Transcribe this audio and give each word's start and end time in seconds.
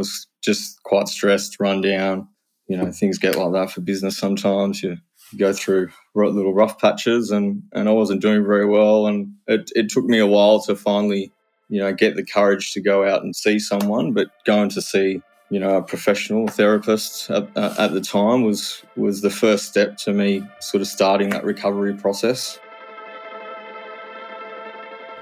was 0.00 0.26
just 0.42 0.82
quite 0.82 1.06
stressed, 1.06 1.60
run 1.60 1.80
down. 1.80 2.26
You 2.66 2.76
know, 2.76 2.90
things 2.90 3.18
get 3.18 3.36
like 3.36 3.52
that 3.52 3.70
for 3.70 3.80
business 3.80 4.16
sometimes. 4.16 4.82
You, 4.82 4.96
go 5.38 5.52
through 5.52 5.90
little 6.14 6.54
rough 6.54 6.80
patches, 6.80 7.30
and, 7.30 7.62
and 7.72 7.88
I 7.88 7.92
wasn't 7.92 8.20
doing 8.20 8.44
very 8.44 8.66
well. 8.66 9.06
And 9.06 9.32
it, 9.46 9.70
it 9.76 9.88
took 9.88 10.04
me 10.04 10.18
a 10.18 10.26
while 10.26 10.60
to 10.62 10.74
finally, 10.74 11.30
you 11.68 11.80
know, 11.80 11.92
get 11.92 12.16
the 12.16 12.24
courage 12.24 12.72
to 12.72 12.80
go 12.80 13.06
out 13.06 13.22
and 13.22 13.36
see 13.36 13.58
someone. 13.58 14.12
But 14.12 14.28
going 14.44 14.70
to 14.70 14.82
see, 14.82 15.22
you 15.50 15.60
know, 15.60 15.76
a 15.76 15.82
professional 15.82 16.48
therapist 16.48 17.30
at, 17.30 17.56
at 17.56 17.92
the 17.92 18.00
time 18.00 18.42
was 18.42 18.82
was 18.96 19.20
the 19.20 19.30
first 19.30 19.66
step 19.66 19.96
to 19.98 20.12
me 20.12 20.42
sort 20.60 20.80
of 20.80 20.88
starting 20.88 21.30
that 21.30 21.44
recovery 21.44 21.94
process. 21.94 22.58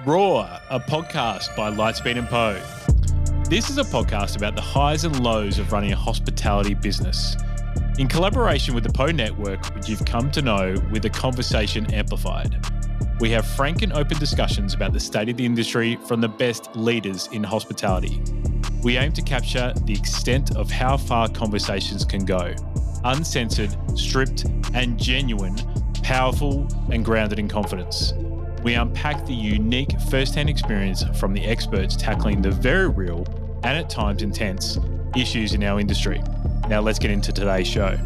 Raw, 0.07 0.61
a 0.71 0.81
podcast 0.81 1.55
by 1.57 1.71
Lightspeed 1.71 2.17
and 2.17 2.29
Poe. 2.29 2.88
This 3.49 3.71
is 3.71 3.79
a 3.79 3.83
podcast 3.83 4.37
about 4.37 4.57
the 4.57 4.61
highs 4.61 5.05
and 5.05 5.25
lows 5.25 5.59
of 5.59 5.73
running 5.73 5.91
a 5.91 5.97
hospitality 5.97 6.75
business. 6.75 7.35
In 7.99 8.07
collaboration 8.07 8.75
with 8.75 8.85
the 8.85 8.93
Poe 8.93 9.11
Network, 9.11 9.75
which 9.75 9.89
you've 9.89 10.05
come 10.05 10.31
to 10.33 10.43
know 10.43 10.75
with 10.93 11.07
a 11.07 11.09
conversation 11.09 11.91
amplified. 11.95 12.63
We 13.21 13.31
have 13.31 13.47
frank 13.47 13.81
and 13.81 13.91
open 13.95 14.19
discussions 14.19 14.75
about 14.75 14.93
the 14.93 15.01
state 15.01 15.31
of 15.31 15.39
the 15.39 15.47
industry 15.47 15.97
from 16.07 16.21
the 16.21 16.29
best 16.29 16.77
leaders 16.77 17.31
in 17.33 17.43
hospitality. 17.43 18.21
We 18.83 18.99
aim 18.99 19.13
to 19.15 19.23
capture 19.23 19.73
the 19.83 19.95
extent 19.95 20.55
of 20.55 20.71
how 20.71 20.99
far 20.99 21.27
conversations 21.27 22.05
can 22.05 22.27
go 22.27 22.55
uncensored, 23.05 23.75
stripped, 23.99 24.45
and 24.75 24.99
genuine, 24.99 25.57
powerful, 26.03 26.69
and 26.93 27.03
grounded 27.03 27.39
in 27.39 27.49
confidence. 27.49 28.13
We 28.63 28.75
unpack 28.75 29.25
the 29.25 29.35
unique 29.35 29.99
first 30.11 30.35
hand 30.35 30.51
experience 30.51 31.05
from 31.19 31.33
the 31.33 31.45
experts 31.45 31.97
tackling 31.97 32.43
the 32.43 32.51
very 32.51 32.89
real 32.89 33.27
and 33.65 33.79
at 33.79 33.89
times 33.89 34.23
intense 34.23 34.79
issues 35.17 35.55
in 35.55 35.63
our 35.63 35.81
industry. 35.81 36.23
Now, 36.69 36.81
let's 36.81 36.99
get 36.99 37.11
into 37.11 37.33
today's 37.33 37.67
show. 37.67 37.99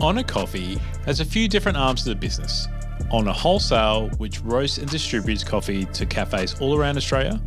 Ona 0.00 0.24
Coffee 0.24 0.78
has 1.04 1.20
a 1.20 1.24
few 1.24 1.48
different 1.48 1.76
arms 1.78 2.02
to 2.04 2.08
the 2.08 2.14
business. 2.14 2.66
Ona 3.10 3.32
Wholesale, 3.32 4.08
which 4.18 4.40
roasts 4.40 4.78
and 4.78 4.88
distributes 4.88 5.44
coffee 5.44 5.84
to 5.86 6.06
cafes 6.06 6.60
all 6.60 6.76
around 6.76 6.96
Australia, 6.96 7.40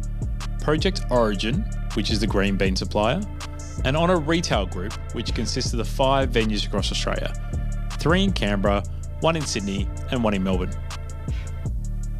Project 0.61 1.01
Origin, 1.09 1.65
which 1.93 2.11
is 2.11 2.19
the 2.19 2.27
green 2.27 2.55
bean 2.55 2.75
supplier, 2.75 3.21
and 3.83 3.97
Ona 3.97 4.17
Retail 4.17 4.65
Group, 4.65 4.93
which 5.13 5.33
consists 5.33 5.73
of 5.73 5.77
the 5.77 5.85
five 5.85 6.29
venues 6.29 6.65
across 6.65 6.91
Australia 6.91 7.33
three 8.05 8.23
in 8.23 8.31
Canberra, 8.31 8.83
one 9.21 9.35
in 9.35 9.41
Sydney, 9.41 9.87
and 10.11 10.23
one 10.23 10.33
in 10.33 10.43
Melbourne. 10.43 10.71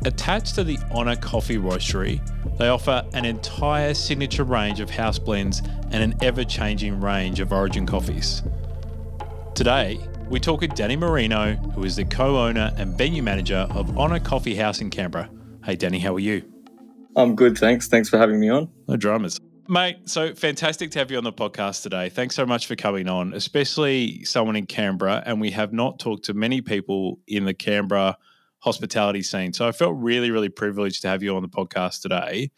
Attached 0.05 0.53
to 0.55 0.63
the 0.63 0.77
Ona 0.91 1.17
Coffee 1.17 1.57
Roastery, 1.57 2.21
they 2.57 2.67
offer 2.67 3.03
an 3.13 3.25
entire 3.25 3.93
signature 3.93 4.43
range 4.43 4.79
of 4.79 4.89
house 4.89 5.17
blends 5.17 5.61
and 5.91 5.95
an 5.95 6.15
ever 6.21 6.43
changing 6.43 7.02
range 7.02 7.39
of 7.39 7.52
origin 7.52 7.85
coffees. 7.85 8.43
Today, 9.55 9.99
we 10.29 10.39
talk 10.39 10.61
with 10.61 10.75
Danny 10.75 10.95
Moreno, 10.95 11.55
who 11.55 11.83
is 11.83 11.95
the 11.95 12.05
co 12.05 12.37
owner 12.37 12.71
and 12.77 12.97
venue 12.97 13.23
manager 13.23 13.67
of 13.71 13.97
Ona 13.97 14.19
Coffee 14.19 14.55
House 14.55 14.81
in 14.81 14.89
Canberra. 14.89 15.30
Hey, 15.63 15.75
Danny, 15.75 15.99
how 15.99 16.13
are 16.15 16.19
you? 16.19 16.43
I'm 17.15 17.35
good, 17.35 17.57
thanks. 17.57 17.87
Thanks 17.87 18.09
for 18.09 18.17
having 18.17 18.39
me 18.39 18.49
on. 18.49 18.69
No 18.87 18.97
dramas. 18.97 19.39
Mate, 19.67 20.08
so 20.08 20.35
fantastic 20.35 20.91
to 20.91 20.99
have 20.99 21.09
you 21.09 21.17
on 21.17 21.23
the 21.23 21.33
podcast 21.33 21.81
today. 21.81 22.09
Thanks 22.09 22.35
so 22.35 22.45
much 22.45 22.67
for 22.67 22.75
coming 22.75 23.09
on, 23.09 23.33
especially 23.33 24.23
someone 24.23 24.55
in 24.55 24.67
Canberra. 24.67 25.23
And 25.25 25.41
we 25.41 25.49
have 25.52 25.73
not 25.73 25.97
talked 25.97 26.25
to 26.25 26.35
many 26.35 26.61
people 26.61 27.19
in 27.27 27.45
the 27.45 27.53
Canberra 27.53 28.16
hospitality 28.59 29.23
scene. 29.23 29.53
So 29.53 29.67
I 29.67 29.71
felt 29.71 29.95
really, 29.97 30.30
really 30.30 30.49
privileged 30.49 31.02
to 31.02 31.08
have 31.08 31.23
you 31.23 31.36
on 31.36 31.41
the 31.41 31.49
podcast 31.49 32.02
today. 32.02 32.52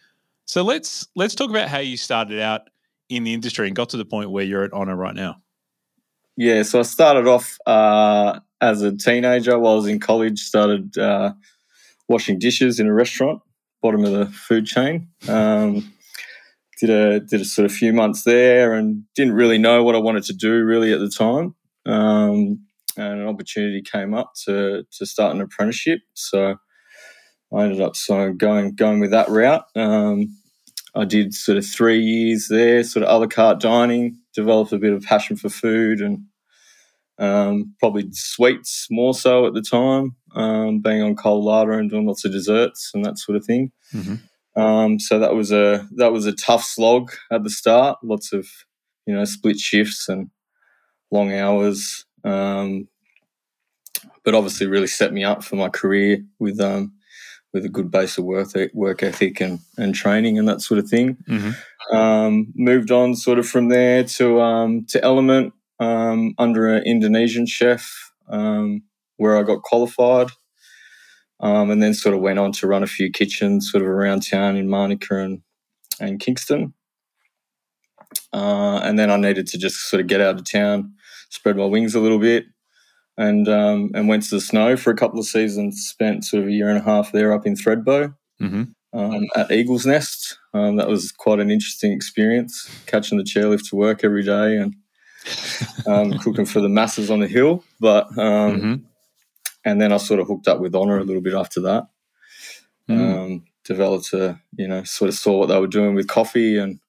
So 0.46 0.64
let's 0.64 1.08
let's 1.16 1.34
talk 1.34 1.50
about 1.50 1.70
how 1.70 1.80
you 1.80 1.96
started 1.96 2.42
out 2.42 2.62
in 3.10 3.24
the 3.24 3.34
industry 3.34 3.68
and 3.68 3.76
got 3.76 3.90
to 3.90 3.98
the 3.98 4.06
point 4.06 4.30
where 4.32 4.44
you're 4.44 4.64
at 4.64 4.74
Ona 4.74 4.96
right 4.96 5.16
now. 5.16 5.38
Yeah, 6.36 6.64
so 6.64 6.80
I 6.80 6.84
started 6.84 7.26
off 7.28 7.58
uh, 7.66 8.40
as 8.60 8.82
a 8.82 8.96
teenager 8.96 9.58
while 9.58 9.74
I 9.74 9.76
was 9.78 9.88
in 9.88 10.00
college. 10.00 10.40
Started 10.40 10.98
uh, 10.98 11.34
washing 12.10 12.38
dishes 12.38 12.80
in 12.82 12.88
a 12.88 12.94
restaurant, 12.94 13.42
bottom 13.82 14.04
of 14.04 14.12
the 14.12 14.26
food 14.28 14.66
chain. 14.66 15.08
Um, 15.28 15.94
did 16.80 16.90
a 16.90 17.20
did 17.20 17.42
a 17.42 17.46
sort 17.46 17.66
of 17.66 17.72
few 17.72 17.94
months 17.94 18.24
there, 18.24 18.74
and 18.74 19.04
didn't 19.16 19.34
really 19.34 19.58
know 19.58 19.84
what 19.84 19.96
I 19.96 20.00
wanted 20.00 20.24
to 20.26 20.34
do 20.34 20.64
really 20.64 20.94
at 20.94 21.00
the 21.00 21.10
time. 21.10 21.56
Um, 21.86 22.66
and 22.98 23.22
an 23.22 23.28
opportunity 23.28 23.82
came 23.82 24.14
up 24.14 24.34
to 24.46 24.84
to 24.92 25.06
start 25.06 25.36
an 25.36 25.42
apprenticeship. 25.42 26.00
So 26.14 26.56
I 27.54 27.64
ended 27.64 27.82
up 27.82 27.96
so 27.96 28.34
going 28.34 28.76
going 28.76 29.00
with 29.00 29.12
that 29.12 29.30
route. 29.30 29.66
Um, 29.76 30.36
I 30.96 31.06
did 31.06 31.34
sort 31.34 31.58
of 31.58 31.66
three 31.66 32.00
years 32.00 32.48
there, 32.50 32.84
sort 32.84 33.06
of 33.06 33.16
a 33.16 33.20
la 33.20 33.28
carte 33.28 33.60
dining, 33.60 34.18
developed 34.34 34.74
a 34.74 34.80
bit 34.80 34.94
of 34.94 35.04
passion 35.04 35.38
for 35.38 35.50
food 35.50 36.02
and 36.02 36.24
um, 37.20 37.76
probably 37.80 38.08
sweets 38.12 38.88
more 38.90 39.14
so 39.14 39.46
at 39.46 39.54
the 39.54 39.62
time, 39.62 40.16
um, 40.36 40.80
being 40.80 41.02
on 41.02 41.16
cold 41.16 41.44
larder 41.44 41.74
and 41.74 41.90
doing 41.90 42.06
lots 42.06 42.26
of 42.26 42.32
desserts 42.32 42.92
and 42.94 43.06
that 43.06 43.18
sort 43.18 43.36
of 43.36 43.46
thing. 43.46 43.72
Mm-hmm. 43.94 44.16
Um, 44.58 45.00
so 45.00 45.20
that 45.20 45.36
was 45.36 45.52
a 45.52 45.88
that 45.96 46.12
was 46.12 46.26
a 46.26 46.34
tough 46.34 46.64
slog 46.64 47.12
at 47.32 47.44
the 47.44 47.50
start. 47.50 48.00
Lots 48.04 48.34
of 48.34 48.48
you 49.06 49.14
know 49.14 49.24
split 49.24 49.60
shifts 49.60 50.10
and 50.10 50.30
long 51.12 51.34
hours. 51.34 52.06
Um, 52.24 52.88
but 54.24 54.36
obviously, 54.36 54.68
really 54.68 54.88
set 54.88 55.14
me 55.14 55.24
up 55.24 55.44
for 55.44 55.56
my 55.56 55.70
career 55.70 56.24
with 56.40 56.60
um, 56.60 56.94
with 57.54 57.66
a 57.66 57.70
good 57.70 57.92
base 57.92 58.18
of 58.18 58.26
work 58.26 58.50
work 58.74 59.04
ethic 59.04 59.40
and, 59.42 59.60
and 59.78 59.96
training 59.96 60.38
and 60.38 60.48
that 60.48 60.62
sort 60.62 60.80
of 60.80 60.90
thing. 60.90 61.18
Mm-hmm. 61.30 61.96
Um, 61.96 62.54
moved 62.56 62.92
on 62.92 63.16
sort 63.16 63.40
of 63.40 63.48
from 63.48 63.70
there 63.70 64.04
to 64.04 64.42
um, 64.42 64.86
to 64.90 65.04
Element 65.04 65.54
um, 65.80 66.34
under 66.38 66.68
an 66.68 66.84
Indonesian 66.84 67.46
chef 67.46 68.12
um, 68.30 68.84
where 69.18 69.38
I 69.38 69.44
got 69.44 69.62
qualified. 69.62 70.28
Um, 71.40 71.70
and 71.70 71.84
then 71.84 71.94
sort 71.94 72.16
of 72.16 72.22
went 72.22 72.40
on 72.40 72.52
to 72.54 72.68
run 72.68 72.82
a 72.84 72.88
few 72.88 73.12
kitchens 73.12 73.72
sort 73.72 73.84
of 73.84 73.90
around 73.90 74.22
town 74.28 74.56
in 74.56 74.70
Manuka 74.70 75.18
and, 75.18 75.42
and 76.00 76.20
Kingston. 76.20 76.74
Uh, 78.34 78.80
and 78.84 78.98
then 78.98 79.12
I 79.12 79.18
needed 79.18 79.48
to 79.48 79.58
just 79.58 79.90
sort 79.90 80.02
of 80.02 80.08
get 80.08 80.22
out 80.22 80.36
of 80.36 80.50
town, 80.50 80.94
spread 81.30 81.58
my 81.58 81.66
wings 81.66 81.96
a 81.96 82.00
little 82.00 82.20
bit, 82.20 82.46
and 83.18 83.48
um, 83.48 83.92
and 83.94 84.08
went 84.08 84.24
to 84.24 84.36
the 84.36 84.42
snow 84.42 84.78
for 84.78 84.92
a 84.92 84.96
couple 84.96 85.20
of 85.20 85.26
seasons. 85.26 85.86
Spent 85.88 86.26
sort 86.26 86.44
of 86.44 86.50
a 86.50 86.52
year 86.52 86.70
and 86.70 86.78
a 86.78 86.84
half 86.84 87.12
there 87.12 87.34
up 87.34 87.46
in 87.46 87.56
Thredbo 87.56 88.14
mm-hmm. 88.42 88.64
um, 88.98 89.28
at 89.36 89.52
Eagle's 89.52 89.86
Nest. 89.86 90.38
Um, 90.54 90.76
that 90.78 90.88
was 90.88 91.12
quite 91.12 91.40
an 91.40 91.52
interesting 91.52 91.92
experience, 91.92 92.70
catching 92.86 93.18
the 93.18 93.24
chairlift 93.24 93.70
to 93.70 93.76
work 93.76 94.04
every 94.04 94.24
day 94.24 94.58
and 94.58 94.76
um, 95.88 96.18
cooking 96.20 96.46
for 96.46 96.62
the 96.62 96.70
masses 96.70 97.10
on 97.10 97.20
the 97.20 97.28
hill. 97.28 97.64
But 97.80 98.08
um, 98.18 98.60
mm-hmm. 98.60 98.76
And 99.68 99.82
then 99.82 99.92
I 99.92 99.98
sort 99.98 100.22
of 100.22 100.28
hooked 100.28 100.48
up 100.48 100.62
with 100.62 100.74
Ona 100.74 101.02
a 101.02 101.04
little 101.04 101.22
bit 101.22 101.34
after 101.34 101.60
that. 101.62 101.88
Mm. 102.90 103.44
developed 103.66 104.14
a 104.14 104.40
you 104.56 104.66
know 104.66 104.82
sort 104.84 105.10
of 105.10 105.16
saw 105.16 105.40
what 105.40 105.48
they 105.48 105.60
were 105.60 105.68
doing 105.68 105.94
with 105.94 106.08
coffee 106.08 106.58
and 106.58 106.80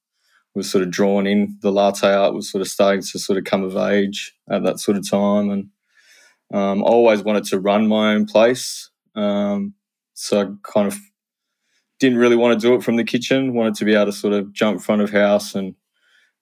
was 0.55 0.71
sort 0.71 0.85
of 0.85 0.91
drawn 0.93 1.27
in. 1.27 1.59
The 1.61 1.73
latte 1.73 2.07
art 2.07 2.35
was 2.35 2.49
sort 2.49 2.63
of 2.63 2.69
starting 2.69 3.03
to 3.03 3.19
sort 3.19 3.37
of 3.37 3.45
come 3.45 3.65
of 3.65 3.77
age 3.77 4.33
at 4.49 4.63
that 4.63 4.79
sort 4.79 4.97
of 4.97 5.11
time, 5.11 5.51
and 5.51 5.71
um, 6.55 6.85
I 6.85 6.87
always 6.87 7.25
wanted 7.25 7.45
to 7.47 7.59
run 7.59 7.89
my 7.89 8.15
own 8.15 8.27
place. 8.27 8.91
Um, 9.17 9.75
so 10.15 10.41
I 10.41 10.47
kind 10.63 10.87
of 10.87 10.97
didn't 11.99 12.19
really 12.19 12.37
want 12.37 12.61
to 12.61 12.65
do 12.65 12.75
it 12.75 12.85
from 12.85 12.95
the 12.95 13.03
kitchen. 13.03 13.55
Wanted 13.55 13.75
to 13.75 13.87
be 13.87 13.97
able 13.97 14.07
to 14.07 14.13
sort 14.13 14.35
of 14.35 14.53
jump 14.53 14.81
front 14.81 15.03
of 15.03 15.11
house 15.11 15.57
and 15.57 15.75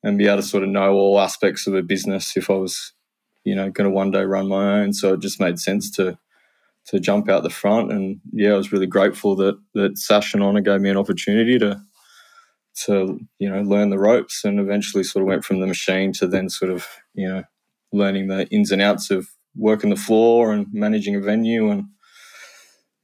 and 0.02 0.18
be 0.18 0.26
able 0.26 0.36
to 0.36 0.42
sort 0.42 0.64
of 0.64 0.68
know 0.68 0.92
all 0.92 1.18
aspects 1.18 1.66
of 1.66 1.74
a 1.74 1.82
business 1.82 2.36
if 2.36 2.50
I 2.50 2.54
was, 2.54 2.92
you 3.42 3.54
know, 3.54 3.70
going 3.70 3.88
to 3.88 3.94
one 3.94 4.10
day 4.10 4.24
run 4.24 4.48
my 4.48 4.80
own. 4.80 4.92
So 4.92 5.14
it 5.14 5.20
just 5.20 5.40
made 5.40 5.58
sense 5.58 5.90
to 5.92 6.18
to 6.86 7.00
jump 7.00 7.28
out 7.28 7.42
the 7.42 7.50
front. 7.50 7.92
And 7.92 8.20
yeah, 8.32 8.52
I 8.52 8.56
was 8.56 8.72
really 8.72 8.86
grateful 8.86 9.36
that 9.36 9.58
that 9.74 9.98
Sash 9.98 10.34
and 10.34 10.42
Ona 10.42 10.62
gave 10.62 10.80
me 10.80 10.90
an 10.90 10.96
opportunity 10.96 11.58
to 11.58 11.80
to 12.84 13.18
you 13.38 13.48
know 13.48 13.62
learn 13.62 13.90
the 13.90 13.98
ropes 13.98 14.44
and 14.44 14.60
eventually 14.60 15.02
sort 15.02 15.22
of 15.22 15.28
went 15.28 15.44
from 15.44 15.60
the 15.60 15.66
machine 15.66 16.12
to 16.12 16.26
then 16.26 16.48
sort 16.48 16.70
of 16.70 16.86
you 17.14 17.28
know 17.28 17.42
learning 17.92 18.28
the 18.28 18.46
ins 18.48 18.70
and 18.70 18.82
outs 18.82 19.10
of 19.10 19.28
working 19.54 19.90
the 19.90 19.96
floor 19.96 20.52
and 20.52 20.66
managing 20.72 21.16
a 21.16 21.20
venue. 21.20 21.70
And 21.70 21.84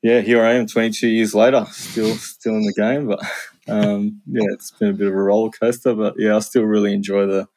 yeah 0.02 0.20
here 0.20 0.42
i 0.42 0.52
am 0.54 0.66
22 0.66 1.06
years 1.06 1.32
later 1.32 1.64
still 1.70 2.14
still 2.16 2.54
in 2.54 2.62
the 2.62 2.74
game. 2.74 3.06
But 3.06 3.20
um, 3.68 4.20
yeah 4.26 4.46
it's 4.52 4.70
been 4.72 4.90
a 4.90 4.94
bit 4.94 5.08
of 5.08 5.14
a 5.14 5.22
roller 5.22 5.50
coaster. 5.50 5.94
But 5.94 6.14
yeah 6.18 6.36
i 6.36 6.38
still 6.40 6.64
really 6.64 6.92
enjoy 6.92 7.26
the 7.26 7.48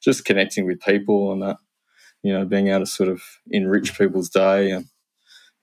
just 0.00 0.24
connecting 0.24 0.66
with 0.66 0.80
people 0.80 1.32
and 1.32 1.42
that 1.42 1.56
you 2.22 2.32
know 2.32 2.44
being 2.44 2.68
able 2.68 2.80
to 2.80 2.86
sort 2.86 3.08
of 3.08 3.22
enrich 3.50 3.96
people's 3.96 4.28
day 4.28 4.70
and 4.70 4.86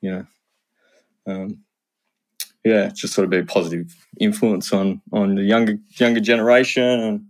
you 0.01 0.11
know 0.11 0.25
um, 1.27 1.59
yeah 2.63 2.89
just 2.93 3.13
sort 3.13 3.25
of 3.25 3.31
be 3.31 3.37
a 3.37 3.45
positive 3.45 3.95
influence 4.19 4.73
on 4.73 5.01
on 5.11 5.35
the 5.35 5.43
younger 5.43 5.77
younger 5.97 6.19
generation 6.19 6.83
and 6.83 7.25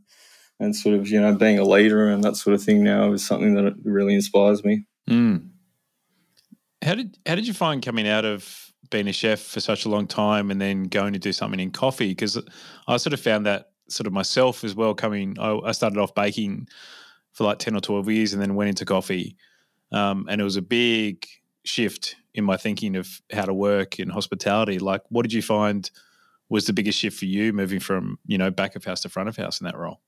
and 0.59 0.75
sort 0.75 0.95
of 0.95 1.07
you 1.07 1.19
know 1.19 1.35
being 1.35 1.59
a 1.59 1.63
leader 1.63 2.09
and 2.09 2.23
that 2.23 2.35
sort 2.35 2.53
of 2.53 2.63
thing 2.63 2.83
now 2.83 3.11
is 3.11 3.25
something 3.25 3.55
that 3.55 3.73
really 3.83 4.13
inspires 4.13 4.63
me 4.63 4.85
Mm. 5.09 5.49
How 6.81 6.95
did 6.95 7.17
how 7.25 7.35
did 7.35 7.47
you 7.47 7.53
find 7.53 7.83
coming 7.83 8.07
out 8.07 8.25
of 8.25 8.71
being 8.89 9.07
a 9.07 9.13
chef 9.13 9.39
for 9.39 9.59
such 9.59 9.85
a 9.85 9.89
long 9.89 10.07
time 10.07 10.49
and 10.49 10.61
then 10.61 10.83
going 10.83 11.13
to 11.13 11.19
do 11.19 11.33
something 11.33 11.59
in 11.59 11.71
coffee? 11.71 12.09
Because 12.09 12.41
I 12.87 12.97
sort 12.97 13.13
of 13.13 13.19
found 13.19 13.45
that 13.45 13.71
sort 13.89 14.07
of 14.07 14.13
myself 14.13 14.63
as 14.63 14.75
well. 14.75 14.93
Coming, 14.93 15.37
I, 15.39 15.57
I 15.57 15.71
started 15.71 15.99
off 15.99 16.15
baking 16.15 16.67
for 17.33 17.43
like 17.43 17.59
ten 17.59 17.75
or 17.75 17.81
twelve 17.81 18.09
years, 18.09 18.33
and 18.33 18.41
then 18.41 18.55
went 18.55 18.69
into 18.69 18.85
coffee, 18.85 19.35
um, 19.91 20.27
and 20.29 20.39
it 20.39 20.43
was 20.43 20.55
a 20.55 20.61
big 20.61 21.25
shift 21.65 22.15
in 22.33 22.43
my 22.43 22.57
thinking 22.57 22.95
of 22.95 23.21
how 23.31 23.45
to 23.45 23.53
work 23.53 23.99
in 23.99 24.09
hospitality. 24.09 24.79
Like, 24.79 25.01
what 25.09 25.23
did 25.23 25.33
you 25.33 25.41
find 25.41 25.89
was 26.49 26.65
the 26.65 26.73
biggest 26.73 26.99
shift 26.99 27.17
for 27.17 27.25
you 27.25 27.53
moving 27.53 27.79
from 27.79 28.17
you 28.25 28.37
know 28.37 28.49
back 28.49 28.75
of 28.75 28.83
house 28.83 29.01
to 29.01 29.09
front 29.09 29.29
of 29.29 29.37
house 29.37 29.61
in 29.61 29.65
that 29.65 29.77
role? 29.77 30.01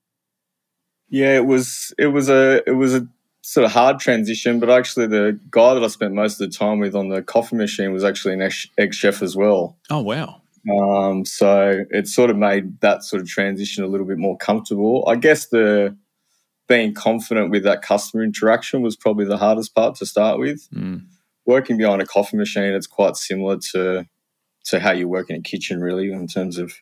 Yeah, 1.08 1.36
it 1.36 1.46
was 1.46 1.92
it 1.98 2.06
was 2.06 2.28
a 2.28 2.62
it 2.66 2.72
was 2.72 2.94
a 2.94 3.06
sort 3.42 3.64
of 3.64 3.72
hard 3.72 3.98
transition, 3.98 4.60
but 4.60 4.70
actually 4.70 5.06
the 5.06 5.38
guy 5.50 5.74
that 5.74 5.82
I 5.82 5.88
spent 5.88 6.14
most 6.14 6.40
of 6.40 6.50
the 6.50 6.56
time 6.56 6.78
with 6.78 6.94
on 6.94 7.08
the 7.08 7.22
coffee 7.22 7.56
machine 7.56 7.92
was 7.92 8.04
actually 8.04 8.34
an 8.34 8.42
ex 8.42 8.96
chef 8.96 9.22
as 9.22 9.36
well. 9.36 9.76
Oh 9.90 10.00
wow! 10.00 10.40
Um, 10.70 11.24
so 11.24 11.84
it 11.90 12.08
sort 12.08 12.30
of 12.30 12.36
made 12.36 12.80
that 12.80 13.02
sort 13.02 13.22
of 13.22 13.28
transition 13.28 13.84
a 13.84 13.88
little 13.88 14.06
bit 14.06 14.18
more 14.18 14.36
comfortable. 14.36 15.04
I 15.08 15.16
guess 15.16 15.48
the 15.48 15.96
being 16.68 16.94
confident 16.94 17.50
with 17.50 17.64
that 17.64 17.82
customer 17.82 18.22
interaction 18.22 18.80
was 18.82 18.96
probably 18.96 19.24
the 19.24 19.36
hardest 19.36 19.74
part 19.74 19.96
to 19.96 20.06
start 20.06 20.38
with. 20.38 20.68
Mm. 20.70 21.06
Working 21.44 21.76
behind 21.76 22.00
a 22.00 22.06
coffee 22.06 22.36
machine, 22.36 22.72
it's 22.72 22.86
quite 22.86 23.16
similar 23.16 23.58
to 23.72 24.06
to 24.66 24.78
how 24.78 24.92
you 24.92 25.08
work 25.08 25.28
in 25.28 25.36
a 25.36 25.42
kitchen, 25.42 25.80
really, 25.80 26.12
in 26.12 26.26
terms 26.26 26.58
of 26.58 26.72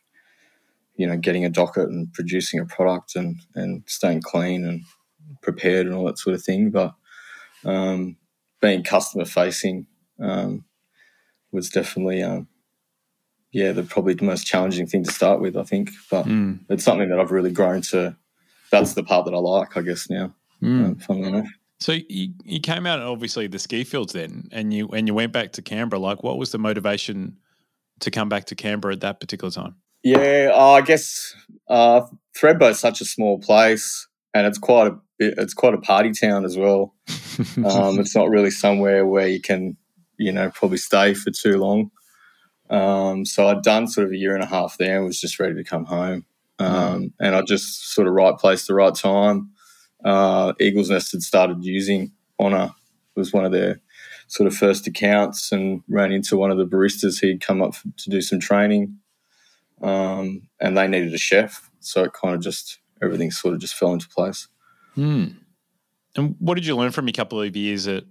you 0.95 1.07
know 1.07 1.17
getting 1.17 1.45
a 1.45 1.49
docket 1.49 1.89
and 1.89 2.13
producing 2.13 2.59
a 2.59 2.65
product 2.65 3.15
and 3.15 3.37
and 3.55 3.83
staying 3.87 4.21
clean 4.21 4.65
and 4.65 4.83
prepared 5.41 5.87
and 5.87 5.95
all 5.95 6.05
that 6.05 6.19
sort 6.19 6.35
of 6.35 6.43
thing. 6.43 6.69
But 6.69 6.93
um, 7.65 8.17
being 8.61 8.83
customer 8.83 9.25
facing 9.25 9.87
um, 10.21 10.65
was 11.51 11.69
definitely, 11.69 12.21
um, 12.23 12.47
yeah, 13.51 13.71
the 13.71 13.83
probably 13.83 14.13
the 14.13 14.25
most 14.25 14.45
challenging 14.45 14.87
thing 14.87 15.03
to 15.03 15.11
start 15.11 15.41
with. 15.41 15.57
I 15.57 15.63
think, 15.63 15.89
but 16.09 16.25
mm. 16.25 16.59
it's 16.69 16.83
something 16.83 17.09
that 17.09 17.19
I've 17.19 17.31
really 17.31 17.51
grown 17.51 17.81
to. 17.83 18.15
That's 18.71 18.93
the 18.93 19.03
part 19.03 19.25
that 19.25 19.33
I 19.33 19.37
like, 19.37 19.75
I 19.75 19.81
guess 19.81 20.09
now. 20.09 20.33
Mm. 20.61 21.01
funnily 21.01 21.27
enough. 21.29 21.49
So 21.81 21.93
you, 21.93 22.33
you 22.45 22.59
came 22.59 22.85
out 22.85 22.99
obviously 22.99 23.47
the 23.47 23.57
ski 23.57 23.83
fields 23.83 24.13
then, 24.13 24.47
and 24.51 24.71
you 24.71 24.87
and 24.89 25.07
you 25.07 25.15
went 25.15 25.33
back 25.33 25.51
to 25.53 25.63
Canberra. 25.63 25.99
Like, 25.99 26.21
what 26.21 26.37
was 26.37 26.51
the 26.51 26.59
motivation 26.59 27.37
to 28.01 28.11
come 28.11 28.29
back 28.29 28.45
to 28.45 28.55
Canberra 28.55 28.93
at 28.93 29.01
that 29.01 29.19
particular 29.19 29.51
time? 29.51 29.75
Yeah, 30.03 30.51
uh, 30.53 30.71
I 30.71 30.81
guess 30.81 31.35
uh, 31.67 32.01
Thredbo 32.37 32.69
is 32.69 32.79
such 32.79 33.01
a 33.01 33.05
small 33.05 33.39
place, 33.39 34.07
and 34.35 34.45
it's 34.45 34.59
quite 34.59 34.87
a 34.87 34.97
bit, 35.17 35.33
it's 35.39 35.55
quite 35.55 35.73
a 35.73 35.79
party 35.79 36.11
town 36.11 36.45
as 36.45 36.55
well. 36.55 36.93
um, 37.65 37.99
it's 37.99 38.15
not 38.15 38.29
really 38.29 38.51
somewhere 38.51 39.07
where 39.07 39.27
you 39.27 39.41
can, 39.41 39.75
you 40.17 40.31
know, 40.31 40.51
probably 40.51 40.77
stay 40.77 41.15
for 41.15 41.31
too 41.31 41.57
long. 41.57 41.89
Um, 42.69 43.25
so 43.25 43.47
I'd 43.47 43.63
done 43.63 43.87
sort 43.87 44.05
of 44.05 44.13
a 44.13 44.17
year 44.17 44.35
and 44.35 44.43
a 44.43 44.47
half 44.47 44.77
there 44.77 44.97
and 44.97 45.05
was 45.05 45.19
just 45.19 45.39
ready 45.39 45.55
to 45.55 45.63
come 45.63 45.85
home. 45.85 46.25
Um, 46.59 46.75
mm. 46.75 47.11
And 47.19 47.35
I 47.35 47.41
just 47.41 47.93
sort 47.93 48.07
of 48.07 48.13
right 48.13 48.37
place, 48.37 48.67
the 48.67 48.75
right 48.75 48.93
time. 48.93 49.51
Uh, 50.03 50.53
Eagles 50.59 50.89
Nest 50.89 51.11
had 51.11 51.21
started 51.21 51.63
using 51.63 52.11
Ona. 52.39 52.75
Was 53.15 53.33
one 53.33 53.43
of 53.43 53.51
their 53.51 53.81
sort 54.27 54.47
of 54.47 54.55
first 54.55 54.87
accounts 54.87 55.51
and 55.51 55.83
ran 55.89 56.13
into 56.13 56.37
one 56.37 56.49
of 56.49 56.57
the 56.57 56.65
baristas. 56.65 57.19
He'd 57.19 57.41
come 57.41 57.61
up 57.61 57.75
to 57.97 58.09
do 58.09 58.21
some 58.21 58.39
training 58.39 58.97
um, 59.81 60.43
and 60.61 60.77
they 60.77 60.87
needed 60.87 61.13
a 61.13 61.17
chef. 61.17 61.69
So 61.81 62.05
it 62.05 62.13
kind 62.13 62.35
of 62.35 62.41
just, 62.41 62.79
everything 63.01 63.31
sort 63.31 63.53
of 63.53 63.59
just 63.59 63.75
fell 63.75 63.91
into 63.91 64.07
place. 64.07 64.47
Hmm. 64.95 65.25
And 66.15 66.35
what 66.39 66.55
did 66.55 66.65
you 66.65 66.77
learn 66.77 66.91
from 66.91 67.09
a 67.09 67.11
couple 67.11 67.41
of 67.41 67.55
years 67.55 67.87
at 67.87 68.05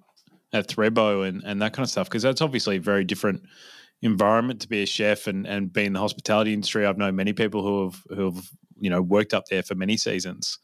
at 0.52 0.66
Thredbo 0.66 1.26
and, 1.26 1.42
and 1.44 1.62
that 1.62 1.72
kind 1.72 1.84
of 1.84 1.90
stuff? 1.90 2.08
Because 2.08 2.22
that's 2.22 2.40
obviously 2.42 2.76
a 2.76 2.80
very 2.80 3.04
different 3.04 3.42
environment 4.02 4.60
to 4.60 4.68
be 4.68 4.82
a 4.82 4.86
chef 4.86 5.26
and, 5.26 5.46
and 5.46 5.72
be 5.72 5.84
in 5.84 5.92
the 5.92 6.00
hospitality 6.00 6.52
industry. 6.52 6.86
I've 6.86 6.98
known 6.98 7.16
many 7.16 7.32
people 7.32 7.62
who 7.62 7.84
have 7.84 8.02
who 8.16 8.24
have 8.26 8.50
you 8.78 8.90
know 8.90 9.02
worked 9.02 9.34
up 9.34 9.46
there 9.46 9.62
for 9.62 9.74
many 9.74 9.96
seasons. 9.96 10.58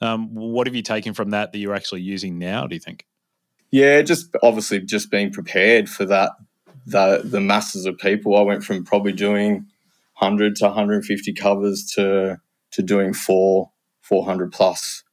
Um, 0.00 0.34
what 0.34 0.66
have 0.66 0.76
you 0.76 0.82
taken 0.82 1.14
from 1.14 1.30
that 1.30 1.52
that 1.52 1.58
you're 1.58 1.74
actually 1.74 2.02
using 2.02 2.38
now? 2.38 2.66
Do 2.66 2.74
you 2.74 2.80
think? 2.80 3.04
Yeah, 3.70 4.02
just 4.02 4.34
obviously 4.42 4.80
just 4.80 5.10
being 5.10 5.32
prepared 5.32 5.88
for 5.88 6.04
that 6.06 6.32
the 6.86 7.22
the 7.24 7.40
masses 7.40 7.84
of 7.84 7.98
people. 7.98 8.36
I 8.36 8.42
went 8.42 8.64
from 8.64 8.84
probably 8.84 9.12
doing 9.12 9.66
hundred 10.14 10.56
to 10.56 10.66
150 10.66 11.32
covers 11.34 11.84
to 11.94 12.40
to 12.72 12.82
doing 12.82 13.12
four 13.12 13.70
400 14.02 14.52
plus 14.52 15.04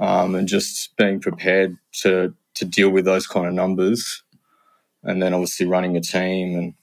um, 0.00 0.34
and 0.34 0.48
just 0.48 0.96
being 0.96 1.20
prepared 1.20 1.76
to 2.02 2.34
to 2.54 2.64
deal 2.64 2.90
with 2.90 3.04
those 3.04 3.26
kind 3.26 3.46
of 3.46 3.52
numbers, 3.52 4.22
and 5.02 5.22
then 5.22 5.34
obviously 5.34 5.66
running 5.66 5.96
a 5.96 6.00
team 6.00 6.56
and 6.56 6.74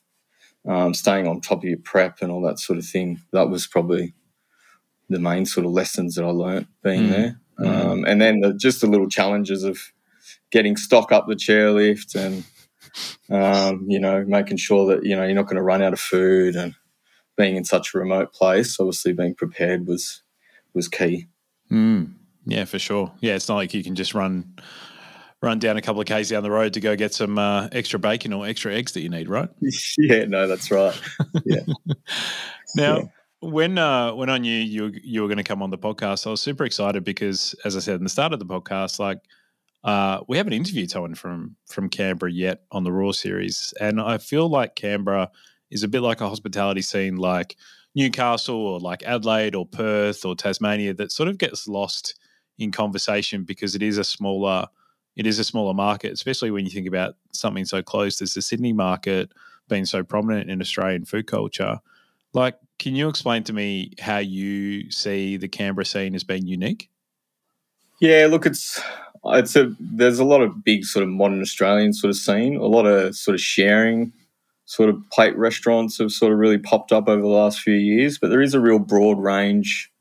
um, 0.73 0.93
staying 0.93 1.27
on 1.27 1.39
top 1.39 1.59
of 1.59 1.63
your 1.63 1.77
prep 1.77 2.21
and 2.21 2.31
all 2.31 2.41
that 2.41 2.59
sort 2.59 2.77
of 2.77 2.85
thing. 2.85 3.21
That 3.31 3.49
was 3.49 3.67
probably 3.67 4.13
the 5.11 5.19
main 5.19 5.45
sort 5.45 5.65
of 5.65 5.71
lessons 5.71 6.15
that 6.15 6.25
I 6.25 6.29
learnt 6.29 6.67
being 6.83 7.03
mm. 7.03 7.09
there. 7.09 7.39
Mm. 7.59 7.85
Um, 7.85 8.05
and 8.05 8.21
then 8.21 8.39
the, 8.39 8.53
just 8.53 8.81
the 8.81 8.87
little 8.87 9.09
challenges 9.09 9.63
of 9.63 9.79
getting 10.51 10.75
stock 10.75 11.11
up 11.11 11.27
the 11.27 11.35
chairlift 11.35 12.15
and 12.15 12.43
um, 13.29 13.85
you 13.87 13.99
know 13.99 14.23
making 14.25 14.57
sure 14.57 14.87
that 14.87 15.05
you 15.05 15.15
know 15.15 15.23
you're 15.23 15.35
not 15.35 15.45
going 15.45 15.55
to 15.55 15.61
run 15.61 15.81
out 15.81 15.93
of 15.93 15.99
food 15.99 16.55
and 16.55 16.75
being 17.37 17.55
in 17.55 17.63
such 17.63 17.93
a 17.93 17.97
remote 17.97 18.33
place. 18.33 18.79
Obviously, 18.79 19.13
being 19.13 19.35
prepared 19.35 19.87
was 19.87 20.23
was 20.73 20.87
key. 20.87 21.27
Mm. 21.71 22.13
Yeah, 22.45 22.65
for 22.65 22.79
sure. 22.79 23.11
Yeah, 23.19 23.35
it's 23.35 23.47
not 23.47 23.55
like 23.55 23.73
you 23.73 23.83
can 23.83 23.95
just 23.95 24.13
run 24.13 24.55
run 25.41 25.59
down 25.59 25.77
a 25.77 25.81
couple 25.81 26.01
of 26.01 26.07
k's 26.07 26.29
down 26.29 26.43
the 26.43 26.51
road 26.51 26.73
to 26.73 26.79
go 26.79 26.95
get 26.95 27.13
some 27.13 27.37
uh, 27.37 27.67
extra 27.71 27.99
bacon 27.99 28.31
or 28.33 28.45
extra 28.45 28.73
eggs 28.73 28.91
that 28.93 29.01
you 29.01 29.09
need, 29.09 29.27
right? 29.27 29.49
yeah, 29.97 30.25
no, 30.25 30.47
that's 30.47 30.69
right. 30.69 30.99
Yeah. 31.45 31.61
now, 32.75 32.97
yeah. 32.97 33.03
When 33.41 33.77
uh, 33.77 34.13
when 34.13 34.29
I 34.29 34.37
knew 34.37 34.55
you 34.55 34.91
you 35.03 35.21
were 35.21 35.27
going 35.27 35.37
to 35.37 35.43
come 35.43 35.61
on 35.61 35.71
the 35.71 35.77
podcast, 35.77 36.25
I 36.27 36.29
was 36.29 36.41
super 36.41 36.63
excited 36.63 37.03
because, 37.03 37.55
as 37.65 37.75
I 37.75 37.79
said 37.79 37.95
in 37.95 38.03
the 38.03 38.09
start 38.09 38.33
of 38.33 38.39
the 38.39 38.45
podcast, 38.45 38.99
like 38.99 39.17
uh, 39.83 40.21
we 40.27 40.37
haven't 40.37 40.53
interviewed 40.53 40.91
someone 40.91 41.15
from 41.15 41.55
from 41.67 41.89
Canberra 41.89 42.31
yet 42.31 42.61
on 42.71 42.83
the 42.83 42.91
Raw 42.91 43.11
series, 43.11 43.73
and 43.79 43.99
I 43.99 44.19
feel 44.19 44.47
like 44.47 44.75
Canberra 44.75 45.29
is 45.71 45.83
a 45.83 45.87
bit 45.87 46.01
like 46.01 46.21
a 46.21 46.29
hospitality 46.29 46.81
scene, 46.81 47.17
like 47.17 47.57
Newcastle 47.95 48.55
or 48.55 48.79
like 48.79 49.03
Adelaide 49.03 49.55
or 49.55 49.65
Perth 49.65 50.23
or 50.23 50.35
Tasmania, 50.35 50.93
that 50.93 51.11
sort 51.11 51.29
of 51.29 51.37
gets 51.37 51.67
lost 51.67 52.19
in 52.59 52.71
conversation 52.71 53.43
because 53.43 53.73
it 53.75 53.81
is 53.81 53.97
a 53.97 54.03
smaller 54.03 54.67
it 55.15 55.25
is 55.25 55.39
a 55.39 55.43
smaller 55.43 55.73
market, 55.73 56.13
especially 56.13 56.51
when 56.51 56.63
you 56.65 56.71
think 56.71 56.87
about 56.87 57.15
something 57.33 57.65
so 57.65 57.81
close 57.81 58.21
as 58.21 58.33
the 58.33 58.41
Sydney 58.41 58.71
market 58.71 59.31
being 59.67 59.85
so 59.85 60.03
prominent 60.03 60.49
in 60.49 60.61
Australian 60.61 61.05
food 61.05 61.27
culture. 61.27 61.79
Like, 62.33 62.57
can 62.81 62.95
you 62.95 63.07
explain 63.07 63.43
to 63.43 63.53
me 63.53 63.93
how 63.99 64.17
you 64.17 64.89
see 64.89 65.37
the 65.37 65.47
Canberra 65.47 65.85
scene 65.85 66.15
as 66.15 66.23
being 66.23 66.47
unique? 66.47 66.89
Yeah, 67.99 68.25
look, 68.27 68.47
it's 68.47 68.81
it's 69.23 69.55
a 69.55 69.71
there's 69.79 70.17
a 70.17 70.25
lot 70.25 70.41
of 70.41 70.63
big 70.63 70.85
sort 70.85 71.03
of 71.03 71.09
modern 71.09 71.41
Australian 71.41 71.93
sort 71.93 72.09
of 72.09 72.17
scene, 72.17 72.55
a 72.55 72.65
lot 72.65 72.87
of 72.87 73.15
sort 73.15 73.35
of 73.35 73.41
sharing 73.41 74.11
sort 74.65 74.89
of 74.89 74.97
plate 75.11 75.37
restaurants 75.37 75.99
have 75.99 76.11
sort 76.11 76.33
of 76.33 76.39
really 76.39 76.57
popped 76.57 76.91
up 76.91 77.07
over 77.07 77.21
the 77.21 77.27
last 77.27 77.59
few 77.59 77.75
years, 77.75 78.17
but 78.17 78.29
there 78.29 78.41
is 78.41 78.55
a 78.55 78.59
real 78.59 78.79
broad 78.79 79.19
range 79.19 79.91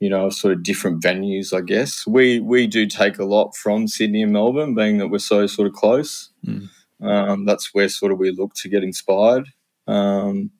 you 0.00 0.10
know, 0.10 0.28
sort 0.28 0.52
of 0.52 0.64
different 0.64 1.00
venues, 1.00 1.56
I 1.56 1.60
guess. 1.60 2.04
We 2.06 2.40
we 2.40 2.66
do 2.66 2.86
take 2.86 3.18
a 3.18 3.24
lot 3.24 3.54
from 3.54 3.86
Sydney 3.86 4.22
and 4.22 4.32
Melbourne, 4.32 4.74
being 4.74 4.98
that 4.98 5.08
we're 5.08 5.18
so 5.18 5.46
sort 5.46 5.68
of 5.68 5.74
close. 5.74 6.30
Mm. 6.44 6.68
Um, 7.00 7.44
that's 7.44 7.72
where 7.72 7.88
sort 7.88 8.10
of 8.10 8.18
we 8.18 8.32
look 8.32 8.54
to 8.54 8.68
get 8.68 8.82
inspired. 8.82 9.48
Um, 9.86 10.50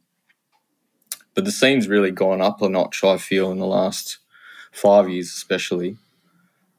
but 1.34 1.44
the 1.44 1.52
scene's 1.52 1.88
really 1.88 2.10
gone 2.10 2.40
up 2.40 2.62
a 2.62 2.68
notch, 2.68 3.02
I 3.04 3.16
feel, 3.18 3.50
in 3.50 3.58
the 3.58 3.66
last 3.66 4.18
five 4.72 5.08
years, 5.08 5.28
especially. 5.28 5.96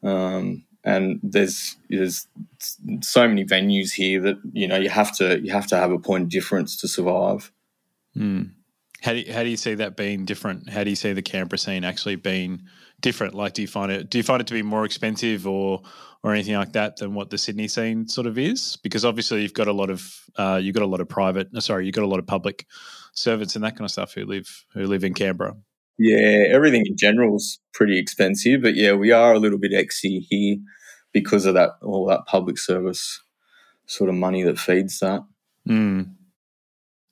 Um, 0.04 0.64
and 0.84 1.20
there's 1.24 1.78
there's 1.90 2.28
so 3.02 3.28
many 3.28 3.44
venues 3.44 3.92
here 3.94 4.22
that 4.22 4.38
you 4.54 4.68
know 4.68 4.78
you 4.78 4.90
have 4.90 5.16
to 5.18 5.40
you 5.42 5.52
have 5.52 5.68
to 5.68 5.76
have 5.76 5.92
a 5.92 6.00
point 6.00 6.24
of 6.24 6.30
difference 6.30 6.78
to 6.78 6.88
survive. 6.88 7.52
Mm. 8.16 8.52
How 9.02 9.14
do 9.14 9.20
you, 9.20 9.34
how 9.34 9.44
do 9.44 9.50
you 9.50 9.58
see 9.58 9.76
that 9.76 9.98
being 9.98 10.26
different? 10.26 10.70
How 10.70 10.84
do 10.84 10.90
you 10.90 10.96
see 10.96 11.14
the 11.14 11.22
Canberra 11.22 11.58
scene 11.58 11.84
actually 11.84 12.16
being 12.16 12.62
different? 13.02 13.34
Like, 13.34 13.54
do 13.54 13.62
you 13.62 13.68
find 13.68 13.92
it 13.92 14.10
do 14.10 14.20
you 14.20 14.24
find 14.24 14.42
it 14.42 14.48
to 14.48 14.54
be 14.54 14.62
more 14.62 14.86
expensive 14.86 15.48
or 15.48 15.82
or 16.24 16.34
anything 16.34 16.56
like 16.56 16.74
that 16.74 16.98
than 16.98 17.14
what 17.14 17.30
the 17.30 17.38
Sydney 17.38 17.68
scene 17.68 18.08
sort 18.08 18.28
of 18.28 18.38
is? 18.38 18.78
Because 18.78 19.04
obviously 19.04 19.42
you've 19.42 19.54
got 19.54 19.68
a 19.68 19.74
lot 19.74 19.90
of 19.90 20.24
uh, 20.38 20.60
you've 20.62 20.76
got 20.76 20.84
a 20.84 20.88
lot 20.88 21.02
of 21.02 21.10
private, 21.10 21.50
sorry, 21.62 21.86
you've 21.86 21.96
got 21.96 22.04
a 22.04 22.08
lot 22.08 22.20
of 22.20 22.28
public 22.28 22.68
servants 23.16 23.56
and 23.56 23.64
that 23.64 23.72
kind 23.72 23.86
of 23.86 23.92
stuff 23.92 24.14
who 24.14 24.26
live 24.26 24.66
who 24.74 24.86
live 24.86 25.04
in 25.04 25.14
Canberra. 25.14 25.56
Yeah, 25.98 26.46
everything 26.50 26.86
in 26.86 26.98
general 26.98 27.38
is 27.38 27.60
pretty 27.74 27.98
expensive, 27.98 28.62
but 28.62 28.76
yeah, 28.76 28.94
we 28.94 29.12
are 29.12 29.34
a 29.34 29.40
little 29.40 29.58
bit 29.58 29.72
exy 29.72 30.26
here 30.30 30.58
because 31.14 31.46
of 31.46 31.54
that 31.56 31.72
all 31.82 32.06
that 32.08 32.26
public 32.28 32.58
service 32.58 33.22
sort 33.88 34.10
of 34.10 34.16
money 34.16 34.44
that 34.44 34.60
feeds 34.60 35.00
that. 35.00 35.22
Mm. 35.68 36.16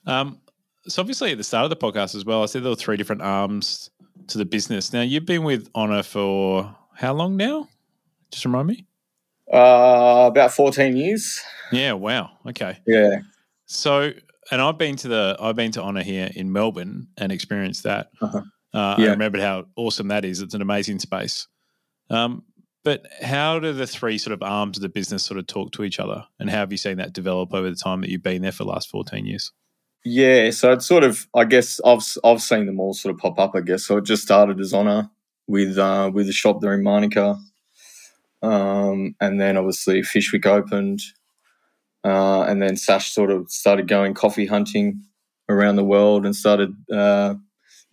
Um, 0.06 0.40
so 0.86 1.02
obviously 1.02 1.32
at 1.32 1.38
the 1.38 1.44
start 1.44 1.64
of 1.64 1.70
the 1.70 1.76
podcast 1.78 2.14
as 2.14 2.26
well, 2.26 2.44
I 2.44 2.46
said 2.46 2.64
there 2.64 2.70
were 2.70 2.76
three 2.76 2.98
different 2.98 3.22
arms 3.22 3.90
to 4.28 4.38
the 4.38 4.46
business. 4.46 4.92
Now 4.92 5.02
you've 5.02 5.26
been 5.26 5.44
with 5.44 5.70
Ona 5.76 6.04
for 6.04 6.76
how 6.96 7.14
long 7.14 7.38
now? 7.38 7.70
Just 8.32 8.46
remind 8.46 8.68
me. 8.68 8.86
Uh, 9.52 10.30
about 10.32 10.52
fourteen 10.52 10.98
years. 10.98 11.42
Yeah. 11.72 11.94
Wow. 11.94 12.32
Okay. 12.48 12.80
Yeah. 12.88 13.18
So, 13.66 14.12
and 14.52 14.62
I've 14.62 14.78
been 14.78 14.96
to 14.98 15.08
the 15.08 15.38
I've 15.40 15.56
been 15.56 15.72
to 15.74 15.82
Ona 15.82 16.04
here 16.04 16.30
in 16.36 16.52
Melbourne 16.52 17.08
and 17.18 17.32
experienced 17.32 17.84
that. 17.84 18.10
Uh-huh. 18.22 18.42
Uh, 18.74 18.96
yeah. 18.98 19.08
I 19.08 19.12
remembered 19.12 19.42
how 19.42 19.66
awesome 19.76 20.08
that 20.08 20.26
is. 20.26 20.42
It's 20.42 20.56
an 20.56 20.62
amazing 20.62 21.00
space. 21.00 21.48
Um, 22.10 22.44
but 22.84 23.06
how 23.22 23.60
do 23.60 23.72
the 23.72 23.88
three 23.88 24.18
sort 24.18 24.34
of 24.34 24.44
arms 24.44 24.78
of 24.78 24.82
the 24.82 24.90
business 24.90 25.24
sort 25.24 25.40
of 25.40 25.48
talk 25.48 25.72
to 25.74 25.84
each 25.84 26.00
other? 26.00 26.26
And 26.40 26.50
how 26.50 26.58
have 26.58 26.72
you 26.72 26.78
seen 26.78 26.98
that 26.98 27.14
develop 27.14 27.54
over 27.54 27.70
the 27.70 27.76
time 27.76 28.02
that 28.02 28.10
you've 28.10 28.24
been 28.24 28.42
there 28.42 28.52
for 28.52 28.66
the 28.66 28.72
last 28.72 28.90
14 28.90 29.26
years? 29.26 29.52
Yeah, 30.06 30.50
so 30.52 30.74
it's 30.74 30.86
sort 30.86 31.06
of, 31.06 31.28
I 31.34 31.46
guess 31.46 31.80
I've 31.86 32.04
I've 32.26 32.42
seen 32.42 32.66
them 32.66 32.82
all 32.82 32.94
sort 32.94 33.16
of 33.16 33.22
pop 33.22 33.40
up. 33.40 33.56
I 33.56 33.62
guess 33.62 33.86
so. 33.86 33.98
It 33.98 34.06
just 34.06 34.24
started 34.24 34.60
as 34.60 34.74
Ona 34.74 35.10
with 35.48 35.78
uh, 35.78 36.12
with 36.14 36.28
a 36.28 36.34
shop 36.34 36.60
there 36.60 36.74
in 36.74 36.84
Manuka, 36.84 37.40
um, 38.42 39.16
and 39.22 39.40
then 39.40 39.56
obviously 39.56 40.02
Fishwick 40.02 40.46
opened, 40.46 41.00
uh, 42.04 42.44
and 42.44 42.62
then 42.62 42.76
Sash 42.76 43.12
sort 43.12 43.32
of 43.32 43.50
started 43.50 43.88
going 43.88 44.14
coffee 44.14 44.46
hunting 44.46 45.04
around 45.50 45.76
the 45.76 45.84
world 45.84 46.26
and 46.26 46.36
started 46.36 46.74
uh, 46.92 47.36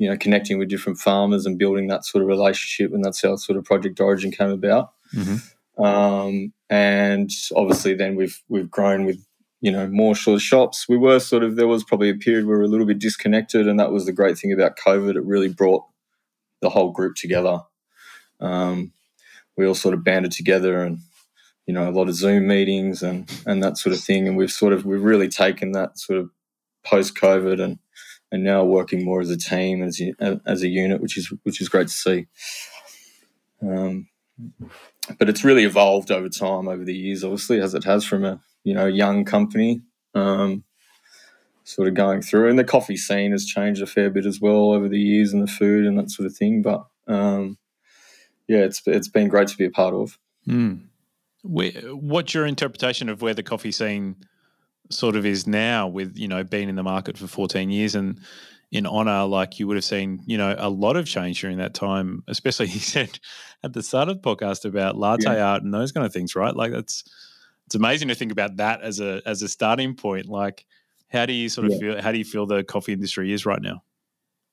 you 0.00 0.08
know, 0.08 0.16
connecting 0.16 0.58
with 0.58 0.70
different 0.70 0.98
farmers 0.98 1.44
and 1.44 1.58
building 1.58 1.86
that 1.88 2.06
sort 2.06 2.22
of 2.22 2.28
relationship. 2.28 2.94
And 2.94 3.04
that's 3.04 3.20
how 3.20 3.36
sort 3.36 3.58
of 3.58 3.64
Project 3.64 4.00
Origin 4.00 4.30
came 4.32 4.48
about. 4.48 4.92
Mm-hmm. 5.14 5.84
Um, 5.84 6.54
and 6.70 7.30
obviously, 7.54 7.94
then 7.94 8.16
we've 8.16 8.42
we've 8.48 8.70
grown 8.70 9.04
with 9.04 9.22
you 9.60 9.70
know 9.70 9.86
more 9.88 10.16
sort 10.16 10.36
of 10.36 10.42
shops. 10.42 10.86
We 10.88 10.96
were 10.96 11.20
sort 11.20 11.44
of 11.44 11.56
there 11.56 11.68
was 11.68 11.84
probably 11.84 12.08
a 12.08 12.14
period 12.14 12.46
where 12.46 12.56
we 12.56 12.62
were 12.62 12.66
a 12.66 12.70
little 12.70 12.86
bit 12.86 12.98
disconnected, 12.98 13.68
and 13.68 13.78
that 13.78 13.92
was 13.92 14.06
the 14.06 14.12
great 14.12 14.38
thing 14.38 14.52
about 14.52 14.78
COVID. 14.78 15.16
It 15.16 15.24
really 15.24 15.48
brought 15.48 15.84
the 16.62 16.70
whole 16.70 16.92
group 16.92 17.16
together. 17.16 17.60
Um, 18.40 18.92
we 19.58 19.66
all 19.66 19.74
sort 19.74 19.92
of 19.92 20.02
banded 20.02 20.32
together 20.32 20.82
and 20.82 21.00
you 21.70 21.74
know 21.74 21.88
a 21.88 21.92
lot 21.98 22.08
of 22.08 22.14
zoom 22.14 22.48
meetings 22.48 23.02
and 23.02 23.30
and 23.46 23.62
that 23.62 23.78
sort 23.78 23.94
of 23.94 24.00
thing 24.00 24.26
and 24.26 24.36
we've 24.36 24.52
sort 24.52 24.72
of 24.72 24.84
we've 24.84 25.04
really 25.04 25.28
taken 25.28 25.72
that 25.72 25.98
sort 25.98 26.18
of 26.18 26.30
post 26.84 27.14
covid 27.14 27.62
and 27.62 27.78
and 28.32 28.44
now 28.44 28.64
working 28.64 29.04
more 29.04 29.20
as 29.20 29.30
a 29.30 29.36
team 29.36 29.82
as 29.82 30.00
a, 30.00 30.40
as 30.46 30.62
a 30.62 30.68
unit, 30.68 31.00
which 31.00 31.16
is 31.16 31.32
which 31.42 31.60
is 31.60 31.68
great 31.68 31.88
to 31.88 31.92
see. 31.92 32.26
Um, 33.62 34.08
but 35.18 35.28
it's 35.28 35.44
really 35.44 35.64
evolved 35.64 36.10
over 36.10 36.28
time, 36.28 36.68
over 36.68 36.84
the 36.84 36.94
years, 36.94 37.24
obviously, 37.24 37.60
as 37.60 37.74
it 37.74 37.84
has 37.84 38.04
from 38.04 38.24
a 38.24 38.40
you 38.64 38.74
know 38.74 38.86
young 38.86 39.24
company, 39.24 39.82
um, 40.14 40.64
sort 41.64 41.88
of 41.88 41.94
going 41.94 42.22
through. 42.22 42.48
And 42.48 42.58
the 42.58 42.64
coffee 42.64 42.96
scene 42.96 43.32
has 43.32 43.44
changed 43.44 43.82
a 43.82 43.86
fair 43.86 44.10
bit 44.10 44.26
as 44.26 44.40
well 44.40 44.72
over 44.72 44.88
the 44.88 45.00
years, 45.00 45.32
and 45.32 45.42
the 45.42 45.50
food 45.50 45.86
and 45.86 45.98
that 45.98 46.10
sort 46.10 46.26
of 46.26 46.36
thing. 46.36 46.62
But 46.62 46.84
um, 47.08 47.58
yeah, 48.46 48.58
it's 48.58 48.82
it's 48.86 49.08
been 49.08 49.28
great 49.28 49.48
to 49.48 49.56
be 49.56 49.66
a 49.66 49.70
part 49.70 49.94
of. 49.94 50.18
Mm. 50.46 50.86
What's 51.42 52.34
your 52.34 52.46
interpretation 52.46 53.08
of 53.08 53.22
where 53.22 53.34
the 53.34 53.42
coffee 53.42 53.72
scene 53.72 54.16
sort 54.90 55.16
of 55.16 55.24
is 55.24 55.46
now 55.46 55.86
with 55.86 56.18
you 56.18 56.28
know 56.28 56.44
being 56.44 56.68
in 56.68 56.74
the 56.74 56.82
market 56.82 57.16
for 57.16 57.26
14 57.26 57.70
years 57.70 57.94
and 57.94 58.18
in 58.72 58.86
Ona 58.86 59.24
like 59.26 59.58
you 59.58 59.66
would 59.66 59.76
have 59.76 59.84
seen 59.84 60.20
you 60.26 60.36
know 60.36 60.54
a 60.58 60.68
lot 60.68 60.96
of 60.96 61.06
change 61.06 61.40
during 61.40 61.58
that 61.58 61.74
time 61.74 62.22
especially 62.28 62.66
he 62.68 62.78
said 62.78 63.18
at 63.62 63.72
the 63.72 63.82
start 63.82 64.08
of 64.08 64.20
the 64.20 64.28
podcast 64.28 64.64
about 64.64 64.96
latte 64.96 65.24
yeah. 65.24 65.44
art 65.44 65.62
and 65.62 65.72
those 65.72 65.92
kind 65.92 66.04
of 66.04 66.12
things 66.12 66.34
right 66.34 66.54
like 66.54 66.72
that's 66.72 67.04
it's 67.66 67.74
amazing 67.76 68.08
to 68.08 68.14
think 68.14 68.32
about 68.32 68.56
that 68.56 68.82
as 68.82 68.98
a 69.00 69.22
as 69.24 69.42
a 69.42 69.48
starting 69.48 69.94
point 69.94 70.26
like 70.26 70.66
how 71.08 71.24
do 71.24 71.32
you 71.32 71.48
sort 71.48 71.66
of 71.66 71.72
yeah. 71.74 71.78
feel 71.78 72.02
how 72.02 72.12
do 72.12 72.18
you 72.18 72.24
feel 72.24 72.46
the 72.46 72.64
coffee 72.64 72.92
industry 72.92 73.32
is 73.32 73.46
right 73.46 73.62
now 73.62 73.82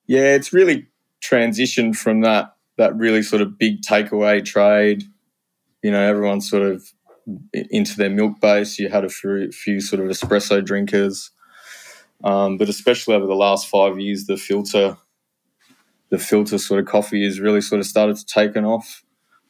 yeah 0.06 0.34
it's 0.34 0.52
really 0.52 0.86
transitioned 1.20 1.96
from 1.96 2.20
that 2.20 2.54
that 2.76 2.94
really 2.96 3.22
sort 3.22 3.42
of 3.42 3.58
big 3.58 3.82
takeaway 3.82 4.44
trade 4.44 5.02
you 5.82 5.90
know 5.90 6.00
everyone's 6.00 6.48
sort 6.48 6.62
of 6.62 6.82
into 7.52 7.96
their 7.96 8.10
milk 8.10 8.40
base. 8.40 8.78
You 8.78 8.88
had 8.88 9.04
a 9.04 9.08
few, 9.08 9.50
few 9.52 9.80
sort 9.80 10.02
of 10.02 10.08
espresso 10.08 10.64
drinkers, 10.64 11.30
um, 12.24 12.56
but 12.56 12.68
especially 12.68 13.14
over 13.14 13.26
the 13.26 13.34
last 13.34 13.68
five 13.68 13.98
years, 13.98 14.26
the 14.26 14.36
filter, 14.36 14.96
the 16.10 16.18
filter 16.18 16.58
sort 16.58 16.80
of 16.80 16.86
coffee 16.86 17.24
has 17.24 17.40
really 17.40 17.60
sort 17.60 17.80
of 17.80 17.86
started 17.86 18.16
to 18.16 18.26
taken 18.26 18.64
off. 18.64 19.04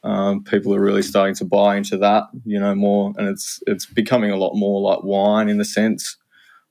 Um, 0.05 0.45
people 0.45 0.75
are 0.75 0.81
really 0.81 1.03
starting 1.03 1.35
to 1.37 1.45
buy 1.45 1.77
into 1.77 1.97
that, 1.99 2.25
you 2.45 2.59
know, 2.59 2.75
more, 2.75 3.13
and 3.17 3.29
it's 3.29 3.61
it's 3.67 3.87
becoming 3.87 4.31
a 4.31 4.37
lot 4.37 4.55
more 4.55 4.81
like 4.81 5.03
wine 5.03 5.49
in 5.49 5.59
the 5.59 5.65
sense 5.65 6.17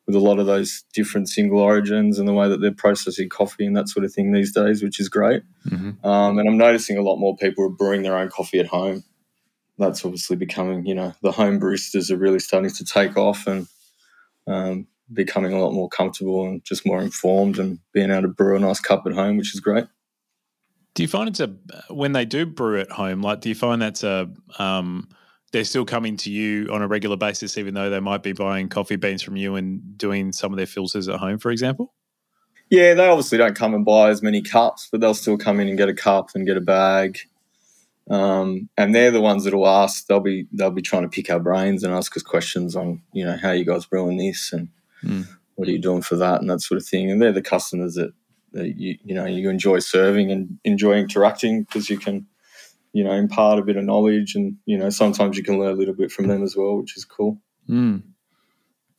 with 0.05 0.15
a 0.15 0.19
lot 0.19 0.39
of 0.39 0.45
those 0.45 0.85
different 0.93 1.27
single 1.27 1.59
origins 1.59 2.17
and 2.17 2.25
the 2.25 2.33
way 2.33 2.47
that 2.47 2.61
they're 2.61 2.71
processing 2.71 3.27
coffee 3.27 3.65
and 3.65 3.75
that 3.75 3.89
sort 3.89 4.05
of 4.05 4.13
thing 4.13 4.31
these 4.31 4.53
days, 4.53 4.81
which 4.81 5.01
is 5.01 5.09
great. 5.09 5.43
Mm-hmm. 5.67 6.07
Um, 6.07 6.39
and 6.39 6.47
I'm 6.47 6.57
noticing 6.57 6.97
a 6.97 7.01
lot 7.01 7.17
more 7.17 7.35
people 7.35 7.65
are 7.65 7.69
brewing 7.69 8.03
their 8.03 8.17
own 8.17 8.29
coffee 8.29 8.59
at 8.59 8.67
home 8.67 9.03
that's 9.77 10.03
obviously 10.03 10.35
becoming, 10.35 10.85
you 10.85 10.95
know, 10.95 11.13
the 11.21 11.31
home 11.31 11.59
baristas 11.59 12.11
are 12.11 12.17
really 12.17 12.39
starting 12.39 12.71
to 12.71 12.85
take 12.85 13.17
off 13.17 13.47
and 13.47 13.67
um, 14.47 14.87
becoming 15.13 15.53
a 15.53 15.59
lot 15.59 15.71
more 15.71 15.89
comfortable 15.89 16.47
and 16.47 16.63
just 16.63 16.85
more 16.85 17.01
informed 17.01 17.59
and 17.59 17.79
being 17.93 18.11
able 18.11 18.23
to 18.23 18.27
brew 18.27 18.55
a 18.55 18.59
nice 18.59 18.79
cup 18.79 19.03
at 19.05 19.13
home, 19.13 19.37
which 19.37 19.53
is 19.53 19.59
great. 19.59 19.85
Do 20.95 21.03
you 21.03 21.07
find 21.07 21.29
it's 21.29 21.39
a 21.39 21.53
when 21.89 22.13
they 22.13 22.25
do 22.25 22.45
brew 22.45 22.79
at 22.79 22.89
home? 22.89 23.21
Like, 23.21 23.41
do 23.41 23.49
you 23.49 23.55
find 23.55 23.81
that's 23.81 24.03
a 24.03 24.31
um, 24.57 25.09
they're 25.51 25.63
still 25.63 25.85
coming 25.85 26.17
to 26.17 26.31
you 26.31 26.67
on 26.71 26.81
a 26.81 26.87
regular 26.87 27.17
basis, 27.17 27.57
even 27.57 27.75
though 27.75 27.91
they 27.91 27.99
might 27.99 28.23
be 28.23 28.33
buying 28.33 28.67
coffee 28.67 28.95
beans 28.95 29.21
from 29.21 29.35
you 29.35 29.55
and 29.55 29.97
doing 29.97 30.31
some 30.31 30.51
of 30.51 30.57
their 30.57 30.65
filters 30.65 31.07
at 31.07 31.19
home, 31.19 31.37
for 31.37 31.51
example? 31.51 31.93
Yeah, 32.69 32.95
they 32.95 33.07
obviously 33.07 33.37
don't 33.37 33.55
come 33.55 33.73
and 33.73 33.85
buy 33.85 34.09
as 34.09 34.21
many 34.21 34.41
cups, 34.41 34.89
but 34.91 34.99
they'll 34.99 35.13
still 35.13 35.37
come 35.37 35.59
in 35.59 35.69
and 35.69 35.77
get 35.77 35.87
a 35.87 35.93
cup 35.93 36.31
and 36.35 36.45
get 36.45 36.57
a 36.57 36.61
bag. 36.61 37.19
Um, 38.09 38.69
and 38.77 38.95
they're 38.95 39.11
the 39.11 39.21
ones 39.21 39.43
that 39.43 39.53
will 39.53 39.67
ask. 39.67 40.07
They'll 40.07 40.19
be 40.19 40.47
they'll 40.51 40.71
be 40.71 40.81
trying 40.81 41.03
to 41.03 41.09
pick 41.09 41.29
our 41.29 41.39
brains 41.39 41.83
and 41.83 41.93
ask 41.93 42.15
us 42.15 42.23
questions 42.23 42.75
on 42.75 43.01
you 43.11 43.25
know 43.25 43.37
how 43.41 43.51
you 43.51 43.65
guys 43.65 43.85
brewing 43.85 44.17
this 44.17 44.53
and 44.53 44.69
mm. 45.03 45.27
what 45.55 45.67
are 45.67 45.71
you 45.71 45.79
doing 45.79 46.01
for 46.01 46.15
that 46.15 46.39
and 46.39 46.49
that 46.49 46.61
sort 46.61 46.79
of 46.79 46.87
thing. 46.87 47.11
And 47.11 47.21
they're 47.21 47.33
the 47.33 47.41
customers 47.41 47.95
that, 47.95 48.13
that 48.53 48.77
you 48.77 48.97
you 49.03 49.13
know 49.13 49.25
you 49.25 49.49
enjoy 49.49 49.79
serving 49.79 50.31
and 50.31 50.57
enjoy 50.63 50.93
interacting 50.93 51.63
because 51.63 51.89
you 51.89 51.97
can 51.97 52.27
you 52.93 53.03
know 53.03 53.11
impart 53.11 53.59
a 53.59 53.63
bit 53.63 53.75
of 53.75 53.83
knowledge 53.83 54.35
and 54.35 54.55
you 54.65 54.77
know 54.77 54.89
sometimes 54.89 55.37
you 55.37 55.43
can 55.43 55.59
learn 55.59 55.73
a 55.73 55.77
little 55.77 55.93
bit 55.93 56.11
from 56.11 56.27
them 56.27 56.43
as 56.43 56.55
well, 56.55 56.77
which 56.77 56.95
is 56.95 57.03
cool. 57.03 57.37
Mm. 57.69 58.03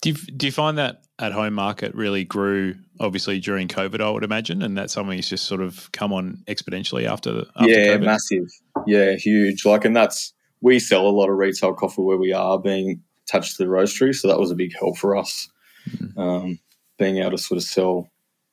Do 0.00 0.10
you, 0.10 0.14
do 0.14 0.46
you 0.46 0.52
find 0.52 0.78
that 0.78 1.02
at 1.18 1.32
home 1.32 1.54
market 1.54 1.94
really 1.94 2.24
grew 2.24 2.76
obviously 3.00 3.40
during 3.40 3.68
COVID, 3.68 4.00
I 4.00 4.10
would 4.10 4.22
imagine, 4.22 4.62
and 4.62 4.76
that's 4.76 4.92
something 4.92 5.16
that's 5.16 5.28
just 5.28 5.46
sort 5.46 5.60
of 5.60 5.90
come 5.92 6.12
on 6.12 6.42
exponentially 6.46 7.04
after, 7.04 7.44
after 7.56 7.68
yeah, 7.68 7.96
COVID? 7.96 8.04
massive, 8.04 8.48
yeah, 8.88 9.14
huge. 9.14 9.64
Like, 9.64 9.84
and 9.84 9.96
that's 9.96 10.32
we 10.60 10.78
sell 10.78 11.06
a 11.06 11.10
lot 11.10 11.28
of 11.28 11.36
retail 11.36 11.74
coffee 11.74 12.02
where 12.02 12.16
we 12.16 12.32
are 12.32 12.58
being 12.58 13.02
attached 13.26 13.56
to 13.56 13.64
the 13.64 13.70
roastery, 13.70 14.14
so 14.14 14.28
that 14.28 14.40
was 14.40 14.50
a 14.50 14.56
big 14.56 14.76
help 14.78 14.98
for 14.98 15.16
us, 15.16 15.48
mm-hmm. 15.90 16.18
um, 16.18 16.58
being 16.98 17.18
able 17.18 17.32
to 17.32 17.38
sort 17.38 17.58
of 17.58 17.64
sell, 17.64 18.08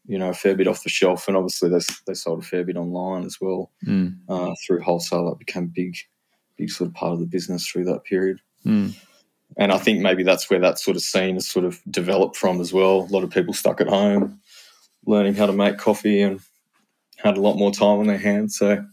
you 0.06 0.20
know, 0.20 0.30
a 0.30 0.34
fair 0.34 0.56
bit 0.56 0.68
off 0.68 0.84
the 0.84 0.90
shelf, 0.90 1.28
and 1.28 1.36
obviously 1.36 1.70
they 1.70 1.80
they 2.08 2.14
sold 2.14 2.40
a 2.40 2.46
fair 2.46 2.64
bit 2.64 2.78
online 2.78 3.26
as 3.26 3.38
well 3.42 3.72
mm. 3.86 4.16
uh, 4.30 4.54
through 4.66 4.82
wholesale. 4.82 5.30
That 5.30 5.40
became 5.40 5.72
big, 5.74 5.96
big 6.58 6.70
sort 6.70 6.90
of 6.90 6.94
part 6.94 7.14
of 7.14 7.20
the 7.20 7.26
business 7.26 7.68
through 7.68 7.86
that 7.86 8.04
period. 8.04 8.40
Mm 8.66 8.96
and 9.58 9.72
I 9.72 9.78
think 9.78 10.00
maybe 10.00 10.24
that's 10.24 10.50
where 10.50 10.60
that 10.60 10.80
sort 10.80 10.98
of 10.98 11.04
scene 11.04 11.36
has 11.36 11.48
sort 11.48 11.66
of 11.66 11.82
developed 11.90 12.36
from 12.36 12.60
as 12.60 12.74
well. 12.74 13.08
A 13.10 13.14
lot 13.14 13.24
of 13.24 13.30
people 13.30 13.54
stuck 13.54 13.80
at 13.80 13.88
home, 13.88 14.40
learning 15.06 15.36
how 15.36 15.46
to 15.46 15.54
make 15.54 15.78
coffee, 15.78 16.22
and 16.22 16.42
had 17.18 17.38
a 17.38 17.42
lot 17.42 17.56
more 17.56 17.72
time 17.72 18.00
on 18.00 18.08
their 18.08 18.18
hands. 18.18 18.58
So 18.58 18.86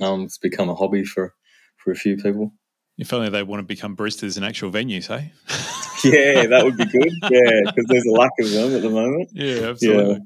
um, 0.00 0.22
it's 0.22 0.38
become 0.38 0.68
a 0.68 0.74
hobby 0.74 1.04
for 1.04 1.34
for 1.76 1.92
a 1.92 1.96
few 1.96 2.16
people. 2.16 2.52
If 2.96 3.12
only 3.12 3.28
they 3.28 3.44
want 3.44 3.60
to 3.60 3.64
become 3.64 3.96
baristas 3.96 4.36
in 4.36 4.42
actual 4.42 4.72
venues, 4.72 5.06
hey? 5.06 5.32
yeah, 6.04 6.46
that 6.46 6.64
would 6.64 6.76
be 6.76 6.84
good. 6.84 7.12
Yeah, 7.30 7.60
because 7.64 7.86
there's 7.86 8.06
a 8.06 8.10
lack 8.10 8.32
of 8.40 8.50
them 8.50 8.74
at 8.74 8.82
the 8.82 8.90
moment. 8.90 9.28
Yeah, 9.32 9.68
absolutely. 9.68 10.20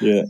Yeah. 0.00 0.14
yeah. 0.14 0.22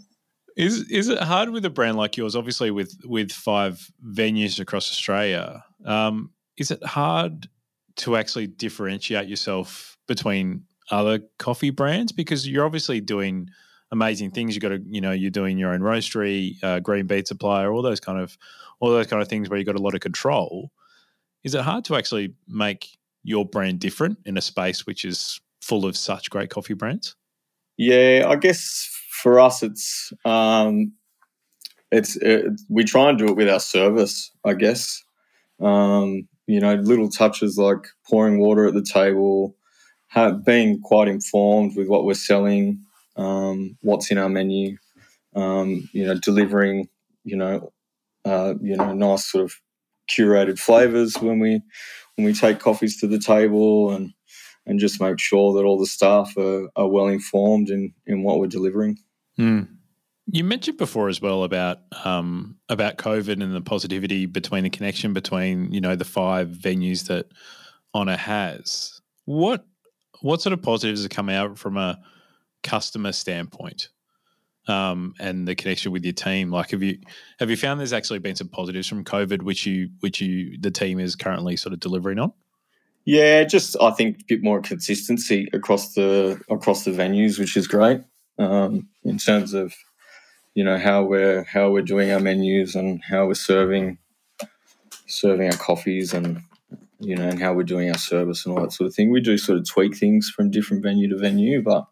Is 0.56 0.90
is 0.90 1.08
it 1.08 1.18
hard 1.18 1.50
with 1.50 1.64
a 1.64 1.70
brand 1.70 1.96
like 1.96 2.16
yours? 2.16 2.37
Obviously, 2.37 2.70
with 2.70 2.94
with 3.04 3.30
five 3.32 3.87
venues 4.04 4.58
across 4.61 4.90
Australia, 4.90 5.64
um, 5.84 6.30
is 6.56 6.70
it 6.70 6.82
hard 6.84 7.49
to 7.96 8.16
actually 8.16 8.46
differentiate 8.46 9.28
yourself 9.28 9.99
between 10.06 10.64
other 10.90 11.20
coffee 11.38 11.70
brands 11.70 12.12
because 12.12 12.49
you're 12.49 12.64
obviously 12.64 13.00
doing 13.00 13.49
amazing 13.90 14.30
things. 14.30 14.54
You 14.54 14.61
got 14.61 14.70
to, 14.70 14.82
you 14.88 15.00
know, 15.00 15.12
you're 15.12 15.30
doing 15.30 15.58
your 15.58 15.72
own 15.72 15.80
roastery, 15.80 16.62
uh, 16.62 16.80
green 16.80 17.06
bean 17.06 17.25
supplier, 17.25 17.72
all 17.72 17.82
those 17.82 18.00
kind 18.00 18.18
of, 18.18 18.37
all 18.82 18.90
those 18.90 19.06
kind 19.06 19.22
of 19.22 19.28
things 19.28 19.48
where 19.48 19.58
you've 19.60 19.66
got 19.66 19.76
a 19.76 19.82
lot 19.82 19.94
of 19.94 20.00
control. 20.00 20.72
Is 21.44 21.54
it 21.54 21.60
hard 21.60 21.84
to 21.84 21.94
actually 21.94 22.34
make 22.48 22.88
your 23.22 23.46
brand 23.46 23.78
different 23.78 24.18
in 24.26 24.36
a 24.36 24.40
space 24.40 24.86
which 24.86 25.04
is 25.04 25.40
full 25.60 25.86
of 25.86 25.96
such 25.96 26.30
great 26.30 26.50
coffee 26.50 26.74
brands? 26.74 27.14
Yeah, 27.76 28.26
I 28.28 28.34
guess 28.34 28.90
for 29.10 29.38
us, 29.38 29.62
it's 29.62 30.12
um, 30.24 30.94
it's 31.92 32.16
it, 32.16 32.46
we 32.68 32.82
try 32.82 33.08
and 33.08 33.18
do 33.18 33.28
it 33.28 33.36
with 33.36 33.48
our 33.48 33.60
service. 33.60 34.32
I 34.44 34.54
guess 34.54 35.00
um, 35.60 36.28
you 36.48 36.58
know, 36.58 36.74
little 36.74 37.08
touches 37.08 37.56
like 37.56 37.86
pouring 38.10 38.40
water 38.40 38.66
at 38.66 38.74
the 38.74 38.82
table, 38.82 39.54
have, 40.08 40.44
being 40.44 40.80
quite 40.80 41.06
informed 41.06 41.76
with 41.76 41.86
what 41.86 42.04
we're 42.04 42.14
selling, 42.14 42.80
um, 43.16 43.78
what's 43.82 44.10
in 44.10 44.18
our 44.18 44.28
menu, 44.28 44.76
um, 45.36 45.88
you 45.92 46.04
know, 46.04 46.18
delivering, 46.18 46.88
you 47.22 47.36
know, 47.36 47.72
uh, 48.24 48.54
you 48.60 48.76
know, 48.76 48.92
nice 48.92 49.30
sort 49.30 49.44
of 49.44 49.54
curated 50.10 50.58
flavors 50.58 51.16
when 51.20 51.38
we 51.38 51.60
when 52.16 52.26
we 52.26 52.32
take 52.32 52.58
coffees 52.58 53.00
to 53.00 53.06
the 53.06 53.18
table 53.18 53.90
and 53.90 54.12
and 54.66 54.78
just 54.78 55.00
make 55.00 55.18
sure 55.18 55.52
that 55.54 55.64
all 55.64 55.78
the 55.78 55.86
staff 55.86 56.36
are, 56.36 56.68
are 56.76 56.88
well 56.88 57.08
informed 57.08 57.68
in 57.68 57.92
in 58.06 58.22
what 58.22 58.38
we're 58.38 58.46
delivering. 58.46 58.98
Mm. 59.38 59.68
You 60.26 60.44
mentioned 60.44 60.78
before 60.78 61.08
as 61.08 61.20
well 61.20 61.42
about 61.42 61.78
um, 62.04 62.56
about 62.68 62.96
COVID 62.96 63.42
and 63.42 63.54
the 63.54 63.60
positivity 63.60 64.26
between 64.26 64.62
the 64.64 64.70
connection 64.70 65.12
between 65.12 65.72
you 65.72 65.80
know 65.80 65.96
the 65.96 66.04
five 66.04 66.48
venues 66.48 67.06
that 67.08 67.26
Ona 67.94 68.16
has. 68.16 69.00
What 69.24 69.64
what 70.20 70.40
sort 70.40 70.52
of 70.52 70.62
positives 70.62 71.02
have 71.02 71.10
come 71.10 71.28
out 71.28 71.58
from 71.58 71.76
a 71.76 72.00
customer 72.62 73.10
standpoint 73.10 73.88
um, 74.69 75.14
and 75.19 75.47
the 75.47 75.54
connection 75.54 75.92
with 75.92 76.04
your 76.04 76.12
team? 76.12 76.50
Like, 76.50 76.71
have 76.71 76.83
you 76.83 76.99
have 77.38 77.50
you 77.50 77.57
found 77.57 77.81
there's 77.81 77.92
actually 77.92 78.21
been 78.21 78.37
some 78.37 78.49
positives 78.49 78.88
from 78.88 79.04
COVID, 79.04 79.42
which 79.42 79.66
you 79.66 79.90
which 80.00 80.21
you 80.21 80.59
the 80.59 80.71
team 80.71 80.99
is 80.99 81.16
currently 81.16 81.57
sort 81.57 81.73
of 81.73 81.81
delivering 81.81 82.19
on? 82.19 82.33
Yeah, 83.04 83.42
just 83.45 83.76
I 83.81 83.90
think 83.90 84.21
a 84.21 84.25
bit 84.28 84.42
more 84.42 84.61
consistency 84.61 85.49
across 85.52 85.95
the 85.95 86.40
across 86.49 86.85
the 86.85 86.92
venues, 86.92 87.38
which 87.38 87.57
is 87.57 87.66
great 87.66 88.02
um, 88.38 88.88
in 89.04 89.19
terms 89.19 89.54
of 89.54 89.75
you 90.54 90.62
know 90.64 90.78
how 90.78 91.02
we're 91.02 91.45
how 91.45 91.71
we're 91.71 91.83
doing 91.83 92.11
our 92.11 92.21
menus 92.21 92.76
and 92.76 93.02
how 93.02 93.26
we're 93.26 93.35
serving 93.35 93.99
serving 95.07 95.49
our 95.50 95.57
coffees 95.57 96.14
and 96.14 96.40
you 97.00 97.16
know 97.16 97.28
and 97.28 97.40
how 97.40 97.52
we're 97.52 97.64
doing 97.64 97.90
our 97.90 97.99
service 97.99 98.47
and 98.47 98.57
all 98.57 98.62
that 98.62 98.73
sort 98.73 98.87
of 98.87 98.95
thing. 98.95 99.11
We 99.11 99.21
do 99.21 99.37
sort 99.37 99.59
of 99.59 99.69
tweak 99.69 99.97
things 99.97 100.31
from 100.31 100.50
different 100.50 100.83
venue 100.83 101.09
to 101.09 101.19
venue, 101.19 101.61
but 101.62 101.87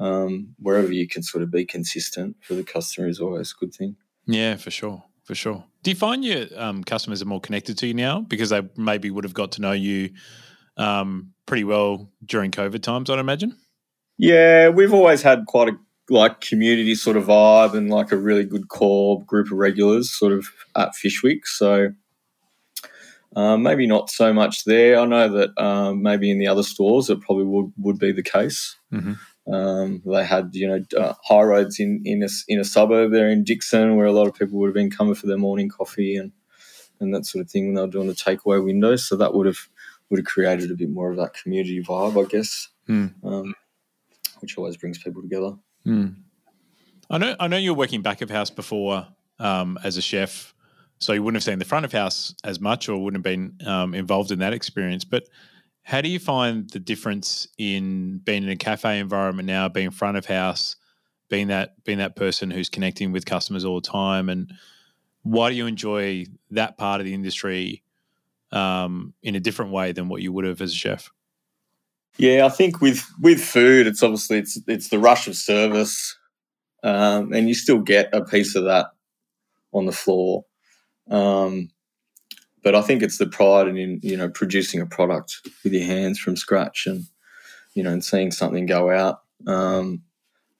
um, 0.00 0.54
wherever 0.58 0.92
you 0.92 1.06
can 1.06 1.22
sort 1.22 1.42
of 1.42 1.50
be 1.50 1.64
consistent 1.64 2.36
for 2.42 2.54
the 2.54 2.64
customer 2.64 3.08
is 3.08 3.20
always 3.20 3.52
a 3.52 3.60
good 3.60 3.74
thing. 3.74 3.96
Yeah, 4.26 4.56
for 4.56 4.70
sure, 4.70 5.04
for 5.24 5.34
sure. 5.34 5.64
Do 5.82 5.90
you 5.90 5.96
find 5.96 6.24
your 6.24 6.46
um, 6.56 6.82
customers 6.84 7.22
are 7.22 7.26
more 7.26 7.40
connected 7.40 7.78
to 7.78 7.86
you 7.86 7.94
now 7.94 8.20
because 8.20 8.50
they 8.50 8.62
maybe 8.76 9.10
would 9.10 9.24
have 9.24 9.34
got 9.34 9.52
to 9.52 9.60
know 9.60 9.72
you 9.72 10.10
um, 10.76 11.32
pretty 11.46 11.64
well 11.64 12.10
during 12.24 12.50
COVID 12.50 12.82
times? 12.82 13.10
I'd 13.10 13.18
imagine. 13.18 13.56
Yeah, 14.16 14.68
we've 14.68 14.94
always 14.94 15.22
had 15.22 15.46
quite 15.46 15.68
a 15.68 15.76
like 16.10 16.40
community 16.40 16.94
sort 16.94 17.16
of 17.16 17.24
vibe 17.24 17.74
and 17.74 17.90
like 17.90 18.12
a 18.12 18.16
really 18.16 18.44
good 18.44 18.68
core 18.68 19.24
group 19.24 19.46
of 19.46 19.58
regulars 19.58 20.10
sort 20.10 20.32
of 20.32 20.46
at 20.76 20.94
Fishwick. 20.94 21.46
So 21.46 21.92
um, 23.36 23.62
maybe 23.62 23.86
not 23.86 24.10
so 24.10 24.32
much 24.32 24.64
there. 24.64 24.98
I 24.98 25.06
know 25.06 25.28
that 25.30 25.58
um, 25.62 26.02
maybe 26.02 26.30
in 26.30 26.38
the 26.38 26.46
other 26.46 26.62
stores 26.62 27.10
it 27.10 27.20
probably 27.20 27.44
would, 27.44 27.72
would 27.78 27.98
be 27.98 28.12
the 28.12 28.22
case. 28.22 28.76
Mm-hmm. 28.92 29.14
Um, 29.50 30.02
they 30.06 30.24
had 30.24 30.50
you 30.54 30.66
know 30.66 30.84
uh, 30.98 31.14
high 31.22 31.42
roads 31.42 31.78
in 31.78 32.02
in 32.04 32.22
a, 32.22 32.28
in 32.48 32.60
a 32.60 32.64
suburb 32.64 33.12
there 33.12 33.28
in 33.28 33.44
Dickson 33.44 33.96
where 33.96 34.06
a 34.06 34.12
lot 34.12 34.26
of 34.26 34.34
people 34.34 34.58
would 34.58 34.68
have 34.68 34.74
been 34.74 34.90
coming 34.90 35.14
for 35.14 35.26
their 35.26 35.36
morning 35.36 35.68
coffee 35.68 36.16
and 36.16 36.32
and 37.00 37.14
that 37.14 37.26
sort 37.26 37.44
of 37.44 37.50
thing 37.50 37.66
when 37.66 37.74
they 37.74 37.82
were 37.82 37.86
doing 37.88 38.06
the 38.06 38.14
takeaway 38.14 38.64
windows. 38.64 39.06
So 39.06 39.16
that 39.16 39.34
would 39.34 39.46
have 39.46 39.68
would 40.08 40.18
have 40.18 40.26
created 40.26 40.70
a 40.70 40.74
bit 40.74 40.90
more 40.90 41.10
of 41.10 41.16
that 41.16 41.34
community 41.34 41.82
vibe, 41.82 42.22
I 42.22 42.28
guess, 42.28 42.68
mm. 42.88 43.52
which 44.40 44.56
always 44.56 44.76
brings 44.76 44.98
people 44.98 45.22
together. 45.22 45.56
Mm. 45.86 46.14
I 47.10 47.18
know. 47.18 47.36
I 47.38 47.48
know 47.48 47.56
you 47.56 47.74
were 47.74 47.78
working 47.78 48.02
back 48.02 48.22
of 48.22 48.30
house 48.30 48.50
before 48.50 49.06
um, 49.38 49.78
as 49.84 49.96
a 49.96 50.02
chef, 50.02 50.54
so 50.98 51.12
you 51.12 51.22
wouldn't 51.22 51.42
have 51.42 51.44
seen 51.44 51.58
the 51.58 51.64
front 51.64 51.84
of 51.84 51.92
house 51.92 52.34
as 52.44 52.60
much, 52.60 52.88
or 52.88 52.96
wouldn't 52.96 53.18
have 53.18 53.22
been 53.24 53.58
um, 53.66 53.94
involved 53.94 54.30
in 54.30 54.38
that 54.38 54.52
experience. 54.52 55.04
But 55.04 55.28
how 55.84 56.00
do 56.00 56.08
you 56.08 56.18
find 56.18 56.68
the 56.70 56.80
difference 56.80 57.46
in 57.58 58.18
being 58.18 58.42
in 58.42 58.48
a 58.48 58.56
cafe 58.56 58.98
environment 58.98 59.46
now, 59.46 59.68
being 59.68 59.90
front 59.90 60.16
of 60.16 60.24
house, 60.24 60.76
being 61.28 61.48
that 61.48 61.82
being 61.84 61.98
that 61.98 62.16
person 62.16 62.50
who's 62.50 62.70
connecting 62.70 63.12
with 63.12 63.26
customers 63.26 63.64
all 63.64 63.80
the 63.80 63.88
time, 63.88 64.28
and 64.30 64.52
why 65.22 65.50
do 65.50 65.56
you 65.56 65.66
enjoy 65.66 66.24
that 66.50 66.78
part 66.78 67.00
of 67.00 67.04
the 67.04 67.12
industry 67.12 67.82
um, 68.50 69.12
in 69.22 69.34
a 69.34 69.40
different 69.40 69.72
way 69.72 69.92
than 69.92 70.08
what 70.08 70.22
you 70.22 70.32
would 70.32 70.46
have 70.46 70.62
as 70.62 70.72
a 70.72 70.74
chef? 70.74 71.10
Yeah, 72.16 72.46
I 72.46 72.48
think 72.48 72.80
with 72.80 73.04
with 73.20 73.42
food, 73.42 73.86
it's 73.86 74.02
obviously 74.02 74.38
it's 74.38 74.58
it's 74.66 74.88
the 74.88 74.98
rush 74.98 75.28
of 75.28 75.36
service, 75.36 76.16
um, 76.82 77.32
and 77.34 77.46
you 77.46 77.54
still 77.54 77.80
get 77.80 78.08
a 78.14 78.24
piece 78.24 78.54
of 78.54 78.64
that 78.64 78.86
on 79.72 79.84
the 79.84 79.92
floor. 79.92 80.46
Um, 81.10 81.68
but 82.64 82.74
I 82.74 82.80
think 82.80 83.02
it's 83.02 83.18
the 83.18 83.26
pride 83.26 83.68
in 83.68 84.00
you 84.02 84.16
know 84.16 84.28
producing 84.28 84.80
a 84.80 84.86
product 84.86 85.46
with 85.62 85.72
your 85.72 85.84
hands 85.84 86.18
from 86.18 86.36
scratch, 86.36 86.86
and 86.86 87.04
you 87.74 87.82
know, 87.82 87.90
and 87.90 88.04
seeing 88.04 88.30
something 88.30 88.66
go 88.66 88.90
out. 88.90 89.20
Um, 89.46 90.02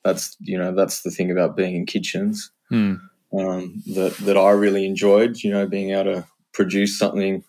that's 0.05 0.37
you 0.41 0.59
know 0.59 0.73
that's 0.73 1.03
the 1.03 1.11
thing 1.11 1.31
about 1.31 1.57
being 1.57 1.75
in 1.75 1.87
kitchens 1.87 2.53
hmm. 2.69 2.97
um, 3.37 3.83
that 3.95 4.17
that 4.21 4.37
I 4.37 4.51
really 4.51 4.87
enjoyed. 4.87 5.39
You 5.39 5.51
know, 5.51 5.67
being 5.67 5.91
able 5.91 6.13
to 6.13 6.27
produce 6.53 6.99
something 6.99 7.43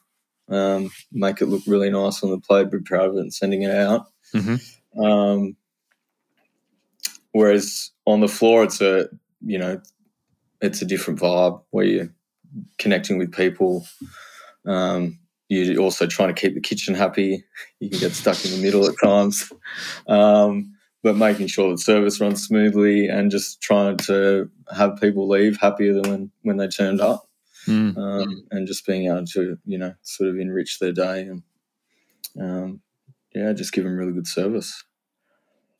um, 0.50 0.92
make 1.12 1.42
it 1.42 1.48
look 1.48 1.64
really 1.68 1.90
nice 1.90 2.24
on 2.24 2.32
the 2.32 2.40
plate, 2.40 2.72
be 2.72 2.80
proud 2.80 3.10
of 3.10 3.18
it, 3.18 3.22
and 3.22 3.34
sending 3.34 3.64
it 3.64 3.72
out. 3.72 4.08
Mm-hmm. 4.34 5.04
Um, 5.04 5.58
whereas 7.32 7.92
on 8.06 8.22
the 8.22 8.28
floor, 8.28 8.64
it's 8.64 8.82
a 8.82 9.10
you 9.46 9.58
know, 9.58 9.82
it's 10.62 10.82
a 10.82 10.86
different 10.86 11.20
vibe 11.20 11.62
where 11.72 11.86
you're 11.86 12.14
connecting 12.78 13.18
with 13.18 13.34
people. 13.34 13.86
Um, 14.66 15.20
you're 15.48 15.80
also 15.80 16.08
trying 16.08 16.34
to 16.34 16.40
keep 16.40 16.56
the 16.56 16.62
kitchen 16.62 16.96
happy. 16.96 17.44
You 17.80 17.90
can 17.90 18.00
get 18.00 18.14
stuck 18.14 18.44
in 18.46 18.52
the 18.52 18.62
middle 18.62 18.88
at 18.88 18.96
times, 19.04 19.52
um, 20.08 20.76
but 21.04 21.16
making 21.16 21.48
sure 21.48 21.70
that 21.70 21.80
service 21.80 22.20
runs 22.20 22.44
smoothly 22.44 23.08
and 23.08 23.30
just 23.30 23.62
trying 23.62 23.98
to 23.98 24.50
have 24.76 25.00
people 25.00 25.28
leave 25.28 25.58
happier 25.58 25.94
than 25.94 26.10
when, 26.10 26.32
when 26.42 26.58
they 26.58 26.68
turned 26.68 27.00
up 27.00 27.30
mm. 27.68 27.96
um, 27.96 28.48
and 28.50 28.68
just 28.68 28.86
being 28.88 29.06
able 29.06 29.26
to 29.26 29.58
you 29.66 29.78
know 29.78 29.94
sort 30.02 30.30
of 30.30 30.40
enrich 30.40 30.80
their 30.80 30.92
day 30.92 31.22
and 31.22 31.44
um, 32.40 32.82
yeah, 33.34 33.54
just 33.54 33.74
give 33.74 33.84
them 33.84 33.98
really 33.98 34.14
good 34.14 34.28
service. 34.28 34.84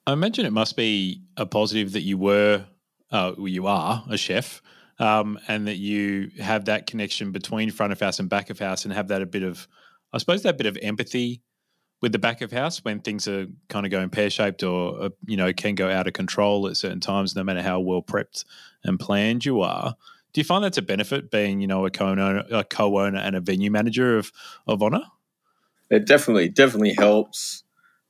I 0.08 0.14
imagine 0.14 0.46
it 0.46 0.54
must 0.54 0.76
be 0.76 1.24
a 1.36 1.46
positive 1.46 1.94
that 1.94 2.02
you 2.02 2.18
were, 2.18 2.66
uh, 3.12 3.34
you 3.40 3.66
are 3.66 4.06
a 4.10 4.18
chef, 4.18 4.62
um, 5.00 5.40
and 5.48 5.68
that 5.68 5.78
you 5.78 6.32
have 6.40 6.66
that 6.66 6.88
connection 6.88 7.32
between 7.32 7.72
front 7.72 7.92
of 7.92 8.00
house 8.00 8.20
and 8.20 8.30
back 8.30 8.50
of 8.50 8.60
house, 8.60 8.86
and 8.86 8.94
have 8.94 9.10
that 9.10 9.22
a 9.22 9.26
bit 9.26 9.44
of, 9.44 9.68
I 10.14 10.18
suppose, 10.18 10.44
that 10.44 10.58
bit 10.58 10.68
of 10.68 10.78
empathy 10.82 11.42
with 12.02 12.12
the 12.12 12.20
back 12.20 12.42
of 12.42 12.52
house 12.52 12.84
when 12.84 13.00
things 13.00 13.28
are 13.28 13.48
kind 13.70 13.86
of 13.86 13.92
going 13.92 14.10
pear 14.10 14.30
shaped 14.30 14.64
or 14.64 15.04
uh, 15.04 15.10
you 15.26 15.38
know 15.38 15.52
can 15.54 15.76
go 15.76 15.90
out 15.90 16.08
of 16.08 16.14
control 16.14 16.68
at 16.68 16.78
certain 16.78 17.00
times, 17.00 17.36
no 17.36 17.44
matter 17.44 17.62
how 17.62 17.80
well 17.80 18.02
prepped 18.02 18.46
and 18.84 19.00
planned 19.00 19.46
you 19.46 19.62
are. 19.62 19.96
Do 20.34 20.42
you 20.42 20.46
find 20.46 20.64
that's 20.64 20.78
a 20.78 20.82
benefit 20.82 21.32
being, 21.32 21.62
you 21.62 21.68
know, 21.68 21.86
a 21.86 21.90
co-owner, 21.90 22.44
a 22.52 22.66
co-owner 22.66 23.18
and 23.18 23.38
a 23.38 23.40
venue 23.42 23.72
manager 23.72 24.18
of 24.18 24.32
of 24.68 24.84
Ona? 24.84 25.02
It 25.90 26.06
definitely 26.06 26.50
definitely 26.50 26.94
helps. 26.94 27.64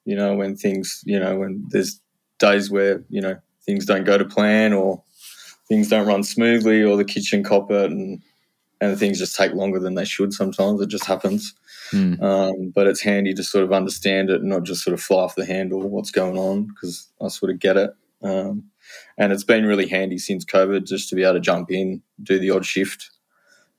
You 0.06 0.16
know, 0.16 0.36
when 0.36 0.56
things, 0.56 1.02
you 1.06 1.20
know, 1.20 1.38
when 1.38 1.66
there's 1.70 2.02
days 2.40 2.70
where 2.70 3.04
you 3.10 3.22
know 3.22 3.38
things 3.66 3.86
don't 3.86 4.04
go 4.04 4.18
to 4.18 4.26
plan 4.26 4.74
or 4.74 5.04
things 5.68 5.90
don't 5.90 6.08
run 6.08 6.24
smoothly 6.24 6.84
or 6.84 6.98
the 6.98 7.06
kitchen 7.06 7.44
cop 7.44 7.72
it 7.72 7.92
and 7.92 8.22
and 8.82 9.00
things 9.00 9.18
just 9.18 9.36
take 9.36 9.54
longer 9.54 9.80
than 9.80 9.96
they 9.96 10.06
should 10.06 10.34
sometimes 10.34 10.82
it 10.82 10.88
just 10.88 11.06
happens 11.06 11.54
mm. 11.92 12.22
um, 12.22 12.72
but 12.76 12.88
it's 12.88 13.02
handy 13.02 13.34
to 13.34 13.44
sort 13.44 13.64
of 13.64 13.72
understand 13.72 14.30
it 14.30 14.42
and 14.42 14.50
not 14.50 14.64
just 14.64 14.84
sort 14.84 14.94
of 14.94 15.02
fly 15.02 15.24
off 15.24 15.36
the 15.36 15.46
handle 15.46 15.90
what's 15.90 16.12
going 16.12 16.38
on 16.38 16.68
because 16.68 17.08
i 17.22 17.28
sort 17.28 17.52
of 17.52 17.60
get 17.60 17.78
it 17.78 17.92
um, 18.24 18.72
and 19.18 19.32
it's 19.32 19.44
been 19.44 19.66
really 19.66 19.88
handy 19.88 20.18
since 20.18 20.46
COVID 20.46 20.86
just 20.86 21.10
to 21.10 21.16
be 21.16 21.24
able 21.24 21.36
to 21.36 21.40
jump 21.40 21.72
in, 21.72 22.02
do 22.22 22.40
the 22.40 22.52
odd 22.52 22.66
shift. 22.66 23.12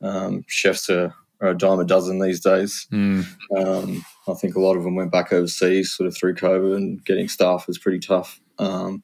Um, 0.03 0.45
chefs 0.47 0.91
are, 0.91 1.15
are, 1.41 1.49
a 1.49 1.57
dime 1.57 1.81
a 1.81 1.85
dozen 1.85 2.21
these 2.21 2.41
days. 2.41 2.87
Mm. 2.93 3.27
Um, 3.57 4.05
I 4.29 4.35
think 4.35 4.55
a 4.55 4.61
lot 4.61 4.77
of 4.77 4.85
them 4.85 4.95
went 4.95 5.13
back 5.13 5.33
overseas 5.33 5.95
sort 5.95 6.07
of 6.07 6.17
through 6.17 6.35
COVID, 6.35 6.77
and 6.77 7.05
getting 7.05 7.29
staff 7.29 7.67
was 7.67 7.79
pretty 7.79 7.99
tough. 7.99 8.41
Um, 8.59 9.03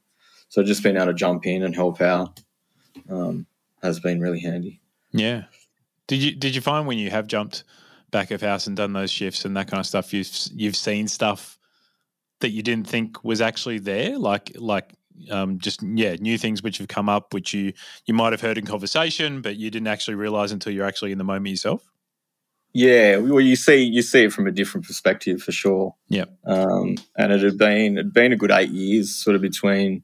so 0.48 0.62
just 0.62 0.82
being 0.82 0.96
able 0.96 1.06
to 1.06 1.14
jump 1.14 1.46
in 1.46 1.62
and 1.62 1.74
help 1.74 2.00
out 2.00 2.40
um, 3.08 3.46
has 3.82 4.00
been 4.00 4.20
really 4.20 4.40
handy. 4.40 4.80
Yeah. 5.12 5.44
Did 6.06 6.22
you 6.22 6.34
did 6.34 6.54
you 6.54 6.60
find 6.60 6.86
when 6.86 6.98
you 6.98 7.10
have 7.10 7.26
jumped 7.26 7.64
back 8.12 8.30
of 8.30 8.40
house 8.40 8.66
and 8.66 8.76
done 8.76 8.92
those 8.92 9.10
shifts 9.10 9.44
and 9.44 9.56
that 9.56 9.68
kind 9.68 9.80
of 9.80 9.86
stuff, 9.86 10.12
you've 10.14 10.30
you've 10.54 10.76
seen 10.76 11.08
stuff 11.08 11.58
that 12.40 12.50
you 12.50 12.62
didn't 12.62 12.86
think 12.86 13.24
was 13.24 13.40
actually 13.40 13.78
there, 13.78 14.18
like 14.18 14.52
like 14.56 14.92
um, 15.30 15.58
just 15.58 15.82
yeah 15.82 16.14
new 16.20 16.38
things 16.38 16.62
which 16.62 16.78
have 16.78 16.88
come 16.88 17.08
up 17.08 17.34
which 17.34 17.52
you 17.52 17.72
you 18.06 18.14
might 18.14 18.32
have 18.32 18.40
heard 18.40 18.58
in 18.58 18.64
conversation 18.64 19.42
but 19.42 19.56
you 19.56 19.70
didn't 19.70 19.86
actually 19.86 20.14
realize 20.14 20.52
until 20.52 20.72
you're 20.72 20.86
actually 20.86 21.12
in 21.12 21.18
the 21.18 21.24
moment 21.24 21.48
yourself? 21.48 21.90
Yeah. 22.74 23.18
Well 23.18 23.40
you 23.40 23.56
see 23.56 23.82
you 23.82 24.02
see 24.02 24.24
it 24.24 24.32
from 24.32 24.46
a 24.46 24.52
different 24.52 24.86
perspective 24.86 25.42
for 25.42 25.52
sure. 25.52 25.94
Yeah. 26.08 26.24
Um, 26.46 26.96
and 27.16 27.32
it 27.32 27.42
had 27.42 27.58
been 27.58 27.98
it 27.98 28.04
had 28.04 28.12
been 28.12 28.32
a 28.32 28.36
good 28.36 28.50
eight 28.50 28.70
years 28.70 29.14
sort 29.14 29.36
of 29.36 29.42
between 29.42 30.02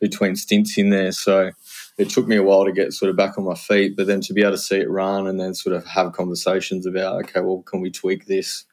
between 0.00 0.36
stints 0.36 0.78
in 0.78 0.90
there. 0.90 1.12
So 1.12 1.50
it 1.98 2.10
took 2.10 2.26
me 2.26 2.36
a 2.36 2.42
while 2.42 2.64
to 2.64 2.72
get 2.72 2.92
sort 2.92 3.10
of 3.10 3.16
back 3.16 3.38
on 3.38 3.44
my 3.44 3.54
feet 3.54 3.96
but 3.96 4.06
then 4.06 4.20
to 4.20 4.32
be 4.32 4.42
able 4.42 4.52
to 4.52 4.58
see 4.58 4.76
it 4.76 4.90
run 4.90 5.26
and 5.26 5.40
then 5.40 5.54
sort 5.54 5.74
of 5.74 5.86
have 5.86 6.12
conversations 6.12 6.86
about 6.86 7.22
okay 7.22 7.40
well 7.40 7.62
can 7.62 7.80
we 7.80 7.90
tweak 7.90 8.26
this 8.26 8.64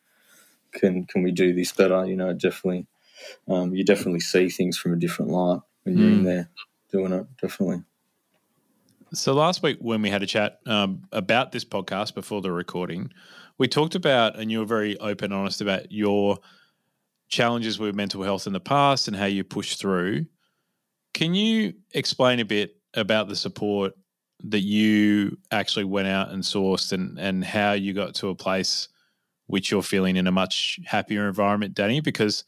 can 0.71 1.05
can 1.05 1.23
we 1.23 1.31
do 1.31 1.53
this 1.53 1.71
better 1.71 2.05
you 2.05 2.15
know 2.15 2.33
definitely 2.33 2.87
um, 3.47 3.73
you 3.73 3.83
definitely 3.83 4.19
see 4.19 4.49
things 4.49 4.77
from 4.77 4.93
a 4.93 4.97
different 4.97 5.31
light 5.31 5.59
when 5.83 5.97
you're 5.97 6.09
mm. 6.09 6.13
in 6.13 6.19
hmm. 6.19 6.25
there 6.25 6.49
doing 6.91 7.13
it. 7.13 7.25
Definitely. 7.41 7.83
So 9.13 9.33
last 9.33 9.61
week 9.61 9.77
when 9.79 10.01
we 10.01 10.09
had 10.09 10.23
a 10.23 10.27
chat 10.27 10.59
um, 10.65 11.03
about 11.11 11.51
this 11.51 11.65
podcast 11.65 12.15
before 12.15 12.41
the 12.41 12.51
recording, 12.51 13.11
we 13.57 13.67
talked 13.67 13.95
about, 13.95 14.39
and 14.39 14.51
you 14.51 14.59
were 14.59 14.65
very 14.65 14.97
open, 14.99 15.31
and 15.31 15.39
honest 15.39 15.61
about 15.61 15.91
your 15.91 16.39
challenges 17.27 17.79
with 17.79 17.95
mental 17.95 18.23
health 18.23 18.47
in 18.47 18.53
the 18.53 18.59
past 18.59 19.07
and 19.07 19.15
how 19.15 19.25
you 19.25 19.43
pushed 19.43 19.79
through. 19.79 20.25
Can 21.13 21.35
you 21.35 21.73
explain 21.93 22.39
a 22.39 22.45
bit 22.45 22.75
about 22.93 23.27
the 23.27 23.35
support 23.35 23.93
that 24.45 24.61
you 24.61 25.37
actually 25.51 25.85
went 25.85 26.07
out 26.07 26.29
and 26.29 26.43
sourced 26.43 26.91
and, 26.91 27.17
and 27.17 27.43
how 27.43 27.71
you 27.71 27.93
got 27.93 28.13
to 28.15 28.29
a 28.29 28.35
place 28.35 28.89
which 29.47 29.71
you're 29.71 29.83
feeling 29.83 30.15
in 30.15 30.27
a 30.27 30.31
much 30.31 30.79
happier 30.85 31.27
environment, 31.27 31.73
Danny, 31.73 32.01
because 32.01 32.43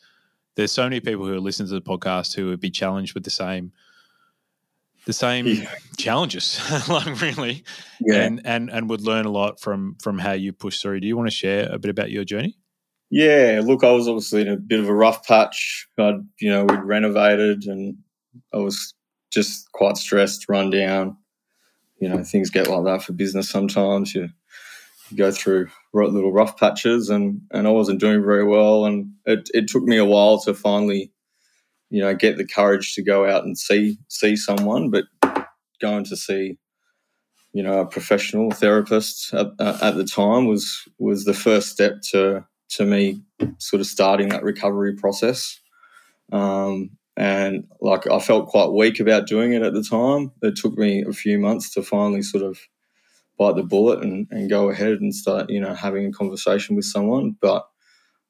there's 0.56 0.72
so 0.72 0.84
many 0.84 1.00
people 1.00 1.26
who 1.26 1.38
listen 1.40 1.68
to 1.68 1.74
the 1.74 1.82
podcast 1.82 2.36
who 2.36 2.48
would 2.48 2.60
be 2.60 2.70
challenged 2.70 3.14
with 3.14 3.24
the 3.24 3.30
same 3.30 3.72
the 5.06 5.14
same 5.14 5.46
yeah. 5.46 5.72
challenges, 5.98 6.60
like 6.90 7.22
really, 7.22 7.64
yeah. 8.02 8.24
and 8.24 8.42
and 8.44 8.72
and 8.72 8.90
would 8.90 9.02
learn 9.02 9.26
a 9.26 9.32
lot 9.32 9.60
from 9.60 9.96
from 10.02 10.18
how 10.18 10.32
you 10.32 10.52
push 10.52 10.82
through. 10.82 11.00
Do 11.00 11.08
you 11.08 11.16
want 11.16 11.30
to 11.30 11.36
share 11.36 11.72
a 11.72 11.78
bit 11.78 11.92
about 11.92 12.10
your 12.10 12.24
journey? 12.24 12.58
Yeah, 13.12 13.62
look, 13.64 13.84
I 13.84 13.92
was 13.92 14.08
obviously 14.08 14.42
in 14.42 14.48
a 14.48 14.58
bit 14.58 14.80
of 14.80 14.90
a 14.90 14.94
rough 14.96 15.26
patch. 15.28 15.88
I'd 16.00 16.28
you 16.40 16.50
know 16.50 16.66
we'd 16.66 16.80
renovated, 16.80 17.66
and 17.66 17.98
I 18.52 18.58
was 18.58 18.95
just 19.36 19.72
quite 19.74 19.98
stressed, 19.98 20.50
run 20.50 20.72
down. 20.72 21.18
You 22.00 22.10
know, 22.10 22.24
things 22.24 22.50
get 22.50 22.68
like 22.68 22.84
that 22.86 23.04
for 23.04 23.14
business 23.14 23.50
sometimes. 23.50 24.16
You, 24.16 24.30
you 25.10 25.18
go 25.18 25.32
through 25.32 25.70
little 25.94 26.34
rough 26.34 26.58
patches, 26.58 27.10
and 27.10 27.42
and 27.52 27.68
I 27.68 27.72
wasn't 27.72 28.00
doing 28.00 28.24
very 28.24 28.44
well, 28.44 28.86
and 28.86 29.12
it 29.26 29.50
it 29.54 29.68
took 29.68 29.84
me 29.84 29.98
a 29.98 30.06
while 30.06 30.40
to 30.42 30.54
finally 30.54 31.12
you 31.90 32.02
know 32.02 32.16
get 32.16 32.38
the 32.38 32.46
courage 32.46 32.94
to 32.94 33.04
go 33.04 33.26
out 33.26 33.44
and 33.44 33.58
see 33.58 33.98
see 34.10 34.36
someone 34.36 34.90
but 34.90 35.06
going 35.82 36.04
to 36.04 36.16
see 36.16 36.58
you 37.54 37.64
know 37.64 37.80
a 37.80 37.86
professional 37.86 38.52
therapist 38.52 39.34
at, 39.34 39.48
at 39.60 39.96
the 39.96 40.04
time 40.04 40.46
was 40.46 40.82
was 40.98 41.26
the 41.26 41.34
first 41.34 41.70
step 41.70 42.02
to 42.02 42.44
to 42.70 42.86
me 42.86 43.22
sort 43.60 43.80
of 43.80 43.88
starting 43.88 44.30
that 44.30 44.44
recovery 44.44 44.96
process 44.96 45.60
um, 46.32 46.90
and 47.18 47.66
like 47.82 48.10
I 48.10 48.20
felt 48.20 48.48
quite 48.48 48.72
weak 48.72 49.00
about 49.00 49.28
doing 49.28 49.54
it 49.54 49.62
at 49.62 49.74
the 49.74 49.84
time. 49.84 50.32
It 50.42 50.56
took 50.56 50.78
me 50.78 51.04
a 51.08 51.14
few 51.14 51.40
months 51.40 51.70
to 51.72 51.84
finally 51.84 52.22
sort 52.22 52.44
of 52.44 52.60
bite 53.38 53.56
the 53.56 53.64
bullet 53.64 54.04
and, 54.04 54.28
and 54.32 54.50
go 54.50 54.70
ahead 54.70 54.94
and 54.94 55.14
start, 55.14 55.50
you 55.50 55.60
know, 55.60 55.74
having 55.74 56.06
a 56.06 56.12
conversation 56.12 56.76
with 56.76 56.86
someone. 56.86 57.36
But 57.40 57.66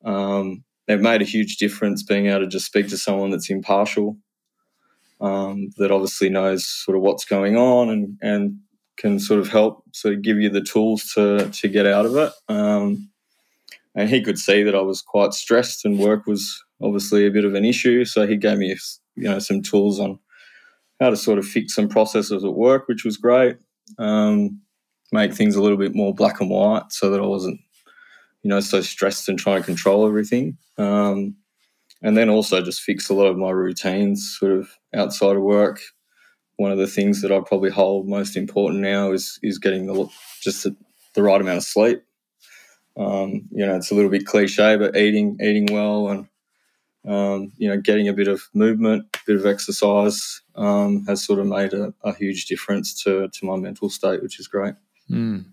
um, 0.04 0.63
it 0.88 1.02
made 1.02 1.21
a 1.21 1.26
huge 1.26 1.58
difference 1.58 2.04
being 2.04 2.28
able 2.28 2.41
to 2.41 2.48
just 2.48 2.65
speak 2.65 2.89
to 2.89 2.98
someone 2.98 3.32
that's 3.32 3.50
impartial, 3.50 4.17
um, 5.19 5.69
that 5.78 5.91
obviously 5.91 6.30
knows 6.30 6.65
sort 6.67 6.98
of 6.98 7.04
what's 7.04 7.26
going 7.26 7.58
on 7.58 7.89
and, 7.89 8.17
and 8.21 8.60
can 8.98 9.19
sort 9.19 9.39
of 9.39 9.50
help 9.50 9.84
sort 9.93 10.13
of 10.13 10.21
give 10.21 10.38
you 10.38 10.50
the 10.50 10.62
tools 10.62 11.12
to, 11.13 11.50
to 11.50 11.67
get 11.67 11.86
out 11.86 12.06
of 12.06 12.15
it. 12.15 12.32
Um, 12.48 13.10
and 13.95 14.10
he 14.10 14.21
could 14.21 14.38
see 14.38 14.63
that 14.63 14.76
I 14.76 14.82
was 14.82 15.02
quite 15.02 15.34
stressed 15.34 15.86
and 15.86 16.00
work 16.00 16.28
was 16.28 16.64
obviously 16.81 17.25
a 17.25 17.31
bit 17.31 17.45
of 17.45 17.53
an 17.53 17.65
issue. 17.65 18.05
So 18.05 18.27
he 18.27 18.38
gave 18.38 18.57
me, 18.57 18.75
you 19.15 19.23
know, 19.23 19.39
some 19.39 19.61
tools 19.61 19.99
on 19.99 20.19
how 20.99 21.09
to 21.09 21.17
sort 21.17 21.39
of 21.39 21.45
fix 21.45 21.75
some 21.75 21.89
processes 21.89 22.43
at 22.43 22.53
work, 22.53 22.88
which 22.88 23.03
was 23.03 23.17
great. 23.17 23.57
Um, 23.97 24.61
make 25.11 25.33
things 25.33 25.55
a 25.55 25.61
little 25.61 25.77
bit 25.77 25.93
more 25.93 26.13
black 26.13 26.41
and 26.41 26.49
white 26.49 26.91
so 26.91 27.09
that 27.09 27.21
I 27.21 27.25
wasn't 27.25 27.59
you 28.45 28.49
know, 28.49 28.59
so 28.59 28.79
stressed 28.79 29.27
and 29.27 29.39
trying 29.39 29.59
to 29.59 29.65
control 29.65 30.05
everything. 30.05 30.55
Um, 30.77 31.35
and 32.03 32.15
then 32.15 32.29
also 32.29 32.61
just 32.61 32.83
fix 32.83 33.09
a 33.09 33.15
lot 33.15 33.25
of 33.25 33.38
my 33.38 33.49
routines 33.49 34.38
sort 34.39 34.51
of 34.51 34.69
outside 34.93 35.35
of 35.35 35.41
work. 35.41 35.81
One 36.57 36.71
of 36.71 36.77
the 36.77 36.85
things 36.85 37.23
that 37.23 37.31
I 37.31 37.39
probably 37.39 37.71
hold 37.71 38.07
most 38.07 38.38
important 38.38 38.81
now 38.81 39.11
is 39.11 39.39
is 39.41 39.57
getting 39.57 39.88
the 39.88 40.07
just 40.41 40.61
the, 40.61 40.75
the 41.15 41.23
right 41.23 41.41
amount 41.41 41.57
of 41.57 41.63
sleep. 41.63 42.03
Um, 42.95 43.49
you 43.49 43.65
know, 43.65 43.75
it's 43.75 43.89
a 43.89 43.95
little 43.95 44.11
bit 44.11 44.27
cliche, 44.27 44.75
but 44.75 44.95
eating 44.95 45.39
eating 45.41 45.65
well 45.71 46.09
and 46.09 46.27
um, 47.07 47.51
you 47.57 47.67
know, 47.67 47.79
getting 47.79 48.07
a 48.07 48.13
bit 48.13 48.27
of 48.27 48.43
movement, 48.53 49.05
a 49.13 49.19
bit 49.27 49.35
of 49.35 49.45
exercise 49.45 50.41
um, 50.55 51.05
has 51.07 51.23
sort 51.23 51.39
of 51.39 51.47
made 51.47 51.73
a, 51.73 51.93
a, 52.03 52.13
huge 52.13 52.45
difference 52.45 53.03
to 53.03 53.27
to 53.29 53.45
my 53.45 53.55
mental 53.55 53.89
state, 53.89 54.23
which 54.23 54.39
is 54.39 54.47
great. 54.47 54.73
Mm. 55.09 55.45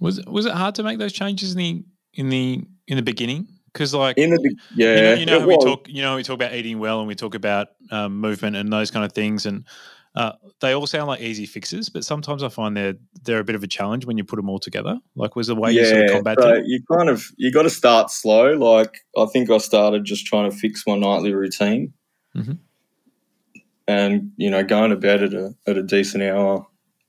Was 0.00 0.24
was 0.26 0.46
it 0.46 0.52
hard 0.52 0.74
to 0.76 0.82
make 0.82 0.98
those 0.98 1.12
changes 1.12 1.52
in 1.52 1.58
the 1.58 1.84
in 2.14 2.28
the 2.28 2.64
in 2.86 2.96
the 2.96 3.02
beginning? 3.02 3.48
Because 3.72 3.94
like 3.94 4.18
in 4.18 4.30
the 4.30 4.56
yeah, 4.74 5.14
you 5.14 5.26
know, 5.26 5.38
you 5.38 5.40
know 5.40 5.46
we 5.46 5.56
talk 5.58 5.88
you 5.88 6.02
know 6.02 6.16
we 6.16 6.22
talk 6.22 6.34
about 6.34 6.54
eating 6.54 6.78
well 6.78 7.00
and 7.00 7.08
we 7.08 7.14
talk 7.14 7.34
about 7.34 7.68
um, 7.90 8.18
movement 8.20 8.56
and 8.56 8.72
those 8.72 8.90
kind 8.90 9.04
of 9.04 9.12
things 9.12 9.46
and. 9.46 9.64
Uh, 10.14 10.32
they 10.60 10.72
all 10.72 10.86
sound 10.86 11.08
like 11.08 11.20
easy 11.20 11.46
fixes, 11.46 11.88
but 11.88 12.04
sometimes 12.04 12.42
I 12.42 12.50
find 12.50 12.76
they're 12.76 12.96
they're 13.22 13.38
a 13.38 13.44
bit 13.44 13.54
of 13.54 13.62
a 13.62 13.66
challenge 13.66 14.04
when 14.04 14.18
you 14.18 14.24
put 14.24 14.36
them 14.36 14.50
all 14.50 14.58
together. 14.58 14.98
Like, 15.16 15.36
was 15.36 15.46
the 15.46 15.54
way 15.54 15.72
yeah, 15.72 15.82
you 15.82 15.88
sort 15.88 16.04
of 16.04 16.10
combat 16.10 16.38
so 16.38 16.54
it? 16.54 16.64
You 16.66 16.82
kind 16.90 17.08
of 17.08 17.24
you 17.36 17.50
got 17.50 17.62
to 17.62 17.70
start 17.70 18.10
slow. 18.10 18.52
Like, 18.52 19.06
I 19.16 19.24
think 19.32 19.50
I 19.50 19.56
started 19.56 20.04
just 20.04 20.26
trying 20.26 20.50
to 20.50 20.56
fix 20.56 20.86
my 20.86 20.96
nightly 20.96 21.32
routine, 21.32 21.94
mm-hmm. 22.36 22.52
and 23.88 24.32
you 24.36 24.50
know, 24.50 24.62
going 24.62 24.90
to 24.90 24.96
bed 24.96 25.22
at 25.22 25.32
a 25.32 25.54
at 25.66 25.78
a 25.78 25.82
decent 25.82 26.22
hour, 26.22 26.66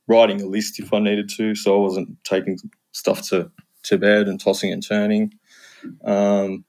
writing 0.08 0.42
a 0.42 0.46
list 0.46 0.80
if 0.80 0.94
I 0.94 1.00
needed 1.00 1.30
to, 1.38 1.56
so 1.56 1.76
I 1.76 1.82
wasn't 1.82 2.24
taking 2.24 2.58
stuff 2.94 3.22
to 3.30 3.52
to 3.84 3.98
bed 3.98 4.30
and 4.30 4.40
tossing 4.40 4.72
and 4.72 4.86
turning. 4.86 5.34
Um, 6.06 6.64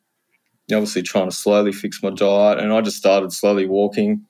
obviously, 0.72 1.02
trying 1.02 1.30
to 1.30 1.36
slowly 1.36 1.70
fix 1.70 2.02
my 2.02 2.10
diet, 2.10 2.58
and 2.58 2.72
I 2.72 2.80
just 2.80 2.96
started 2.96 3.32
slowly 3.32 3.66
walking. 3.66 4.26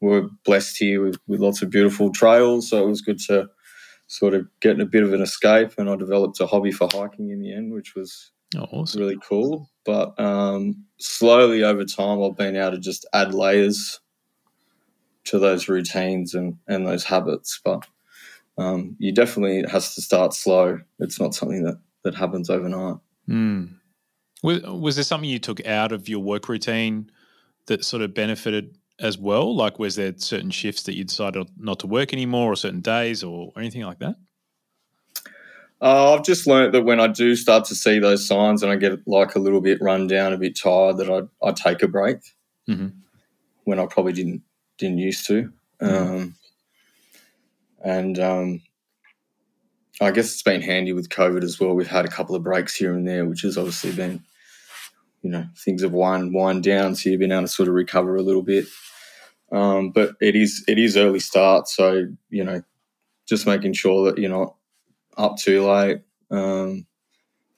We're 0.00 0.28
blessed 0.44 0.76
here 0.78 1.04
with, 1.04 1.18
with 1.26 1.40
lots 1.40 1.62
of 1.62 1.70
beautiful 1.70 2.12
trails, 2.12 2.68
so 2.68 2.82
it 2.84 2.88
was 2.88 3.00
good 3.00 3.18
to 3.26 3.48
sort 4.06 4.34
of 4.34 4.46
get 4.60 4.80
a 4.80 4.86
bit 4.86 5.02
of 5.02 5.12
an 5.12 5.22
escape. 5.22 5.72
And 5.78 5.88
I 5.88 5.96
developed 5.96 6.40
a 6.40 6.46
hobby 6.46 6.72
for 6.72 6.88
hiking 6.92 7.30
in 7.30 7.40
the 7.40 7.52
end, 7.52 7.72
which 7.72 7.94
was 7.94 8.32
oh, 8.56 8.66
awesome. 8.70 9.00
really 9.00 9.18
cool. 9.26 9.70
But 9.84 10.18
um, 10.20 10.84
slowly 10.98 11.62
over 11.62 11.84
time, 11.84 12.22
I've 12.22 12.36
been 12.36 12.56
able 12.56 12.72
to 12.72 12.78
just 12.78 13.06
add 13.12 13.34
layers 13.34 14.00
to 15.24 15.38
those 15.38 15.68
routines 15.68 16.34
and, 16.34 16.58
and 16.68 16.86
those 16.86 17.04
habits. 17.04 17.60
But 17.64 17.86
um, 18.58 18.96
you 18.98 19.12
definitely 19.12 19.64
has 19.70 19.94
to 19.94 20.02
start 20.02 20.34
slow. 20.34 20.80
It's 20.98 21.20
not 21.20 21.34
something 21.34 21.64
that 21.64 21.78
that 22.04 22.14
happens 22.14 22.50
overnight. 22.50 22.96
Mm. 23.28 23.74
Was, 24.42 24.62
was 24.62 24.94
there 24.96 25.04
something 25.04 25.28
you 25.28 25.38
took 25.38 25.66
out 25.66 25.90
of 25.90 26.08
your 26.08 26.20
work 26.20 26.48
routine 26.48 27.10
that 27.66 27.84
sort 27.84 28.02
of 28.02 28.14
benefited 28.14 28.76
as 28.98 29.18
well? 29.18 29.54
Like, 29.54 29.78
was 29.78 29.96
there 29.96 30.12
certain 30.16 30.50
shifts 30.50 30.84
that 30.84 30.94
you 30.94 31.04
decided 31.04 31.48
not 31.58 31.80
to 31.80 31.86
work 31.86 32.12
anymore, 32.12 32.52
or 32.52 32.56
certain 32.56 32.80
days, 32.80 33.22
or, 33.22 33.52
or 33.54 33.60
anything 33.60 33.82
like 33.82 33.98
that? 33.98 34.16
Uh, 35.80 36.14
I've 36.14 36.24
just 36.24 36.46
learned 36.46 36.72
that 36.72 36.84
when 36.84 37.00
I 37.00 37.08
do 37.08 37.36
start 37.36 37.64
to 37.66 37.74
see 37.74 37.98
those 37.98 38.26
signs 38.26 38.62
and 38.62 38.72
I 38.72 38.76
get 38.76 39.06
like 39.06 39.34
a 39.34 39.38
little 39.38 39.60
bit 39.60 39.82
run 39.82 40.06
down, 40.06 40.32
a 40.32 40.38
bit 40.38 40.58
tired, 40.58 40.96
that 40.98 41.10
I 41.10 41.46
I 41.46 41.52
take 41.52 41.82
a 41.82 41.88
break 41.88 42.18
mm-hmm. 42.68 42.88
when 43.64 43.78
I 43.78 43.86
probably 43.86 44.12
didn't 44.12 44.42
didn't 44.78 44.98
used 44.98 45.26
to. 45.26 45.52
Mm-hmm. 45.82 46.14
Um, 46.14 46.34
and 47.84 48.18
um, 48.18 48.62
I 50.00 50.10
guess 50.10 50.32
it's 50.32 50.42
been 50.42 50.62
handy 50.62 50.92
with 50.92 51.10
COVID 51.10 51.44
as 51.44 51.60
well. 51.60 51.74
We've 51.74 51.86
had 51.86 52.04
a 52.04 52.10
couple 52.10 52.34
of 52.34 52.42
breaks 52.42 52.74
here 52.74 52.94
and 52.94 53.06
there, 53.06 53.26
which 53.26 53.42
has 53.42 53.58
obviously 53.58 53.92
been, 53.92 54.24
you 55.24 55.30
know, 55.30 55.46
things 55.56 55.82
have 55.82 55.92
wind 55.92 56.34
wind 56.34 56.62
down, 56.62 56.94
so 56.94 57.08
you've 57.08 57.18
been 57.18 57.32
able 57.32 57.42
to 57.42 57.48
sort 57.48 57.68
of 57.68 57.74
recover 57.74 58.14
a 58.14 58.22
little 58.22 58.42
bit. 58.42 58.66
Um, 59.50 59.90
but 59.90 60.10
it 60.20 60.36
is 60.36 60.62
it 60.68 60.78
is 60.78 60.98
early 60.98 61.18
start, 61.18 61.66
so 61.66 62.08
you 62.28 62.44
know, 62.44 62.62
just 63.26 63.46
making 63.46 63.72
sure 63.72 64.04
that 64.04 64.20
you're 64.20 64.30
not 64.30 64.54
up 65.16 65.38
too 65.38 65.64
late, 65.64 66.02
um, 66.30 66.86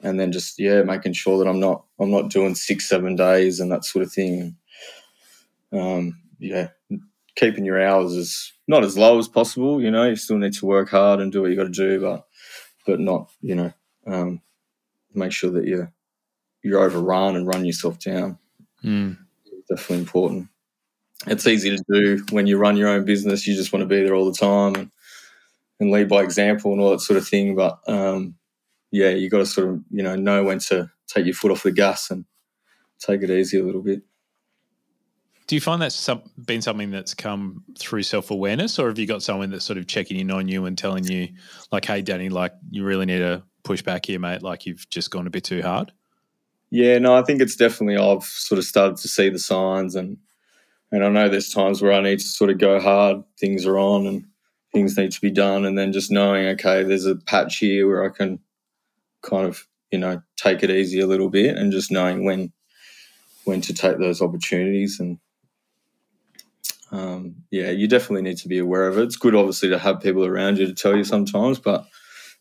and 0.00 0.20
then 0.20 0.30
just 0.30 0.60
yeah, 0.60 0.82
making 0.84 1.14
sure 1.14 1.38
that 1.38 1.50
I'm 1.50 1.58
not 1.58 1.84
I'm 1.98 2.12
not 2.12 2.30
doing 2.30 2.54
six 2.54 2.88
seven 2.88 3.16
days 3.16 3.58
and 3.58 3.72
that 3.72 3.84
sort 3.84 4.04
of 4.04 4.12
thing. 4.12 4.56
Um, 5.72 6.20
yeah, 6.38 6.68
keeping 7.34 7.64
your 7.64 7.82
hours 7.82 8.12
as 8.12 8.52
not 8.68 8.84
as 8.84 8.96
low 8.96 9.18
as 9.18 9.26
possible. 9.26 9.82
You 9.82 9.90
know, 9.90 10.04
you 10.04 10.14
still 10.14 10.38
need 10.38 10.52
to 10.52 10.66
work 10.66 10.90
hard 10.90 11.18
and 11.18 11.32
do 11.32 11.42
what 11.42 11.50
you 11.50 11.56
got 11.56 11.64
to 11.64 11.70
do, 11.70 12.00
but 12.00 12.28
but 12.86 13.00
not 13.00 13.28
you 13.40 13.56
know 13.56 13.72
um, 14.06 14.40
make 15.12 15.32
sure 15.32 15.50
that 15.50 15.66
you 15.66 15.88
you're 16.66 16.82
overrun 16.82 17.36
and 17.36 17.46
run 17.46 17.64
yourself 17.64 17.98
down. 17.98 18.38
Mm. 18.84 19.18
Definitely 19.68 19.98
important. 19.98 20.48
It's 21.26 21.46
easy 21.46 21.76
to 21.76 21.84
do 21.90 22.24
when 22.30 22.46
you 22.46 22.58
run 22.58 22.76
your 22.76 22.88
own 22.88 23.04
business. 23.04 23.46
You 23.46 23.54
just 23.54 23.72
want 23.72 23.82
to 23.82 23.86
be 23.86 24.02
there 24.02 24.14
all 24.14 24.30
the 24.30 24.36
time 24.36 24.74
and, 24.74 24.90
and 25.80 25.90
lead 25.90 26.08
by 26.08 26.22
example 26.22 26.72
and 26.72 26.80
all 26.80 26.90
that 26.90 27.00
sort 27.00 27.16
of 27.16 27.26
thing. 27.26 27.56
But 27.56 27.80
um, 27.88 28.34
yeah, 28.90 29.10
you 29.10 29.28
got 29.30 29.38
to 29.38 29.46
sort 29.46 29.68
of 29.68 29.82
you 29.90 30.02
know 30.02 30.14
know 30.14 30.44
when 30.44 30.58
to 30.60 30.90
take 31.08 31.24
your 31.24 31.34
foot 31.34 31.50
off 31.50 31.62
the 31.62 31.72
gas 31.72 32.10
and 32.10 32.24
take 32.98 33.22
it 33.22 33.30
easy 33.30 33.58
a 33.58 33.64
little 33.64 33.82
bit. 33.82 34.02
Do 35.46 35.54
you 35.54 35.60
find 35.60 35.80
that's 35.80 35.94
some, 35.94 36.22
been 36.44 36.60
something 36.60 36.90
that's 36.90 37.14
come 37.14 37.62
through 37.78 38.02
self 38.02 38.30
awareness, 38.30 38.78
or 38.78 38.88
have 38.88 38.98
you 38.98 39.06
got 39.06 39.22
someone 39.22 39.50
that's 39.50 39.64
sort 39.64 39.78
of 39.78 39.86
checking 39.86 40.18
in 40.18 40.30
on 40.30 40.48
you 40.48 40.66
and 40.66 40.76
telling 40.76 41.04
you, 41.04 41.28
like, 41.70 41.84
"Hey, 41.84 42.02
Danny, 42.02 42.28
like, 42.28 42.52
you 42.70 42.84
really 42.84 43.06
need 43.06 43.18
to 43.18 43.44
push 43.62 43.82
back 43.82 44.06
here, 44.06 44.18
mate. 44.18 44.42
Like, 44.42 44.66
you've 44.66 44.88
just 44.90 45.10
gone 45.10 45.26
a 45.26 45.30
bit 45.30 45.44
too 45.44 45.62
hard." 45.62 45.92
Yeah, 46.70 46.98
no, 46.98 47.14
I 47.14 47.22
think 47.22 47.40
it's 47.40 47.56
definitely 47.56 47.96
I've 47.96 48.24
sort 48.24 48.58
of 48.58 48.64
started 48.64 48.96
to 48.98 49.08
see 49.08 49.28
the 49.28 49.38
signs, 49.38 49.94
and 49.94 50.18
and 50.92 51.04
I 51.04 51.08
know 51.08 51.28
there's 51.28 51.52
times 51.52 51.82
where 51.82 51.92
I 51.92 52.00
need 52.00 52.20
to 52.20 52.26
sort 52.26 52.50
of 52.50 52.58
go 52.58 52.80
hard. 52.80 53.22
Things 53.38 53.66
are 53.66 53.78
on, 53.78 54.06
and 54.06 54.24
things 54.72 54.96
need 54.96 55.12
to 55.12 55.20
be 55.20 55.30
done, 55.30 55.64
and 55.64 55.78
then 55.78 55.92
just 55.92 56.10
knowing, 56.10 56.46
okay, 56.48 56.82
there's 56.82 57.06
a 57.06 57.16
patch 57.16 57.58
here 57.58 57.86
where 57.88 58.04
I 58.04 58.10
can 58.10 58.40
kind 59.22 59.46
of 59.46 59.66
you 59.92 59.98
know 59.98 60.22
take 60.36 60.62
it 60.62 60.70
easy 60.70 61.00
a 61.00 61.06
little 61.06 61.30
bit, 61.30 61.56
and 61.56 61.72
just 61.72 61.90
knowing 61.92 62.24
when 62.24 62.52
when 63.44 63.60
to 63.62 63.74
take 63.74 63.98
those 63.98 64.22
opportunities 64.22 65.00
and 65.00 65.18
um, 66.92 67.36
yeah, 67.50 67.70
you 67.70 67.88
definitely 67.88 68.22
need 68.22 68.38
to 68.38 68.48
be 68.48 68.58
aware 68.58 68.86
of 68.86 68.98
it. 68.98 69.02
It's 69.04 69.16
good, 69.16 69.34
obviously, 69.34 69.68
to 69.70 69.78
have 69.78 70.00
people 70.00 70.24
around 70.24 70.58
you 70.58 70.66
to 70.66 70.74
tell 70.74 70.96
you 70.96 71.04
sometimes, 71.04 71.58
but 71.58 71.84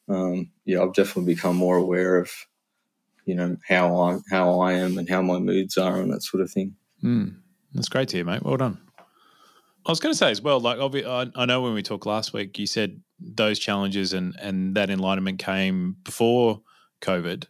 um, 0.07 0.51
yeah, 0.65 0.81
I've 0.81 0.93
definitely 0.93 1.33
become 1.33 1.55
more 1.55 1.77
aware 1.77 2.17
of 2.17 2.31
you 3.25 3.35
know 3.35 3.57
how 3.67 3.95
I 3.99 4.19
how 4.29 4.59
I 4.61 4.73
am 4.73 4.97
and 4.97 5.09
how 5.09 5.21
my 5.21 5.39
moods 5.39 5.77
are 5.77 5.99
and 5.99 6.11
that 6.11 6.23
sort 6.23 6.41
of 6.41 6.51
thing. 6.51 6.75
Mm, 7.03 7.35
that's 7.73 7.89
great 7.89 8.09
to 8.09 8.17
hear, 8.17 8.25
mate. 8.25 8.43
Well 8.43 8.57
done. 8.57 8.79
I 9.85 9.91
was 9.91 9.99
going 9.99 10.13
to 10.13 10.17
say 10.17 10.31
as 10.31 10.41
well, 10.41 10.59
like 10.59 10.79
I, 10.79 11.27
I 11.35 11.45
know 11.45 11.61
when 11.61 11.73
we 11.73 11.83
talked 11.83 12.07
last 12.07 12.33
week, 12.33 12.57
you 12.57 12.65
said 12.65 13.01
those 13.19 13.59
challenges 13.59 14.13
and 14.13 14.35
and 14.39 14.75
that 14.75 14.89
enlightenment 14.89 15.39
came 15.39 15.97
before 16.03 16.61
COVID. 17.01 17.45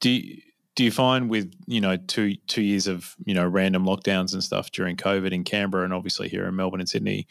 Do 0.00 0.10
you, 0.10 0.40
do 0.76 0.84
you 0.84 0.92
find 0.92 1.28
with 1.28 1.52
you 1.66 1.80
know 1.80 1.96
two 1.96 2.36
two 2.46 2.62
years 2.62 2.86
of 2.86 3.16
you 3.24 3.34
know 3.34 3.46
random 3.46 3.84
lockdowns 3.84 4.32
and 4.32 4.44
stuff 4.44 4.70
during 4.70 4.96
COVID 4.96 5.32
in 5.32 5.42
Canberra 5.42 5.84
and 5.84 5.92
obviously 5.92 6.28
here 6.28 6.46
in 6.46 6.54
Melbourne 6.54 6.80
and 6.80 6.88
Sydney, 6.88 7.26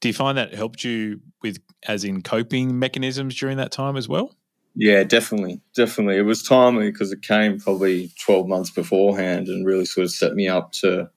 do 0.00 0.08
you 0.08 0.14
find 0.14 0.38
that 0.38 0.54
helped 0.54 0.82
you 0.82 1.20
with 1.42 1.58
as 1.86 2.04
in 2.04 2.22
coping 2.22 2.78
mechanisms 2.78 3.36
during 3.36 3.58
that 3.58 3.72
time 3.72 3.96
as 3.96 4.08
well? 4.08 4.34
Yeah, 4.74 5.02
definitely, 5.02 5.60
definitely. 5.74 6.16
It 6.16 6.22
was 6.22 6.42
timely 6.42 6.90
because 6.90 7.12
it 7.12 7.22
came 7.22 7.58
probably 7.58 8.10
twelve 8.24 8.46
months 8.46 8.70
beforehand 8.70 9.48
and 9.48 9.66
really 9.66 9.84
sort 9.84 10.04
of 10.04 10.10
set 10.12 10.34
me 10.34 10.48
up 10.48 10.72
to 10.72 11.10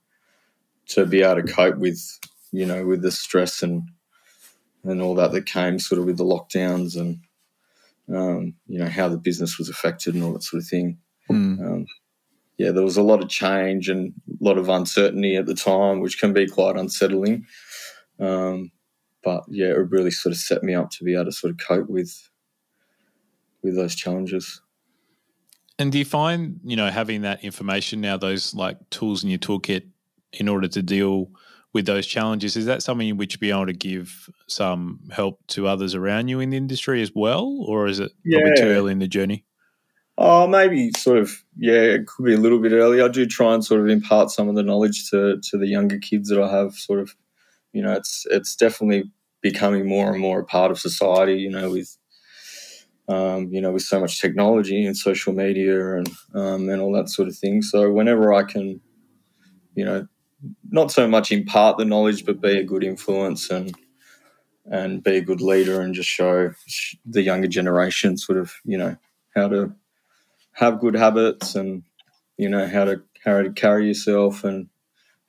to 0.90 1.06
be 1.06 1.22
able 1.22 1.42
to 1.42 1.54
cope 1.54 1.78
with 1.78 2.02
you 2.52 2.66
know 2.66 2.86
with 2.86 3.02
the 3.02 3.12
stress 3.12 3.62
and 3.62 3.84
and 4.84 5.02
all 5.02 5.16
that 5.16 5.32
that 5.32 5.46
came 5.46 5.80
sort 5.80 6.00
of 6.00 6.06
with 6.06 6.18
the 6.18 6.26
lockdowns 6.26 7.00
and 7.00 7.20
um, 8.14 8.56
you 8.68 8.80
know 8.80 8.90
how 8.90 9.08
the 9.08 9.18
business 9.18 9.58
was 9.58 9.70
affected 9.70 10.16
and 10.16 10.24
all 10.24 10.34
that 10.34 10.44
sort 10.44 10.62
of 10.62 10.68
thing. 10.68 10.98
Mm. 11.30 11.62
Um, 11.62 11.86
yeah, 12.58 12.72
there 12.72 12.84
was 12.84 12.98
a 12.98 13.04
lot 13.04 13.22
of 13.24 13.30
change 13.30 13.90
and 13.90 14.14
a 14.30 14.44
lot 14.44 14.58
of 14.58 14.70
uncertainty 14.70 15.36
at 15.36 15.46
the 15.46 15.56
time, 15.56 16.02
which 16.02 16.20
can 16.20 16.34
be 16.34 16.48
quite 16.48 16.76
unsettling. 16.76 17.46
Um, 18.20 18.72
but 19.24 19.44
yeah, 19.48 19.68
it 19.68 19.90
really 19.92 20.12
sort 20.12 20.34
of 20.34 20.40
set 20.40 20.64
me 20.64 20.76
up 20.76 20.92
to 20.92 21.04
be 21.04 21.14
able 21.14 21.26
to 21.26 21.32
sort 21.32 21.52
of 21.52 21.60
cope 21.66 21.90
with 21.90 22.30
with 23.64 23.76
those 23.76 23.96
challenges. 23.96 24.62
And 25.80 25.92
do 25.92 25.98
you 25.98 26.06
find, 26.06 26.60
you 26.64 26.76
know, 26.76 26.90
having 26.90 27.22
that 27.22 27.44
information 27.44 28.02
now, 28.02 28.18
those 28.18 28.54
like 28.54 28.78
tools 28.90 29.24
in 29.24 29.30
your 29.30 29.40
toolkit 29.40 29.88
in 30.34 30.48
order 30.48 30.68
to 30.68 30.82
deal 30.84 31.32
with 31.74 31.88
those 31.88 32.06
challenges, 32.06 32.56
is 32.56 32.68
that 32.68 32.84
something 32.84 33.08
in 33.08 33.18
which 33.18 33.40
be 33.40 33.50
able 33.50 33.66
to 33.66 33.74
give 33.74 34.30
some 34.48 35.00
help 35.12 35.40
to 35.48 35.68
others 35.68 35.96
around 35.96 36.28
you 36.28 36.40
in 36.40 36.52
the 36.52 36.58
industry 36.58 37.02
as 37.02 37.12
well? 37.16 37.66
Or 37.68 37.88
is 37.88 38.00
it 38.00 38.12
yeah. 38.24 38.40
probably 38.40 38.62
too 38.62 38.68
early 38.68 38.92
in 38.92 39.00
the 39.00 39.08
journey? 39.08 39.46
Oh, 40.16 40.46
maybe 40.46 40.92
sort 40.92 41.18
of, 41.18 41.44
yeah, 41.58 41.74
it 41.74 42.06
could 42.06 42.26
be 42.26 42.36
a 42.36 42.40
little 42.40 42.60
bit 42.60 42.74
early. 42.74 43.02
I 43.02 43.08
do 43.08 43.26
try 43.26 43.56
and 43.56 43.66
sort 43.66 43.82
of 43.82 43.88
impart 43.88 44.30
some 44.30 44.48
of 44.48 44.54
the 44.54 44.62
knowledge 44.62 45.10
to, 45.10 45.42
to 45.42 45.58
the 45.58 45.68
younger 45.68 45.98
kids 45.98 46.30
that 46.30 46.40
I 46.40 46.56
have 46.56 46.76
sort 46.76 47.00
of, 47.00 47.16
you 47.72 47.82
know, 47.82 47.94
it's, 47.94 48.28
it's 48.30 48.56
definitely 48.56 49.12
becoming 49.42 49.88
more 49.88 50.12
and 50.12 50.22
more 50.22 50.42
a 50.42 50.46
part 50.46 50.70
of 50.70 50.80
society, 50.80 51.38
you 51.40 51.50
know, 51.50 51.72
with, 51.72 51.98
um, 53.08 53.50
you 53.52 53.62
know, 53.62 53.72
with 53.72 53.84
so 53.84 54.00
much 54.00 54.22
technology 54.22 54.86
and 54.86 54.96
social 54.96 55.34
media 55.34 55.98
and, 55.98 56.10
um, 56.34 56.70
and 56.70 56.82
all 56.82 56.94
that 56.94 57.10
sort 57.10 57.28
of 57.28 57.36
thing. 57.36 57.62
So 57.62 57.92
whenever 57.92 58.34
I 58.34 58.44
can, 58.44 58.80
you 59.76 59.86
know, 59.86 60.08
not 60.70 60.92
so 60.92 61.08
much 61.08 61.32
impart 61.32 61.78
the 61.78 61.86
knowledge, 61.86 62.26
but 62.26 62.42
be 62.42 62.60
a 62.60 62.64
good 62.64 62.84
influence 62.84 63.50
and, 63.50 63.74
and 64.66 65.04
be 65.04 65.18
a 65.18 65.22
good 65.22 65.42
leader 65.42 65.82
and 65.82 65.94
just 65.94 66.10
show 66.10 66.52
the 67.06 67.22
younger 67.22 67.48
generation 67.48 68.18
sort 68.18 68.38
of, 68.38 68.54
you 68.64 68.78
know, 68.78 68.96
how 69.36 69.48
to, 69.48 69.74
have 70.54 70.80
good 70.80 70.96
habits 70.96 71.56
and 71.56 71.84
you 72.38 72.48
know 72.48 72.68
how 72.68 72.86
to 72.86 73.02
how 73.26 73.42
to 73.42 73.52
carry 73.52 73.88
yourself 73.88 74.44
and 74.44 74.70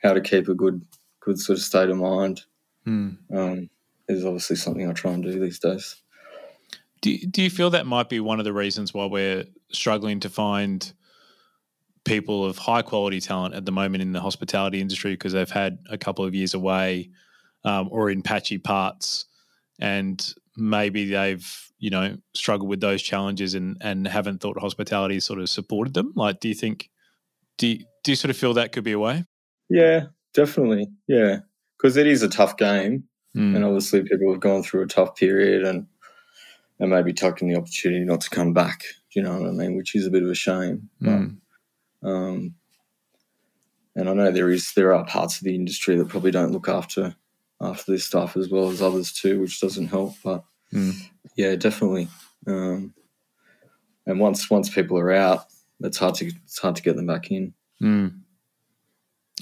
how 0.03 0.13
to 0.13 0.21
keep 0.21 0.49
a 0.49 0.55
good 0.55 0.83
good 1.21 1.39
sort 1.39 1.59
of 1.59 1.65
state 1.65 1.89
of 1.89 1.97
mind 1.97 2.43
mm. 2.87 3.17
um, 3.35 3.69
is 4.09 4.25
obviously 4.25 4.57
something 4.57 4.89
I 4.89 4.93
try 4.93 5.13
and 5.13 5.23
do 5.23 5.41
these 5.41 5.59
days. 5.59 6.03
Do 7.05 7.19
Do 7.19 7.43
you 7.43 7.51
feel 7.51 7.71
that 7.71 7.87
might 7.87 8.09
be 8.09 8.21
one 8.21 8.39
of 8.39 8.45
the 8.45 8.53
reasons 8.53 8.95
why 8.95 9.05
we're 9.05 9.45
struggling 9.71 10.21
to 10.21 10.31
find 10.31 10.91
people 12.05 12.45
of 12.45 12.57
high 12.57 12.83
quality 12.83 13.21
talent 13.21 13.55
at 13.55 13.67
the 13.67 13.73
moment 13.73 14.03
in 14.03 14.13
the 14.13 14.21
hospitality 14.21 14.81
industry? 14.81 15.13
Because 15.13 15.35
they've 15.35 15.51
had 15.51 15.79
a 15.91 15.99
couple 15.99 16.25
of 16.25 16.35
years 16.35 16.55
away 16.55 17.11
um, 17.65 17.89
or 17.91 18.11
in 18.11 18.23
patchy 18.23 18.57
parts, 18.57 19.27
and 19.79 20.35
maybe 20.57 21.11
they've 21.11 21.71
you 21.79 21.91
know 21.91 22.17
struggled 22.33 22.71
with 22.71 22.81
those 22.81 23.03
challenges 23.03 23.53
and 23.53 23.77
and 23.83 24.09
haven't 24.09 24.41
thought 24.41 24.59
hospitality 24.59 25.21
sort 25.21 25.41
of 25.41 25.51
supported 25.51 25.93
them. 25.93 26.13
Like 26.17 26.41
do 26.41 26.49
you 26.49 26.55
think 26.55 26.89
do 27.59 27.67
you, 27.67 27.85
do 28.03 28.13
you 28.13 28.17
sort 28.17 28.31
of 28.31 28.37
feel 28.39 28.55
that 28.55 28.73
could 28.73 28.85
be 28.85 28.93
a 28.93 28.99
way? 28.99 29.25
Yeah 29.69 30.07
definitely. 30.35 30.89
Yeah. 31.09 31.39
Because 31.79 31.97
it 31.97 32.07
is 32.07 32.23
a 32.23 32.29
tough 32.29 32.57
game 32.57 33.05
mm. 33.37 33.55
and 33.55 33.65
obviously 33.65 34.03
people 34.03 34.31
have 34.31 34.41
gone 34.41 34.63
through 34.63 34.83
a 34.83 34.87
tough 34.87 35.17
period 35.17 35.65
and 35.65 35.87
and 36.81 36.91
maybe 36.91 37.13
taking 37.13 37.49
the 37.49 37.57
opportunity 37.57 38.05
not 38.05 38.21
to 38.21 38.31
come 38.31 38.53
back 38.53 38.81
Do 39.13 39.21
you 39.21 39.23
know 39.23 39.39
what 39.39 39.49
i 39.49 39.53
mean 39.53 39.77
which 39.77 39.95
is 39.95 40.07
a 40.07 40.11
bit 40.11 40.23
of 40.23 40.31
a 40.31 40.35
shame 40.35 40.89
mm. 41.03 41.37
but, 42.03 42.09
um 42.09 42.55
and 43.97 44.09
i 44.09 44.13
know 44.13 44.31
there 44.31 44.51
is 44.51 44.73
there 44.75 44.95
are 44.95 45.05
parts 45.05 45.39
of 45.39 45.45
the 45.45 45.55
industry 45.55 45.97
that 45.97 46.09
probably 46.09 46.31
don't 46.31 46.53
look 46.53 46.69
after 46.69 47.15
after 47.61 47.93
this 47.93 48.05
stuff 48.05 48.37
as 48.37 48.49
well 48.49 48.69
as 48.69 48.83
others 48.83 49.13
too, 49.13 49.41
which 49.41 49.61
doesn't 49.61 49.89
help. 49.89 50.15
But 50.23 50.45
mm. 50.73 50.95
yeah, 51.37 51.57
definitely. 51.57 52.09
Um, 52.47 52.95
and 54.07 54.21
once 54.21 54.51
once 54.51 54.69
people 54.69 54.99
are 54.99 55.13
out, 55.13 55.47
it's 55.81 55.99
hard 55.99 56.15
to 56.17 56.27
it's 56.27 56.59
hard 56.59 56.77
to 56.77 56.83
get 56.83 56.97
them 56.97 57.07
back 57.07 57.31
in. 57.31 57.55
Mm. 57.83 58.21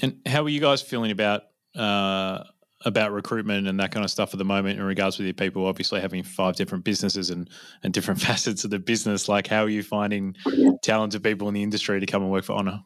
And 0.01 0.21
how 0.27 0.45
are 0.45 0.49
you 0.49 0.61
guys 0.61 0.83
feeling 0.83 1.11
about 1.11 1.43
uh, 1.77 2.45
about 2.85 3.13
recruitment 3.13 3.67
and 3.67 3.79
that 3.81 3.93
kind 3.93 4.05
of 4.05 4.11
stuff 4.11 4.35
at 4.35 4.39
the 4.39 4.45
moment 4.45 4.79
in 4.79 4.85
regards 4.85 5.19
with 5.19 5.27
your 5.27 5.35
people? 5.35 5.67
Obviously, 5.67 6.01
having 6.01 6.23
five 6.23 6.57
different 6.57 6.85
businesses 6.85 7.31
and 7.31 7.49
and 7.83 7.93
different 7.93 8.21
facets 8.29 8.65
of 8.65 8.71
the 8.71 8.79
business. 8.79 9.29
Like, 9.29 9.47
how 9.47 9.65
are 9.65 9.69
you 9.69 9.83
finding 9.83 10.37
talented 10.83 11.23
people 11.23 11.49
in 11.49 11.55
the 11.55 11.63
industry 11.63 12.01
to 12.01 12.07
come 12.07 12.23
and 12.23 12.31
work 12.31 12.45
for 12.45 12.55
Ona? 12.55 12.85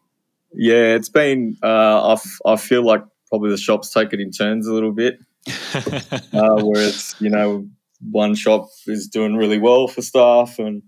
Yeah, 0.52 0.94
it's 0.94 1.08
been. 1.08 1.56
Uh, 1.62 2.16
I, 2.16 2.52
I 2.52 2.56
feel 2.56 2.84
like 2.84 3.02
probably 3.28 3.50
the 3.50 3.58
shops 3.58 3.92
take 3.92 4.12
it 4.12 4.20
in 4.20 4.30
turns 4.30 4.66
a 4.66 4.72
little 4.72 4.92
bit. 4.92 5.18
uh, 5.74 6.60
where 6.64 6.88
it's 6.88 7.20
you 7.20 7.30
know 7.30 7.68
one 8.10 8.34
shop 8.34 8.68
is 8.86 9.06
doing 9.06 9.36
really 9.36 9.58
well 9.58 9.86
for 9.86 10.02
staff 10.02 10.58
and 10.58 10.82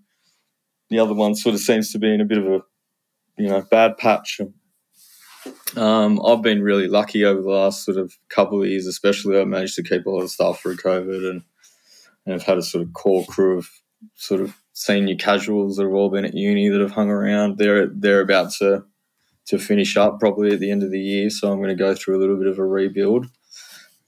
the 0.91 0.99
other 0.99 1.15
one 1.15 1.35
sort 1.35 1.55
of 1.55 1.61
seems 1.61 1.93
to 1.93 1.99
be 1.99 2.13
in 2.13 2.21
a 2.21 2.25
bit 2.25 2.39
of 2.39 2.47
a 2.47 2.63
you 3.37 3.49
know 3.49 3.63
bad 3.71 3.97
patch. 3.97 4.41
Um, 5.77 6.21
I've 6.25 6.43
been 6.43 6.63
really 6.63 6.89
lucky 6.89 7.25
over 7.25 7.43
the 7.43 7.51
last 7.51 7.85
sort 7.85 7.99
of 7.99 8.17
couple 8.29 8.63
of 8.63 8.69
years, 8.69 8.87
especially. 8.87 9.39
I've 9.39 9.47
managed 9.47 9.77
to 9.77 9.83
keep 9.83 10.07
a 10.07 10.11
lot 10.11 10.23
of 10.23 10.31
staff 10.31 10.61
through 10.61 10.77
COVID, 10.77 11.31
and, 11.31 11.43
and 12.25 12.35
I've 12.35 12.43
had 12.43 12.59
a 12.59 12.63
sort 12.63 12.85
of 12.85 12.93
core 12.93 13.25
crew 13.27 13.59
of 13.59 13.69
sort 14.15 14.41
of 14.41 14.57
senior 14.73 15.17
casuals 15.17 15.77
that 15.77 15.85
have 15.85 15.93
all 15.93 16.09
been 16.09 16.25
at 16.25 16.35
uni 16.35 16.69
that 16.69 16.81
have 16.81 16.93
hung 16.93 17.11
around. 17.11 17.59
They're 17.59 17.89
they're 17.89 18.21
about 18.21 18.53
to 18.55 18.85
to 19.47 19.59
finish 19.59 19.97
up 19.97 20.21
probably 20.21 20.53
at 20.53 20.61
the 20.61 20.71
end 20.71 20.83
of 20.83 20.91
the 20.91 21.01
year. 21.01 21.31
So 21.31 21.51
I'm 21.51 21.59
going 21.59 21.71
to 21.71 21.75
go 21.75 21.95
through 21.95 22.19
a 22.19 22.21
little 22.21 22.37
bit 22.37 22.47
of 22.47 22.59
a 22.59 22.65
rebuild. 22.65 23.27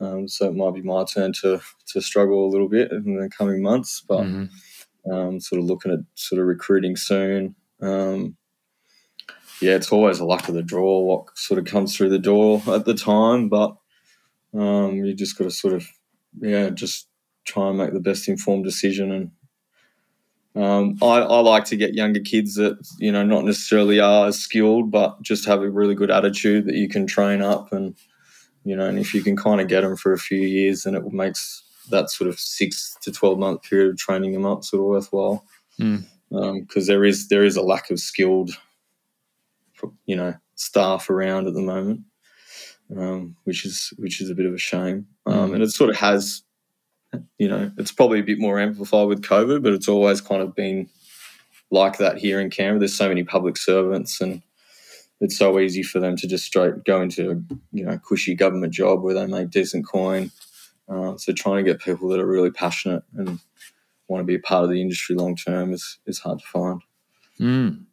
Um, 0.00 0.29
so 0.29 0.48
it 0.48 0.55
might 0.55 0.74
be 0.74 0.83
my 0.83 1.05
turn 1.05 1.33
to 1.42 1.61
to 1.88 2.00
struggle 2.00 2.46
a 2.46 2.50
little 2.50 2.68
bit 2.68 2.90
in 2.92 3.16
the 3.16 3.29
coming 3.29 3.62
months, 3.62 4.03
but 4.07 4.22
mm-hmm. 4.22 5.12
um, 5.12 5.40
sort 5.40 5.61
of 5.61 5.66
looking 5.66 5.92
at 5.92 6.00
sort 6.14 6.40
of 6.40 6.46
recruiting 6.46 6.96
soon. 6.96 7.55
Um, 7.83 8.37
yeah, 9.61 9.75
it's 9.75 9.92
always 9.92 10.20
a 10.20 10.25
luck 10.25 10.49
of 10.49 10.55
the 10.55 10.62
draw 10.62 11.01
what 11.01 11.37
sort 11.37 11.59
of 11.59 11.66
comes 11.66 11.96
through 11.96 12.11
the 12.11 12.18
door 12.18 12.62
at 12.68 12.85
the 12.85 12.94
time, 12.94 13.49
but 13.49 13.77
um, 14.55 14.96
you 14.96 15.14
just 15.14 15.38
got 15.38 15.44
to 15.44 15.51
sort 15.51 15.75
of 15.75 15.87
yeah 16.40 16.70
just 16.70 17.09
try 17.44 17.68
and 17.68 17.79
make 17.79 17.92
the 17.92 18.01
best 18.01 18.29
informed 18.29 18.64
decision 18.64 19.11
and 19.11 19.31
um, 20.57 20.96
I, 21.01 21.18
I, 21.18 21.40
like 21.40 21.64
to 21.66 21.77
get 21.77 21.94
younger 21.94 22.18
kids 22.18 22.55
that 22.55 22.77
you 22.99 23.12
know 23.12 23.25
not 23.25 23.44
necessarily 23.44 24.01
are 24.01 24.27
as 24.27 24.38
skilled, 24.38 24.90
but 24.90 25.23
just 25.23 25.46
have 25.46 25.62
a 25.62 25.70
really 25.70 25.94
good 25.94 26.11
attitude 26.11 26.66
that 26.66 26.75
you 26.75 26.88
can 26.88 27.07
train 27.07 27.40
up, 27.40 27.73
and 27.73 27.94
you 28.64 28.75
know, 28.75 28.87
and 28.87 28.99
if 28.99 29.14
you 29.14 29.23
can 29.23 29.37
kind 29.37 29.61
of 29.61 29.68
get 29.68 29.83
them 29.83 29.96
for 29.96 30.12
a 30.12 30.18
few 30.18 30.40
years, 30.40 30.83
then 30.83 30.96
it 30.96 31.05
makes 31.12 31.62
that 31.90 32.11
sort 32.11 32.29
of 32.29 32.40
six 32.40 32.96
to 33.03 33.12
twelve 33.12 33.38
month 33.38 33.62
period 33.62 33.90
of 33.90 33.96
training 33.99 34.33
them 34.33 34.44
up 34.44 34.64
sort 34.64 34.81
of 34.81 34.87
worthwhile. 34.87 35.44
Because 35.79 36.03
mm. 36.33 36.79
um, 36.81 36.87
there 36.87 37.05
is 37.05 37.29
there 37.29 37.44
is 37.44 37.57
a 37.57 37.62
lack 37.62 37.92
of 37.92 38.01
skilled, 38.01 38.51
you 40.07 40.16
know, 40.16 40.35
staff 40.55 41.11
around 41.11 41.47
at 41.47 41.55
the 41.55 41.61
moment, 41.61 42.01
um, 42.97 43.37
which 43.45 43.64
is 43.64 43.93
which 43.97 44.21
is 44.21 44.31
a 44.31 44.35
bit 44.35 44.47
of 44.47 44.55
a 44.55 44.59
shame, 44.59 45.07
mm. 45.27 45.55
and 45.55 45.62
it 45.62 45.71
sort 45.71 45.90
of 45.90 45.97
has 45.97 46.43
you 47.38 47.49
know, 47.49 47.71
it's 47.79 47.93
probably 47.93 48.21
a 48.21 48.25
bit 48.25 48.38
more 48.38 48.59
amplified 48.59 49.09
with 49.09 49.23
COVID, 49.23 49.62
but 49.62 49.73
it's 49.73 49.88
always 49.88 50.21
kind 50.21 50.43
of 50.43 50.55
been 50.55 50.88
like 51.71 51.99
that 51.99 52.19
here 52.19 52.40
in 52.40 52.51
Canberra. 52.51 52.81
There's 52.81 52.97
so 52.97 53.09
many 53.09 53.25
public 53.25 53.57
servants, 53.57 54.21
and 54.21 54.43
it's 55.21 55.37
so 55.37 55.59
easy 55.59 55.83
for 55.83 56.01
them 56.01 56.16
to 56.16 56.27
just 56.27 56.45
straight 56.45 56.85
go 56.85 57.01
into 57.01 57.31
a 57.31 57.55
you 57.73 57.85
know 57.85 57.99
cushy 57.99 58.35
government 58.35 58.73
job 58.73 59.03
where 59.03 59.14
they 59.14 59.27
make 59.27 59.51
decent 59.51 59.87
coin. 59.87 60.31
Uh, 60.88 61.16
so 61.16 61.33
trying 61.33 61.64
to 61.64 61.71
get 61.71 61.81
people 61.81 62.09
that 62.09 62.21
are 62.21 62.27
really 62.27 62.51
passionate 62.51 63.05
and 63.16 63.38
want 64.09 64.21
to 64.21 64.25
be 64.25 64.35
a 64.35 64.40
part 64.40 64.64
of 64.64 64.71
the 64.71 64.81
industry 64.81 65.14
long 65.14 65.37
term 65.37 65.73
is 65.73 65.99
is 66.07 66.19
hard 66.19 66.40
to 66.40 66.47
find. 66.47 66.83
Mm. 67.38 67.85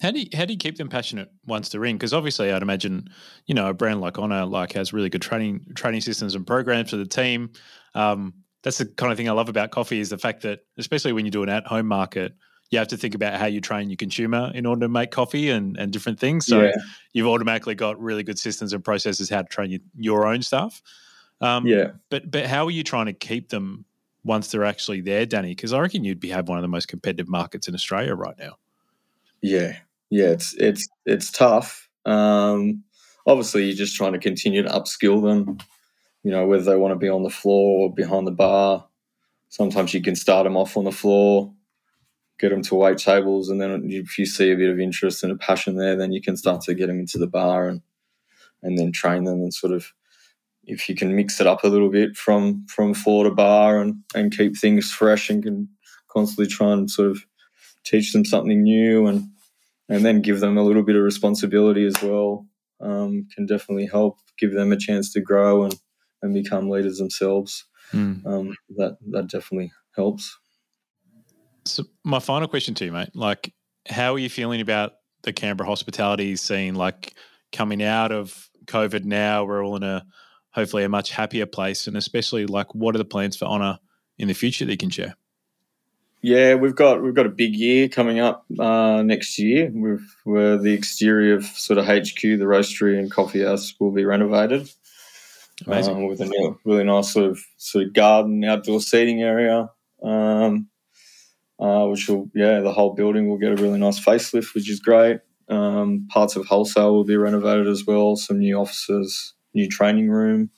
How 0.00 0.10
do 0.10 0.20
you, 0.20 0.26
how 0.34 0.46
do 0.46 0.52
you 0.52 0.58
keep 0.58 0.76
them 0.76 0.88
passionate 0.88 1.30
once 1.46 1.68
they're 1.68 1.84
in? 1.84 1.96
Because 1.96 2.14
obviously, 2.14 2.50
I'd 2.50 2.62
imagine 2.62 3.08
you 3.46 3.54
know 3.54 3.68
a 3.68 3.74
brand 3.74 4.00
like 4.00 4.18
Ona 4.18 4.46
like 4.46 4.72
has 4.72 4.92
really 4.92 5.10
good 5.10 5.22
training 5.22 5.66
training 5.74 6.00
systems 6.00 6.34
and 6.34 6.46
programs 6.46 6.90
for 6.90 6.96
the 6.96 7.06
team. 7.06 7.50
Um, 7.94 8.34
that's 8.62 8.78
the 8.78 8.86
kind 8.86 9.10
of 9.10 9.18
thing 9.18 9.28
I 9.28 9.32
love 9.32 9.48
about 9.48 9.70
coffee 9.70 10.00
is 10.00 10.10
the 10.10 10.18
fact 10.18 10.42
that 10.42 10.60
especially 10.78 11.12
when 11.12 11.24
you 11.24 11.30
do 11.30 11.42
an 11.42 11.48
at 11.48 11.66
home 11.66 11.86
market, 11.86 12.34
you 12.70 12.78
have 12.78 12.88
to 12.88 12.96
think 12.96 13.14
about 13.14 13.38
how 13.38 13.46
you 13.46 13.60
train 13.60 13.90
your 13.90 13.96
consumer 13.96 14.50
in 14.54 14.66
order 14.66 14.82
to 14.82 14.88
make 14.88 15.10
coffee 15.10 15.50
and, 15.50 15.76
and 15.76 15.92
different 15.92 16.20
things. 16.20 16.46
So 16.46 16.62
yeah. 16.62 16.72
you've 17.12 17.26
automatically 17.26 17.74
got 17.74 18.00
really 18.00 18.22
good 18.22 18.38
systems 18.38 18.72
and 18.72 18.84
processes 18.84 19.28
how 19.28 19.42
to 19.42 19.48
train 19.48 19.70
your, 19.70 19.80
your 19.96 20.26
own 20.26 20.42
stuff. 20.42 20.82
Um, 21.40 21.66
yeah. 21.66 21.92
But 22.10 22.30
but 22.30 22.46
how 22.46 22.66
are 22.66 22.70
you 22.70 22.84
trying 22.84 23.06
to 23.06 23.12
keep 23.12 23.48
them 23.48 23.84
once 24.24 24.50
they're 24.50 24.64
actually 24.64 25.00
there, 25.00 25.26
Danny? 25.26 25.54
Because 25.54 25.72
I 25.72 25.80
reckon 25.80 26.04
you'd 26.04 26.20
be 26.20 26.28
have 26.28 26.48
one 26.48 26.58
of 26.58 26.62
the 26.62 26.68
most 26.68 26.88
competitive 26.88 27.28
markets 27.28 27.66
in 27.66 27.74
Australia 27.74 28.14
right 28.14 28.38
now. 28.38 28.56
Yeah, 29.42 29.78
yeah, 30.10 30.28
it's 30.28 30.54
it's 30.58 30.88
it's 31.06 31.30
tough. 31.30 31.88
Um, 32.04 32.84
obviously, 33.26 33.64
you're 33.64 33.76
just 33.76 33.96
trying 33.96 34.12
to 34.12 34.18
continue 34.18 34.62
to 34.62 34.68
upskill 34.68 35.22
them. 35.22 35.58
You 36.22 36.30
know, 36.30 36.46
whether 36.46 36.64
they 36.64 36.76
want 36.76 36.92
to 36.92 36.98
be 36.98 37.08
on 37.08 37.22
the 37.22 37.30
floor 37.30 37.88
or 37.88 37.94
behind 37.94 38.26
the 38.26 38.32
bar. 38.32 38.86
Sometimes 39.48 39.94
you 39.94 40.02
can 40.02 40.14
start 40.14 40.44
them 40.44 40.56
off 40.56 40.76
on 40.76 40.84
the 40.84 40.92
floor 40.92 41.52
get 42.40 42.50
them 42.50 42.62
to 42.62 42.74
wait 42.74 42.98
tables, 42.98 43.50
and 43.50 43.60
then 43.60 43.82
if 43.90 44.18
you 44.18 44.24
see 44.24 44.50
a 44.50 44.56
bit 44.56 44.70
of 44.70 44.80
interest 44.80 45.22
and 45.22 45.30
a 45.30 45.36
passion 45.36 45.76
there, 45.76 45.94
then 45.94 46.10
you 46.10 46.22
can 46.22 46.36
start 46.36 46.62
to 46.62 46.74
get 46.74 46.86
them 46.86 46.98
into 46.98 47.18
the 47.18 47.26
bar 47.26 47.68
and 47.68 47.82
and 48.62 48.78
then 48.78 48.92
train 48.92 49.24
them 49.24 49.40
and 49.40 49.54
sort 49.54 49.72
of 49.72 49.92
if 50.64 50.88
you 50.88 50.94
can 50.94 51.16
mix 51.16 51.40
it 51.40 51.46
up 51.46 51.64
a 51.64 51.68
little 51.68 51.90
bit 51.90 52.16
from 52.16 52.66
from 52.66 52.94
floor 52.94 53.24
to 53.24 53.30
bar 53.30 53.80
and 53.80 53.94
and 54.14 54.36
keep 54.36 54.56
things 54.56 54.90
fresh 54.90 55.30
and 55.30 55.42
can 55.42 55.68
constantly 56.08 56.46
try 56.46 56.72
and 56.72 56.90
sort 56.90 57.10
of 57.10 57.24
teach 57.84 58.12
them 58.12 58.24
something 58.24 58.62
new 58.62 59.06
and 59.06 59.28
and 59.90 60.04
then 60.04 60.22
give 60.22 60.40
them 60.40 60.56
a 60.56 60.62
little 60.62 60.82
bit 60.82 60.96
of 60.96 61.02
responsibility 61.02 61.84
as 61.84 62.00
well 62.02 62.46
um, 62.80 63.26
can 63.34 63.44
definitely 63.46 63.86
help 63.86 64.16
give 64.38 64.54
them 64.54 64.72
a 64.72 64.76
chance 64.76 65.12
to 65.12 65.20
grow 65.20 65.64
and 65.64 65.74
and 66.22 66.34
become 66.34 66.68
leaders 66.68 66.98
themselves. 66.98 67.64
Mm. 67.92 68.24
Um, 68.26 68.56
that 68.76 68.96
that 69.10 69.28
definitely 69.28 69.72
helps. 69.96 70.38
So 71.66 71.84
my 72.04 72.20
final 72.20 72.48
question 72.48 72.74
to 72.76 72.84
you, 72.84 72.92
mate, 72.92 73.10
like 73.14 73.52
how 73.88 74.14
are 74.14 74.18
you 74.18 74.30
feeling 74.30 74.60
about 74.60 74.92
the 75.22 75.32
Canberra 75.32 75.68
hospitality 75.68 76.36
scene? 76.36 76.74
Like 76.74 77.14
coming 77.52 77.82
out 77.82 78.12
of 78.12 78.48
COVID 78.66 79.04
now, 79.04 79.44
we're 79.44 79.64
all 79.64 79.76
in 79.76 79.82
a 79.82 80.06
hopefully 80.52 80.84
a 80.84 80.88
much 80.88 81.10
happier 81.10 81.46
place, 81.46 81.86
and 81.86 81.96
especially 81.96 82.46
like 82.46 82.74
what 82.74 82.94
are 82.94 82.98
the 82.98 83.04
plans 83.04 83.36
for 83.36 83.46
Ona 83.46 83.80
in 84.18 84.28
the 84.28 84.34
future 84.34 84.64
that 84.64 84.72
you 84.72 84.78
can 84.78 84.90
share? 84.90 85.16
Yeah, 86.22 86.54
we've 86.54 86.74
got 86.74 87.02
we've 87.02 87.14
got 87.14 87.26
a 87.26 87.30
big 87.30 87.54
year 87.54 87.88
coming 87.88 88.20
up 88.20 88.44
uh, 88.58 89.02
next 89.02 89.38
year. 89.38 89.70
We've 89.72 90.16
where 90.24 90.58
the 90.58 90.72
exterior 90.72 91.36
of 91.36 91.44
sort 91.44 91.78
of 91.78 91.86
HQ, 91.86 92.20
the 92.20 92.44
roastery 92.44 92.98
and 92.98 93.10
coffee 93.10 93.42
house 93.42 93.74
will 93.80 93.92
be 93.92 94.04
renovated. 94.04 94.70
Amazing. 95.66 95.96
Um, 95.96 96.06
with 96.06 96.20
a 96.20 96.26
new, 96.26 96.58
really 96.64 96.84
nice 96.84 97.12
sort 97.12 97.30
of 97.30 97.40
sort 97.56 97.86
of 97.86 97.92
garden, 97.94 98.44
outdoor 98.44 98.80
seating 98.80 99.22
area. 99.22 99.70
Um, 100.02 100.68
uh, 101.60 101.86
which 101.86 102.08
will, 102.08 102.30
yeah, 102.34 102.60
the 102.60 102.72
whole 102.72 102.94
building 102.94 103.28
will 103.28 103.36
get 103.36 103.52
a 103.52 103.62
really 103.62 103.78
nice 103.78 104.00
facelift, 104.00 104.54
which 104.54 104.70
is 104.70 104.80
great. 104.80 105.20
Um, 105.50 106.08
parts 106.10 106.36
of 106.36 106.46
wholesale 106.46 106.94
will 106.94 107.04
be 107.04 107.16
renovated 107.16 107.66
as 107.66 107.84
well, 107.86 108.16
some 108.16 108.38
new 108.38 108.56
offices, 108.56 109.34
new 109.52 109.68
training 109.68 110.08
room. 110.08 110.50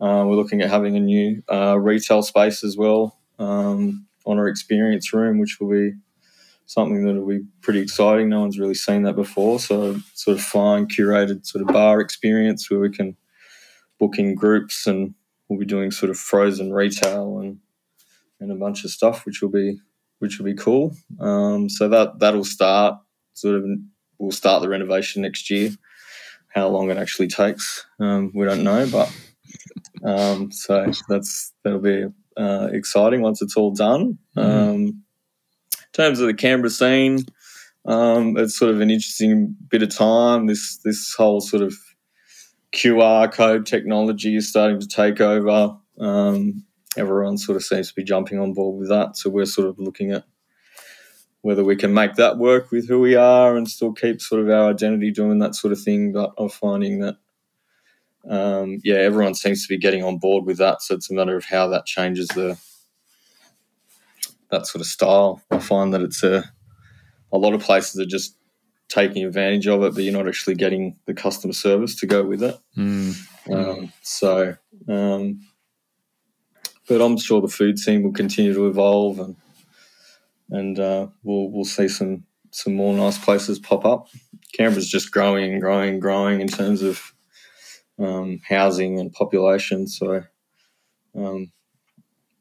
Uh, 0.00 0.24
we're 0.26 0.36
looking 0.36 0.60
at 0.60 0.68
having 0.68 0.96
a 0.96 1.00
new 1.00 1.42
uh, 1.50 1.78
retail 1.78 2.22
space 2.22 2.62
as 2.62 2.76
well 2.76 3.18
um, 3.38 4.06
on 4.24 4.38
our 4.38 4.48
experience 4.48 5.12
room, 5.12 5.38
which 5.38 5.58
will 5.60 5.70
be 5.70 5.92
something 6.66 7.04
that 7.04 7.14
will 7.14 7.28
be 7.28 7.44
pretty 7.60 7.80
exciting. 7.80 8.28
No 8.28 8.40
one's 8.40 8.58
really 8.58 8.74
seen 8.74 9.02
that 9.02 9.16
before. 9.16 9.58
So, 9.60 9.96
sort 10.14 10.38
of 10.38 10.42
fine, 10.42 10.86
curated 10.86 11.46
sort 11.46 11.62
of 11.62 11.68
bar 11.68 12.00
experience 12.00 12.70
where 12.70 12.80
we 12.80 12.90
can 12.90 13.16
book 13.98 14.18
in 14.18 14.34
groups 14.34 14.86
and 14.86 15.14
we'll 15.48 15.58
be 15.58 15.66
doing 15.66 15.90
sort 15.90 16.10
of 16.10 16.18
frozen 16.18 16.72
retail 16.72 17.38
and 17.38 17.58
and 18.40 18.50
a 18.50 18.56
bunch 18.56 18.84
of 18.84 18.90
stuff, 18.90 19.24
which 19.24 19.42
will 19.42 19.50
be 19.50 19.78
which 20.18 20.38
will 20.38 20.46
be 20.46 20.54
cool. 20.54 20.96
Um, 21.20 21.68
so 21.68 21.88
that 21.88 22.18
that'll 22.18 22.44
start 22.44 22.98
sort 23.34 23.56
of 23.56 23.64
we'll 24.18 24.32
start 24.32 24.62
the 24.62 24.68
renovation 24.68 25.22
next 25.22 25.50
year. 25.50 25.70
How 26.54 26.68
long 26.68 26.90
it 26.90 26.98
actually 26.98 27.26
takes, 27.26 27.84
um, 27.98 28.30
we 28.32 28.44
don't 28.44 28.62
know, 28.62 28.88
but 28.88 29.12
um, 30.04 30.52
so 30.52 30.90
that's 31.08 31.52
that'll 31.64 31.80
be 31.80 32.06
uh, 32.36 32.68
exciting 32.72 33.22
once 33.22 33.42
it's 33.42 33.56
all 33.56 33.72
done. 33.72 34.18
Mm. 34.36 34.74
in 34.74 35.02
terms 35.92 36.20
of 36.20 36.26
the 36.26 36.34
Canberra 36.34 36.70
scene, 36.70 37.20
um, 37.86 38.36
it's 38.36 38.58
sort 38.58 38.70
of 38.70 38.80
an 38.80 38.90
interesting 38.90 39.54
bit 39.68 39.82
of 39.82 39.90
time. 39.90 40.46
This 40.46 40.78
this 40.84 41.14
whole 41.16 41.40
sort 41.40 41.62
of 41.62 41.74
QR 42.72 43.30
code 43.32 43.66
technology 43.66 44.36
is 44.36 44.48
starting 44.48 44.80
to 44.80 44.88
take 44.88 45.20
over. 45.20 45.76
Um, 45.98 46.64
everyone 46.96 47.38
sort 47.38 47.56
of 47.56 47.64
seems 47.64 47.88
to 47.88 47.94
be 47.94 48.04
jumping 48.04 48.38
on 48.38 48.52
board 48.52 48.78
with 48.78 48.88
that. 48.88 49.16
So 49.16 49.30
we're 49.30 49.46
sort 49.46 49.68
of 49.68 49.78
looking 49.78 50.12
at 50.12 50.24
whether 51.42 51.62
we 51.62 51.76
can 51.76 51.92
make 51.92 52.14
that 52.14 52.38
work 52.38 52.70
with 52.70 52.88
who 52.88 52.98
we 52.98 53.14
are 53.14 53.56
and 53.56 53.68
still 53.68 53.92
keep 53.92 54.20
sort 54.20 54.40
of 54.40 54.48
our 54.48 54.70
identity 54.70 55.10
doing 55.10 55.38
that 55.40 55.54
sort 55.54 55.72
of 55.72 55.80
thing. 55.80 56.12
But 56.12 56.32
I'm 56.38 56.48
finding 56.48 57.00
that, 57.00 57.16
um, 58.28 58.78
yeah, 58.82 58.96
everyone 58.96 59.34
seems 59.34 59.62
to 59.62 59.68
be 59.68 59.78
getting 59.78 60.02
on 60.02 60.18
board 60.18 60.46
with 60.46 60.58
that. 60.58 60.82
So 60.82 60.94
it's 60.94 61.10
a 61.10 61.14
matter 61.14 61.36
of 61.36 61.44
how 61.44 61.68
that 61.68 61.86
changes 61.86 62.28
the 62.28 62.58
that 64.50 64.66
sort 64.66 64.80
of 64.80 64.86
style. 64.86 65.42
I 65.50 65.58
find 65.58 65.92
that 65.94 66.02
it's 66.02 66.22
a 66.22 66.44
a 67.32 67.38
lot 67.38 67.54
of 67.54 67.62
places 67.62 68.00
are 68.00 68.06
just 68.06 68.36
taking 68.88 69.24
advantage 69.24 69.66
of 69.66 69.82
it, 69.82 69.94
but 69.94 70.04
you're 70.04 70.12
not 70.12 70.28
actually 70.28 70.54
getting 70.54 70.96
the 71.06 71.14
customer 71.14 71.52
service 71.52 71.96
to 71.96 72.06
go 72.06 72.22
with 72.22 72.42
it. 72.42 72.58
Mm. 72.76 73.16
Um, 73.50 73.92
so 74.02 74.56
um, 74.88 75.40
but 76.88 77.00
I'm 77.00 77.16
sure 77.18 77.40
the 77.40 77.48
food 77.48 77.78
scene 77.78 78.02
will 78.02 78.12
continue 78.12 78.54
to 78.54 78.68
evolve, 78.68 79.18
and 79.18 79.36
and 80.50 80.78
uh, 80.78 81.08
we'll 81.22 81.50
we'll 81.50 81.64
see 81.64 81.88
some 81.88 82.24
some 82.50 82.74
more 82.74 82.94
nice 82.94 83.18
places 83.18 83.58
pop 83.58 83.84
up. 83.84 84.08
Canberra's 84.52 84.88
just 84.88 85.10
growing 85.10 85.52
and 85.52 85.60
growing 85.60 85.94
and 85.94 86.02
growing 86.02 86.40
in 86.40 86.46
terms 86.46 86.82
of 86.82 87.13
um, 87.98 88.40
housing 88.46 88.98
and 88.98 89.12
population. 89.12 89.86
So, 89.86 90.24
um, 91.16 91.52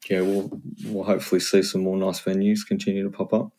yeah, 0.09 0.21
we'll 0.21 0.61
we'll 0.85 1.03
hopefully 1.03 1.39
see 1.39 1.63
some 1.63 1.83
more 1.83 1.97
nice 1.97 2.21
venues 2.21 2.59
continue 2.67 3.03
to 3.03 3.09
pop 3.09 3.33
up. 3.33 3.51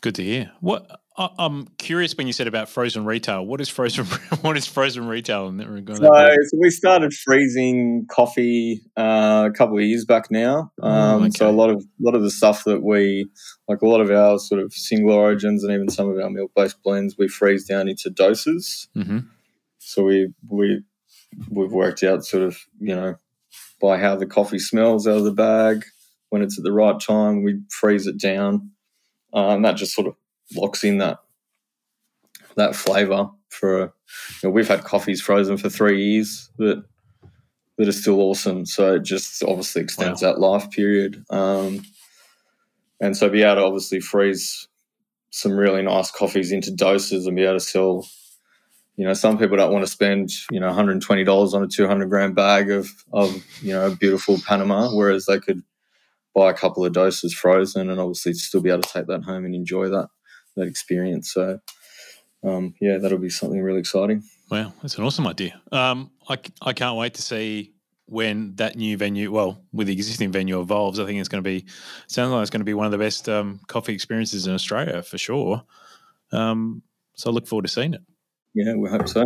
Good 0.00 0.14
to 0.16 0.22
hear. 0.22 0.52
What 0.60 1.00
I'm 1.16 1.66
curious 1.76 2.16
when 2.16 2.26
you 2.26 2.32
said 2.32 2.46
about 2.46 2.68
frozen 2.70 3.04
retail. 3.04 3.44
What 3.44 3.60
is 3.60 3.68
frozen? 3.68 4.06
What 4.40 4.56
is 4.56 4.66
frozen 4.66 5.06
retail? 5.06 5.48
In 5.48 5.58
that 5.58 5.68
regard? 5.68 5.98
So, 5.98 6.06
so 6.06 6.58
we 6.58 6.70
started 6.70 7.12
freezing 7.12 8.06
coffee 8.10 8.80
uh, 8.96 9.48
a 9.50 9.54
couple 9.54 9.76
of 9.76 9.84
years 9.84 10.06
back 10.06 10.30
now. 10.30 10.72
Oh, 10.80 10.88
um, 10.88 11.22
oh, 11.22 11.26
okay. 11.26 11.30
So 11.36 11.50
a 11.50 11.52
lot 11.52 11.68
of 11.68 11.82
a 11.82 12.02
lot 12.02 12.14
of 12.14 12.22
the 12.22 12.30
stuff 12.30 12.64
that 12.64 12.82
we 12.82 13.28
like, 13.68 13.82
a 13.82 13.86
lot 13.86 14.00
of 14.00 14.10
our 14.10 14.38
sort 14.38 14.62
of 14.62 14.72
single 14.72 15.12
origins 15.12 15.62
and 15.62 15.74
even 15.74 15.90
some 15.90 16.08
of 16.08 16.18
our 16.18 16.30
milk 16.30 16.52
based 16.56 16.82
blends, 16.82 17.18
we 17.18 17.28
freeze 17.28 17.66
down 17.66 17.88
into 17.88 18.08
doses. 18.08 18.88
Mm-hmm. 18.96 19.18
So 19.78 20.04
we 20.04 20.32
we 20.48 20.82
we've 21.50 21.72
worked 21.72 22.02
out 22.02 22.24
sort 22.24 22.42
of 22.42 22.58
you 22.80 22.94
know 22.94 23.16
by 23.80 23.98
how 23.98 24.16
the 24.16 24.26
coffee 24.26 24.58
smells 24.58 25.06
out 25.06 25.18
of 25.18 25.24
the 25.24 25.32
bag 25.32 25.84
when 26.28 26.42
it's 26.42 26.58
at 26.58 26.64
the 26.64 26.72
right 26.72 26.98
time. 27.00 27.42
We 27.42 27.60
freeze 27.70 28.06
it 28.06 28.18
down, 28.18 28.70
uh, 29.34 29.48
and 29.50 29.64
that 29.64 29.76
just 29.76 29.94
sort 29.94 30.06
of 30.06 30.14
locks 30.54 30.84
in 30.84 30.98
that 30.98 31.18
that 32.56 32.74
flavor 32.74 33.30
for 33.48 33.80
you 34.42 34.48
know, 34.48 34.50
we've 34.50 34.68
had 34.68 34.84
coffees 34.84 35.20
frozen 35.20 35.56
for 35.56 35.68
three 35.68 36.02
years 36.04 36.50
that 36.58 36.82
that 37.78 37.88
are 37.88 37.92
still 37.92 38.20
awesome. 38.20 38.66
So 38.66 38.96
it 38.96 39.04
just 39.04 39.42
obviously 39.42 39.82
extends 39.82 40.22
wow. 40.22 40.32
that 40.32 40.38
life 40.38 40.70
period. 40.70 41.24
Um, 41.30 41.82
and 43.00 43.16
so 43.16 43.30
be 43.30 43.42
able 43.42 43.54
to 43.54 43.64
obviously 43.64 44.00
freeze 44.00 44.68
some 45.30 45.52
really 45.52 45.80
nice 45.80 46.10
coffees 46.10 46.52
into 46.52 46.70
doses 46.70 47.26
and 47.26 47.36
be 47.36 47.42
able 47.42 47.54
to 47.54 47.60
sell. 47.60 48.06
You 48.96 49.06
know, 49.06 49.14
some 49.14 49.38
people 49.38 49.56
don't 49.56 49.72
want 49.72 49.84
to 49.84 49.90
spend 49.90 50.30
you 50.50 50.60
know 50.60 50.66
120 50.66 51.24
dollars 51.24 51.54
on 51.54 51.62
a 51.62 51.68
200 51.68 52.08
gram 52.10 52.34
bag 52.34 52.70
of 52.70 52.88
of 53.12 53.44
you 53.62 53.72
know 53.72 53.94
beautiful 53.94 54.38
Panama, 54.46 54.94
whereas 54.94 55.26
they 55.26 55.38
could 55.38 55.62
buy 56.34 56.50
a 56.50 56.54
couple 56.54 56.84
of 56.84 56.92
doses 56.92 57.34
frozen 57.34 57.90
and 57.90 58.00
obviously 58.00 58.32
still 58.34 58.60
be 58.60 58.70
able 58.70 58.82
to 58.82 58.92
take 58.92 59.06
that 59.06 59.24
home 59.24 59.44
and 59.44 59.54
enjoy 59.54 59.88
that 59.88 60.08
that 60.56 60.68
experience. 60.68 61.32
So, 61.32 61.60
um, 62.44 62.74
yeah, 62.80 62.98
that'll 62.98 63.18
be 63.18 63.30
something 63.30 63.60
really 63.60 63.80
exciting. 63.80 64.22
Wow, 64.50 64.72
that's 64.82 64.96
an 64.98 65.04
awesome 65.04 65.26
idea. 65.26 65.60
Um, 65.70 66.10
I, 66.28 66.38
I 66.62 66.72
can't 66.72 66.96
wait 66.96 67.14
to 67.14 67.22
see 67.22 67.72
when 68.06 68.56
that 68.56 68.76
new 68.76 68.96
venue, 68.96 69.30
well, 69.30 69.62
with 69.72 69.86
the 69.86 69.92
existing 69.92 70.32
venue 70.32 70.60
evolves. 70.60 70.98
I 70.98 71.06
think 71.06 71.20
it's 71.20 71.28
going 71.28 71.44
to 71.44 71.48
be, 71.48 71.66
sounds 72.08 72.32
like 72.32 72.42
it's 72.42 72.50
going 72.50 72.60
to 72.60 72.64
be 72.64 72.74
one 72.74 72.86
of 72.86 72.92
the 72.92 72.98
best 72.98 73.28
um, 73.28 73.60
coffee 73.68 73.94
experiences 73.94 74.48
in 74.48 74.54
Australia 74.54 75.02
for 75.02 75.16
sure. 75.16 75.62
Um, 76.32 76.82
so 77.14 77.30
I 77.30 77.32
look 77.32 77.46
forward 77.46 77.62
to 77.62 77.68
seeing 77.68 77.94
it. 77.94 78.00
Yeah, 78.54 78.74
we 78.74 78.88
hope 78.88 79.08
so. 79.08 79.24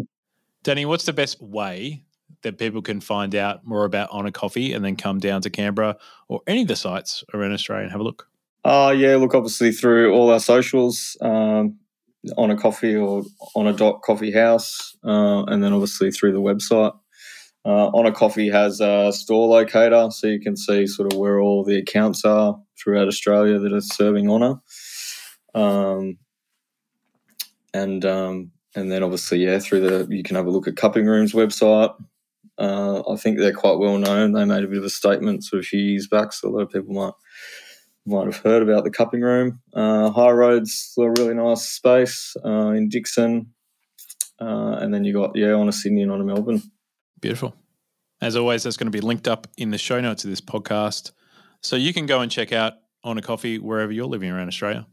Danny, 0.63 0.87
what's 0.87 1.05
the 1.05 1.13
best 1.13 1.43
way 1.43 2.05
that 2.43 2.59
people 2.59 2.83
can 2.83 3.01
find 3.01 3.35
out 3.35 3.67
more 3.67 3.85
about 3.85 4.11
Ona 4.13 4.33
Coffee 4.33 4.73
and 4.73 4.85
then 4.85 4.97
come 4.97 5.19
down 5.19 5.43
to 5.43 5.51
Canberra 5.51 5.97
or 6.29 6.41
any 6.47 6.63
of 6.63 6.69
the 6.69 6.77
sites 6.77 7.25
around 7.33 7.53
Australia 7.53 7.85
and 7.85 7.93
have 7.93 8.01
a 8.01 8.05
look? 8.05 8.29
Uh, 8.65 8.95
yeah, 8.97 9.17
look, 9.17 9.35
obviously 9.35 9.73
through 9.73 10.15
all 10.15 10.31
our 10.31 10.41
socials, 10.41 11.17
um, 11.21 11.79
Ona 12.39 12.57
coffee 12.57 12.97
or 12.97 13.23
Ona 13.55 13.75
dot 13.75 14.01
coffee 14.03 14.33
house, 14.33 14.97
uh, 15.05 15.45
and 15.45 15.63
then 15.63 15.73
obviously 15.75 16.11
through 16.11 16.33
the 16.33 16.41
website. 16.41 16.97
Uh, 17.67 17.91
Ona 17.95 18.13
coffee 18.13 18.49
has 18.49 18.81
a 18.81 19.13
store 19.13 19.49
locator, 19.49 20.09
so 20.11 20.27
you 20.27 20.41
can 20.41 20.57
see 20.57 20.87
sort 20.87 21.13
of 21.13 21.19
where 21.19 21.41
all 21.41 21.65
the 21.65 21.77
accounts 21.77 22.25
are 22.25 22.59
throughout 22.79 23.09
Australia 23.09 23.59
that 23.59 23.73
are 23.73 23.81
serving 23.81 24.29
Ona. 24.31 24.61
Um, 25.55 26.19
and 27.75 28.05
um, 28.05 28.53
and 28.75 28.91
then 28.91 29.03
obviously 29.03 29.45
yeah, 29.45 29.59
through 29.59 29.81
the 29.81 30.15
you 30.15 30.23
can 30.23 30.37
have 30.37 30.47
a 30.47 30.51
look 30.51 30.69
at 30.69 30.77
Cupping 30.77 31.07
Room's 31.07 31.33
website. 31.33 31.95
Uh, 32.57 33.03
I 33.09 33.17
think 33.17 33.39
they're 33.39 33.53
quite 33.53 33.79
well 33.79 33.99
known. 33.99 34.33
They 34.33 34.45
made 34.45 34.65
a 34.65 34.69
bit 34.69 34.79
of 34.79 34.85
a 34.85 34.91
statement 34.91 35.45
sort 35.45 35.59
of 35.59 35.65
a 35.65 35.67
few 35.67 35.81
years 35.81 36.07
back, 36.07 36.33
so 36.33 36.49
a 36.49 36.51
lot 36.51 36.63
of 36.63 36.71
people 36.71 36.95
might 36.95 37.13
might 38.07 38.27
have 38.27 38.37
heard 38.39 38.63
about 38.63 38.85
the 38.85 38.91
Cupping 38.91 39.23
Room. 39.23 39.61
Uh, 39.73 40.11
High 40.11 40.31
Road's 40.31 40.95
a 40.99 41.09
really 41.09 41.35
nice 41.35 41.63
space 41.63 42.37
uh, 42.45 42.71
in 42.71 42.89
Dickson, 42.89 43.53
uh, 44.41 44.77
and 44.81 44.93
then 44.93 45.05
you 45.05 45.13
got 45.13 45.35
yeah 45.35 45.53
Ona 45.53 45.73
Sydney 45.73 46.03
and 46.03 46.13
Ona 46.13 46.25
Melbourne. 46.25 46.63
Beautiful. 47.21 47.55
As 48.21 48.37
always, 48.37 48.63
that's 48.63 48.77
going 48.77 48.87
to 48.87 48.97
be 48.97 49.01
linked 49.01 49.29
up 49.29 49.47
in 49.57 49.71
the 49.71 49.79
show 49.79 50.01
notes 50.01 50.25
of 50.25 50.31
this 50.31 50.41
podcast, 50.41 51.13
so 51.61 51.77
you 51.77 51.93
can 51.93 52.07
go 52.07 52.21
and 52.21 52.31
check 52.31 52.53
out 52.53 52.75
Ona 53.03 53.23
coffee 53.23 53.59
wherever 53.59 53.93
you're 53.93 54.07
living 54.07 54.31
around 54.31 54.49
Australia. 54.49 54.87